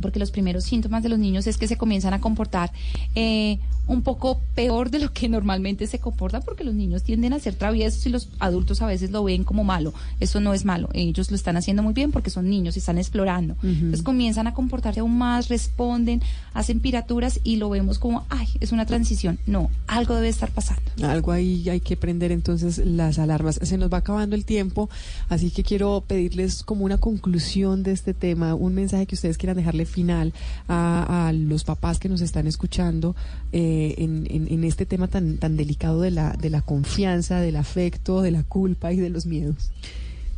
porque 0.01 0.19
los 0.19 0.31
primeros 0.31 0.63
síntomas 0.63 1.03
de 1.03 1.09
los 1.09 1.19
niños 1.19 1.47
es 1.47 1.57
que 1.57 1.67
se 1.67 1.77
comienzan 1.77 2.13
a 2.13 2.21
comportar 2.21 2.71
eh, 3.15 3.59
un 3.87 4.03
poco 4.03 4.39
peor 4.55 4.89
de 4.89 4.99
lo 4.99 5.11
que 5.11 5.27
normalmente 5.27 5.87
se 5.87 5.99
comporta 5.99 6.39
porque 6.39 6.63
los 6.63 6.73
niños 6.73 7.03
tienden 7.03 7.33
a 7.33 7.39
ser 7.39 7.55
traviesos 7.55 8.05
y 8.05 8.09
los 8.09 8.29
adultos 8.39 8.81
a 8.81 8.85
veces 8.85 9.11
lo 9.11 9.23
ven 9.23 9.43
como 9.43 9.63
malo. 9.63 9.93
Eso 10.19 10.39
no 10.39 10.53
es 10.53 10.65
malo. 10.65 10.89
Ellos 10.93 11.29
lo 11.29 11.35
están 11.35 11.57
haciendo 11.57 11.83
muy 11.83 11.93
bien 11.93 12.11
porque 12.11 12.29
son 12.29 12.49
niños 12.49 12.75
y 12.75 12.79
están 12.79 12.97
explorando. 12.97 13.55
Entonces 13.63 14.01
comienzan 14.01 14.47
a 14.47 14.53
comportarse 14.53 15.01
aún 15.01 15.17
más, 15.17 15.49
responden, 15.49 16.21
hacen 16.53 16.79
piraturas 16.79 17.39
y 17.43 17.57
lo 17.57 17.69
vemos 17.69 17.99
como, 17.99 18.25
ay, 18.29 18.47
es 18.59 18.71
una 18.71 18.85
transición. 18.85 19.39
No, 19.45 19.69
algo 19.87 20.15
debe 20.15 20.29
estar 20.29 20.51
pasando. 20.51 20.81
Algo 21.03 21.31
ahí 21.31 21.67
hay 21.69 21.81
que 21.81 21.97
prender 21.97 22.31
entonces 22.31 22.77
las 22.77 23.19
alarmas. 23.19 23.59
Se 23.61 23.77
nos 23.77 23.91
va 23.91 23.97
acabando 23.97 24.35
el 24.35 24.45
tiempo, 24.45 24.89
así 25.29 25.51
que 25.51 25.63
quiero 25.63 26.03
pedirles 26.07 26.63
como 26.63 26.85
una 26.85 26.97
conclusión 26.97 27.83
de 27.83 27.91
este 27.91 28.13
tema, 28.13 28.55
un 28.55 28.73
mensaje 28.73 29.05
que 29.05 29.15
ustedes 29.15 29.37
quieran 29.37 29.57
dejarle 29.57 29.85
final 29.91 30.33
a, 30.67 31.31
los 31.33 31.63
papás 31.63 31.99
que 31.99 32.09
nos 32.09 32.21
están 32.21 32.47
escuchando. 32.47 33.15
Eh, 33.51 33.95
en, 33.97 34.63
este 34.63 34.85
tema 34.85 35.07
tan, 35.07 35.37
tan 35.37 35.57
delicado 35.57 36.01
de 36.01 36.11
la, 36.11 36.33
de 36.33 36.49
la 36.49 36.61
confianza, 36.61 37.39
del 37.39 37.57
afecto, 37.57 38.21
de 38.21 38.31
la 38.31 38.43
culpa 38.43 38.91
y 38.93 38.97
de 38.97 39.09
los 39.09 39.25
miedos? 39.25 39.71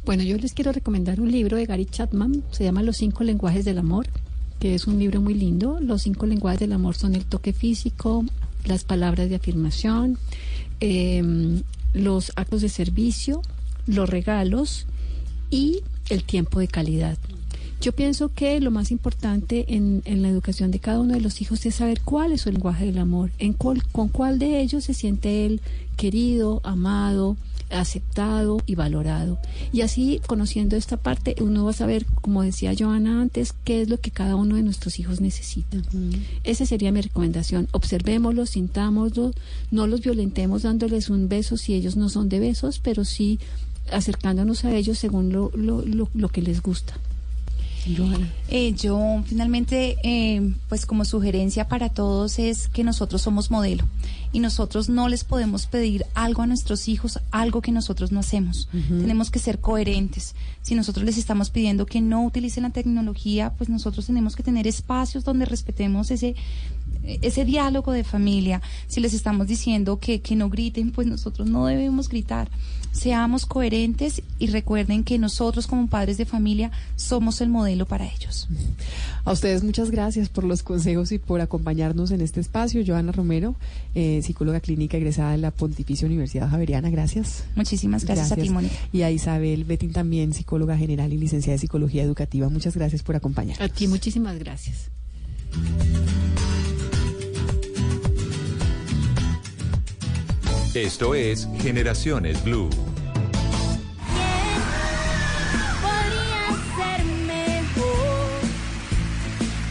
Bueno, 0.05 0.23
yo 0.23 0.37
les 0.37 0.53
quiero 0.53 0.71
recomendar 0.71 1.21
un 1.21 1.31
libro 1.31 1.55
de 1.55 1.65
Gary 1.65 1.85
Chapman, 1.85 2.43
se 2.51 2.65
llama 2.65 2.83
Los 2.83 2.97
cinco 2.97 3.23
lenguajes 3.23 3.63
del 3.63 3.77
amor 3.77 4.07
que 4.63 4.75
es 4.75 4.87
un 4.87 4.97
libro 4.97 5.19
muy 5.19 5.33
lindo. 5.33 5.79
Los 5.81 6.03
cinco 6.03 6.25
lenguajes 6.25 6.61
del 6.61 6.71
amor 6.71 6.95
son 6.95 7.15
el 7.15 7.25
toque 7.25 7.51
físico, 7.51 8.23
las 8.63 8.85
palabras 8.85 9.27
de 9.27 9.35
afirmación, 9.35 10.17
em, 10.79 11.63
los 11.93 12.31
actos 12.37 12.61
de 12.61 12.69
servicio, 12.69 13.41
los 13.87 14.09
regalos 14.09 14.87
y 15.49 15.81
el 16.09 16.23
tiempo 16.23 16.61
de 16.61 16.69
calidad. 16.69 17.17
Yo 17.83 17.91
pienso 17.91 18.33
que 18.33 18.61
lo 18.61 18.71
más 18.71 18.91
importante 18.91 19.65
en, 19.75 20.03
en, 20.05 20.21
la 20.21 20.29
educación 20.29 20.71
de 20.71 20.79
cada 20.79 21.01
uno 21.01 21.15
de 21.15 21.19
los 21.19 21.41
hijos 21.41 21.65
es 21.65 21.75
saber 21.75 21.99
cuál 21.99 22.31
es 22.31 22.39
su 22.39 22.49
lenguaje 22.49 22.85
del 22.85 22.97
amor, 22.97 23.31
en 23.39 23.51
cuál, 23.51 23.83
con 23.83 24.07
cuál 24.07 24.39
de 24.39 24.61
ellos 24.61 24.85
se 24.85 24.93
siente 24.93 25.45
él 25.45 25.59
querido, 25.97 26.61
amado, 26.63 27.35
aceptado 27.69 28.61
y 28.65 28.75
valorado. 28.75 29.37
Y 29.73 29.81
así, 29.81 30.21
conociendo 30.27 30.77
esta 30.77 30.95
parte, 30.95 31.35
uno 31.41 31.65
va 31.65 31.71
a 31.71 31.73
saber, 31.73 32.05
como 32.05 32.41
decía 32.41 32.73
Joana 32.73 33.19
antes, 33.19 33.53
qué 33.65 33.81
es 33.81 33.89
lo 33.89 33.99
que 33.99 34.11
cada 34.11 34.37
uno 34.37 34.55
de 34.55 34.63
nuestros 34.63 34.97
hijos 34.97 35.19
necesita. 35.19 35.77
Esa 36.45 36.65
sería 36.65 36.93
mi 36.93 37.01
recomendación. 37.01 37.67
Observémoslos, 37.73 38.51
sintámoslos, 38.51 39.35
no 39.71 39.87
los 39.87 39.99
violentemos 39.99 40.61
dándoles 40.61 41.09
un 41.09 41.27
beso 41.27 41.57
si 41.57 41.73
ellos 41.73 41.97
no 41.97 42.07
son 42.07 42.29
de 42.29 42.39
besos, 42.39 42.79
pero 42.79 43.03
sí 43.03 43.39
acercándonos 43.91 44.63
a 44.63 44.73
ellos 44.73 44.97
según 44.97 45.33
lo, 45.33 45.51
lo, 45.53 45.81
lo, 45.81 46.07
lo 46.13 46.29
que 46.29 46.41
les 46.41 46.61
gusta. 46.61 46.93
Eh, 48.49 48.73
yo 48.73 49.23
finalmente, 49.25 49.97
eh, 50.03 50.53
pues 50.69 50.85
como 50.85 51.05
sugerencia 51.05 51.67
para 51.67 51.89
todos 51.89 52.39
es 52.39 52.67
que 52.67 52.83
nosotros 52.83 53.21
somos 53.21 53.51
modelo 53.51 53.85
y 54.31 54.39
nosotros 54.39 54.89
no 54.89 55.09
les 55.09 55.23
podemos 55.23 55.67
pedir 55.67 56.05
algo 56.15 56.41
a 56.41 56.47
nuestros 56.47 56.87
hijos, 56.87 57.19
algo 57.31 57.61
que 57.61 57.71
nosotros 57.71 58.11
no 58.11 58.19
hacemos. 58.19 58.67
Tenemos 58.71 59.29
que 59.29 59.39
ser 59.39 59.59
coherentes. 59.59 60.33
Si 60.63 60.73
nosotros 60.73 61.05
les 61.05 61.17
estamos 61.17 61.51
pidiendo 61.51 61.85
que 61.85 62.01
no 62.01 62.25
utilicen 62.25 62.63
la 62.63 62.71
tecnología, 62.71 63.53
pues 63.57 63.69
nosotros 63.69 64.07
tenemos 64.07 64.35
que 64.35 64.41
tener 64.41 64.65
espacios 64.65 65.23
donde 65.23 65.45
respetemos 65.45 66.09
ese 66.09 66.35
ese 67.03 67.45
diálogo 67.45 67.91
de 67.91 68.03
familia. 68.03 68.61
Si 68.87 68.99
les 68.99 69.13
estamos 69.13 69.47
diciendo 69.47 69.99
que, 69.99 70.21
que 70.21 70.35
no 70.35 70.49
griten, 70.49 70.91
pues 70.91 71.07
nosotros 71.07 71.49
no 71.49 71.65
debemos 71.65 72.09
gritar 72.09 72.49
seamos 72.93 73.45
coherentes 73.45 74.21
y 74.39 74.47
recuerden 74.47 75.03
que 75.03 75.17
nosotros 75.17 75.67
como 75.67 75.87
padres 75.87 76.17
de 76.17 76.25
familia 76.25 76.71
somos 76.95 77.41
el 77.41 77.49
modelo 77.49 77.85
para 77.85 78.05
ellos. 78.05 78.47
A 79.25 79.31
ustedes 79.31 79.63
muchas 79.63 79.89
gracias 79.89 80.29
por 80.29 80.43
los 80.43 80.63
consejos 80.63 81.11
y 81.11 81.17
por 81.17 81.41
acompañarnos 81.41 82.11
en 82.11 82.21
este 82.21 82.39
espacio. 82.39 82.83
Joana 82.85 83.11
Romero, 83.11 83.55
eh, 83.95 84.21
psicóloga 84.23 84.59
clínica 84.59 84.97
egresada 84.97 85.31
de 85.31 85.39
la 85.39 85.51
Pontificia 85.51 86.05
Universidad 86.05 86.49
Javeriana, 86.49 86.89
gracias. 86.89 87.43
Muchísimas 87.55 88.05
gracias, 88.05 88.31
a 88.31 88.35
ti, 88.35 88.49
Mónica. 88.49 88.75
Y 88.93 89.01
a 89.01 89.11
Isabel 89.11 89.65
Bettin 89.65 89.91
también, 89.91 90.33
psicóloga 90.33 90.77
general 90.77 91.11
y 91.11 91.17
licenciada 91.17 91.55
de 91.55 91.59
Psicología 91.59 92.03
Educativa. 92.03 92.47
Muchas 92.49 92.75
gracias 92.75 93.01
por 93.01 93.15
acompañarnos. 93.15 93.69
A 93.69 93.73
ti 93.73 93.87
muchísimas 93.87 94.37
gracias. 94.37 94.91
Esto 100.75 101.13
es 101.13 101.47
Generaciones 101.61 102.43
Blue. 102.43 102.67
Podría 105.81 106.47
ser 106.75 107.05
mejor. 107.27 108.41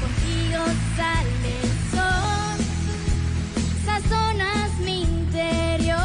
Contigo 0.00 0.62
sale 0.96 1.52
el 1.60 1.70
sol. 1.90 2.56
Sazonas 3.84 4.70
mi 4.78 5.02
interior. 5.02 5.98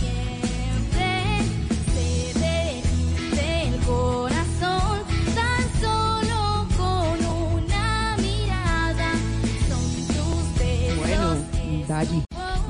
Siempre 0.00 1.12
se 1.92 2.08
derrite 2.40 3.68
el 3.68 3.74
corazón. 3.80 4.96
Tan 5.34 5.64
solo 5.78 6.66
con 6.78 7.16
una 7.52 8.16
mirada. 8.16 9.12
Son 9.68 9.84
tus 10.06 10.44
besos. 10.58 10.96
Bueno, 10.98 11.26
Dayi. 11.86 12.24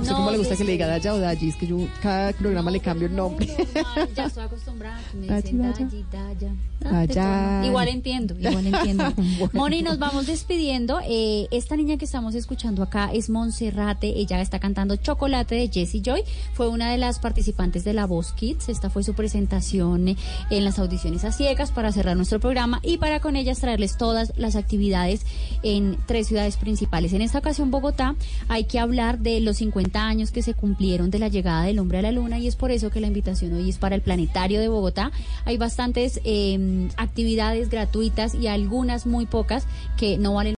No 0.04 0.23
le 0.34 0.38
gusta 0.38 0.56
que 0.56 0.64
le 0.64 0.72
diga 0.72 0.88
Daya 0.88 1.14
o 1.14 1.18
Dayi, 1.18 1.48
es 1.48 1.56
que 1.56 1.66
yo 1.66 1.78
cada 2.02 2.32
programa 2.32 2.70
le 2.70 2.80
cambio 2.80 3.06
el 3.06 3.14
nombre. 3.14 3.46
No, 3.74 4.06
ya 4.14 4.26
estoy 4.26 4.44
acostumbrada. 4.44 5.00
Me 5.14 5.40
dicen 5.40 5.62
Dayi, 5.62 6.04
Daya. 6.10 6.52
Daya. 6.80 7.64
Igual 7.64 7.88
entiendo, 7.88 8.34
igual 8.38 8.66
entiendo. 8.66 9.04
Bueno. 9.34 9.50
Moni, 9.54 9.82
nos 9.82 9.98
vamos 9.98 10.26
despidiendo. 10.26 11.00
Eh, 11.06 11.48
esta 11.50 11.76
niña 11.76 11.96
que 11.96 12.04
estamos 12.04 12.34
escuchando 12.34 12.82
acá 12.82 13.10
es 13.12 13.30
Monserrate. 13.30 14.08
Ella 14.18 14.40
está 14.40 14.58
cantando 14.58 14.96
Chocolate 14.96 15.54
de 15.54 15.68
Jessie 15.68 16.02
Joy. 16.02 16.22
Fue 16.52 16.68
una 16.68 16.90
de 16.90 16.98
las 16.98 17.18
participantes 17.18 17.84
de 17.84 17.94
La 17.94 18.06
Voz 18.06 18.32
Kids. 18.32 18.68
Esta 18.68 18.90
fue 18.90 19.02
su 19.02 19.14
presentación 19.14 20.16
en 20.50 20.64
las 20.64 20.78
audiciones 20.78 21.24
a 21.24 21.32
ciegas 21.32 21.72
para 21.72 21.90
cerrar 21.90 22.16
nuestro 22.16 22.38
programa 22.38 22.80
y 22.82 22.98
para 22.98 23.20
con 23.20 23.36
ellas 23.36 23.60
traerles 23.60 23.96
todas 23.96 24.32
las 24.36 24.56
actividades 24.56 25.22
en 25.62 25.96
tres 26.06 26.28
ciudades 26.28 26.56
principales. 26.56 27.12
En 27.12 27.22
esta 27.22 27.38
ocasión, 27.38 27.70
Bogotá, 27.70 28.14
hay 28.48 28.64
que 28.64 28.78
hablar 28.78 29.18
de 29.18 29.40
los 29.40 29.56
50 29.56 30.06
que 30.30 30.42
se 30.42 30.54
cumplieron 30.54 31.10
de 31.10 31.18
la 31.18 31.28
llegada 31.28 31.62
del 31.64 31.78
hombre 31.78 31.98
a 31.98 32.02
la 32.02 32.12
luna 32.12 32.38
y 32.38 32.46
es 32.46 32.56
por 32.56 32.70
eso 32.70 32.90
que 32.90 33.00
la 33.00 33.06
invitación 33.06 33.54
hoy 33.54 33.68
es 33.68 33.78
para 33.78 33.94
el 33.94 34.02
Planetario 34.02 34.60
de 34.60 34.68
Bogotá. 34.68 35.10
Hay 35.44 35.56
bastantes 35.56 36.20
eh, 36.24 36.88
actividades 36.96 37.70
gratuitas 37.70 38.34
y 38.34 38.46
algunas 38.46 39.06
muy 39.06 39.26
pocas 39.26 39.66
que 39.96 40.18
no 40.18 40.34
valen 40.34 40.52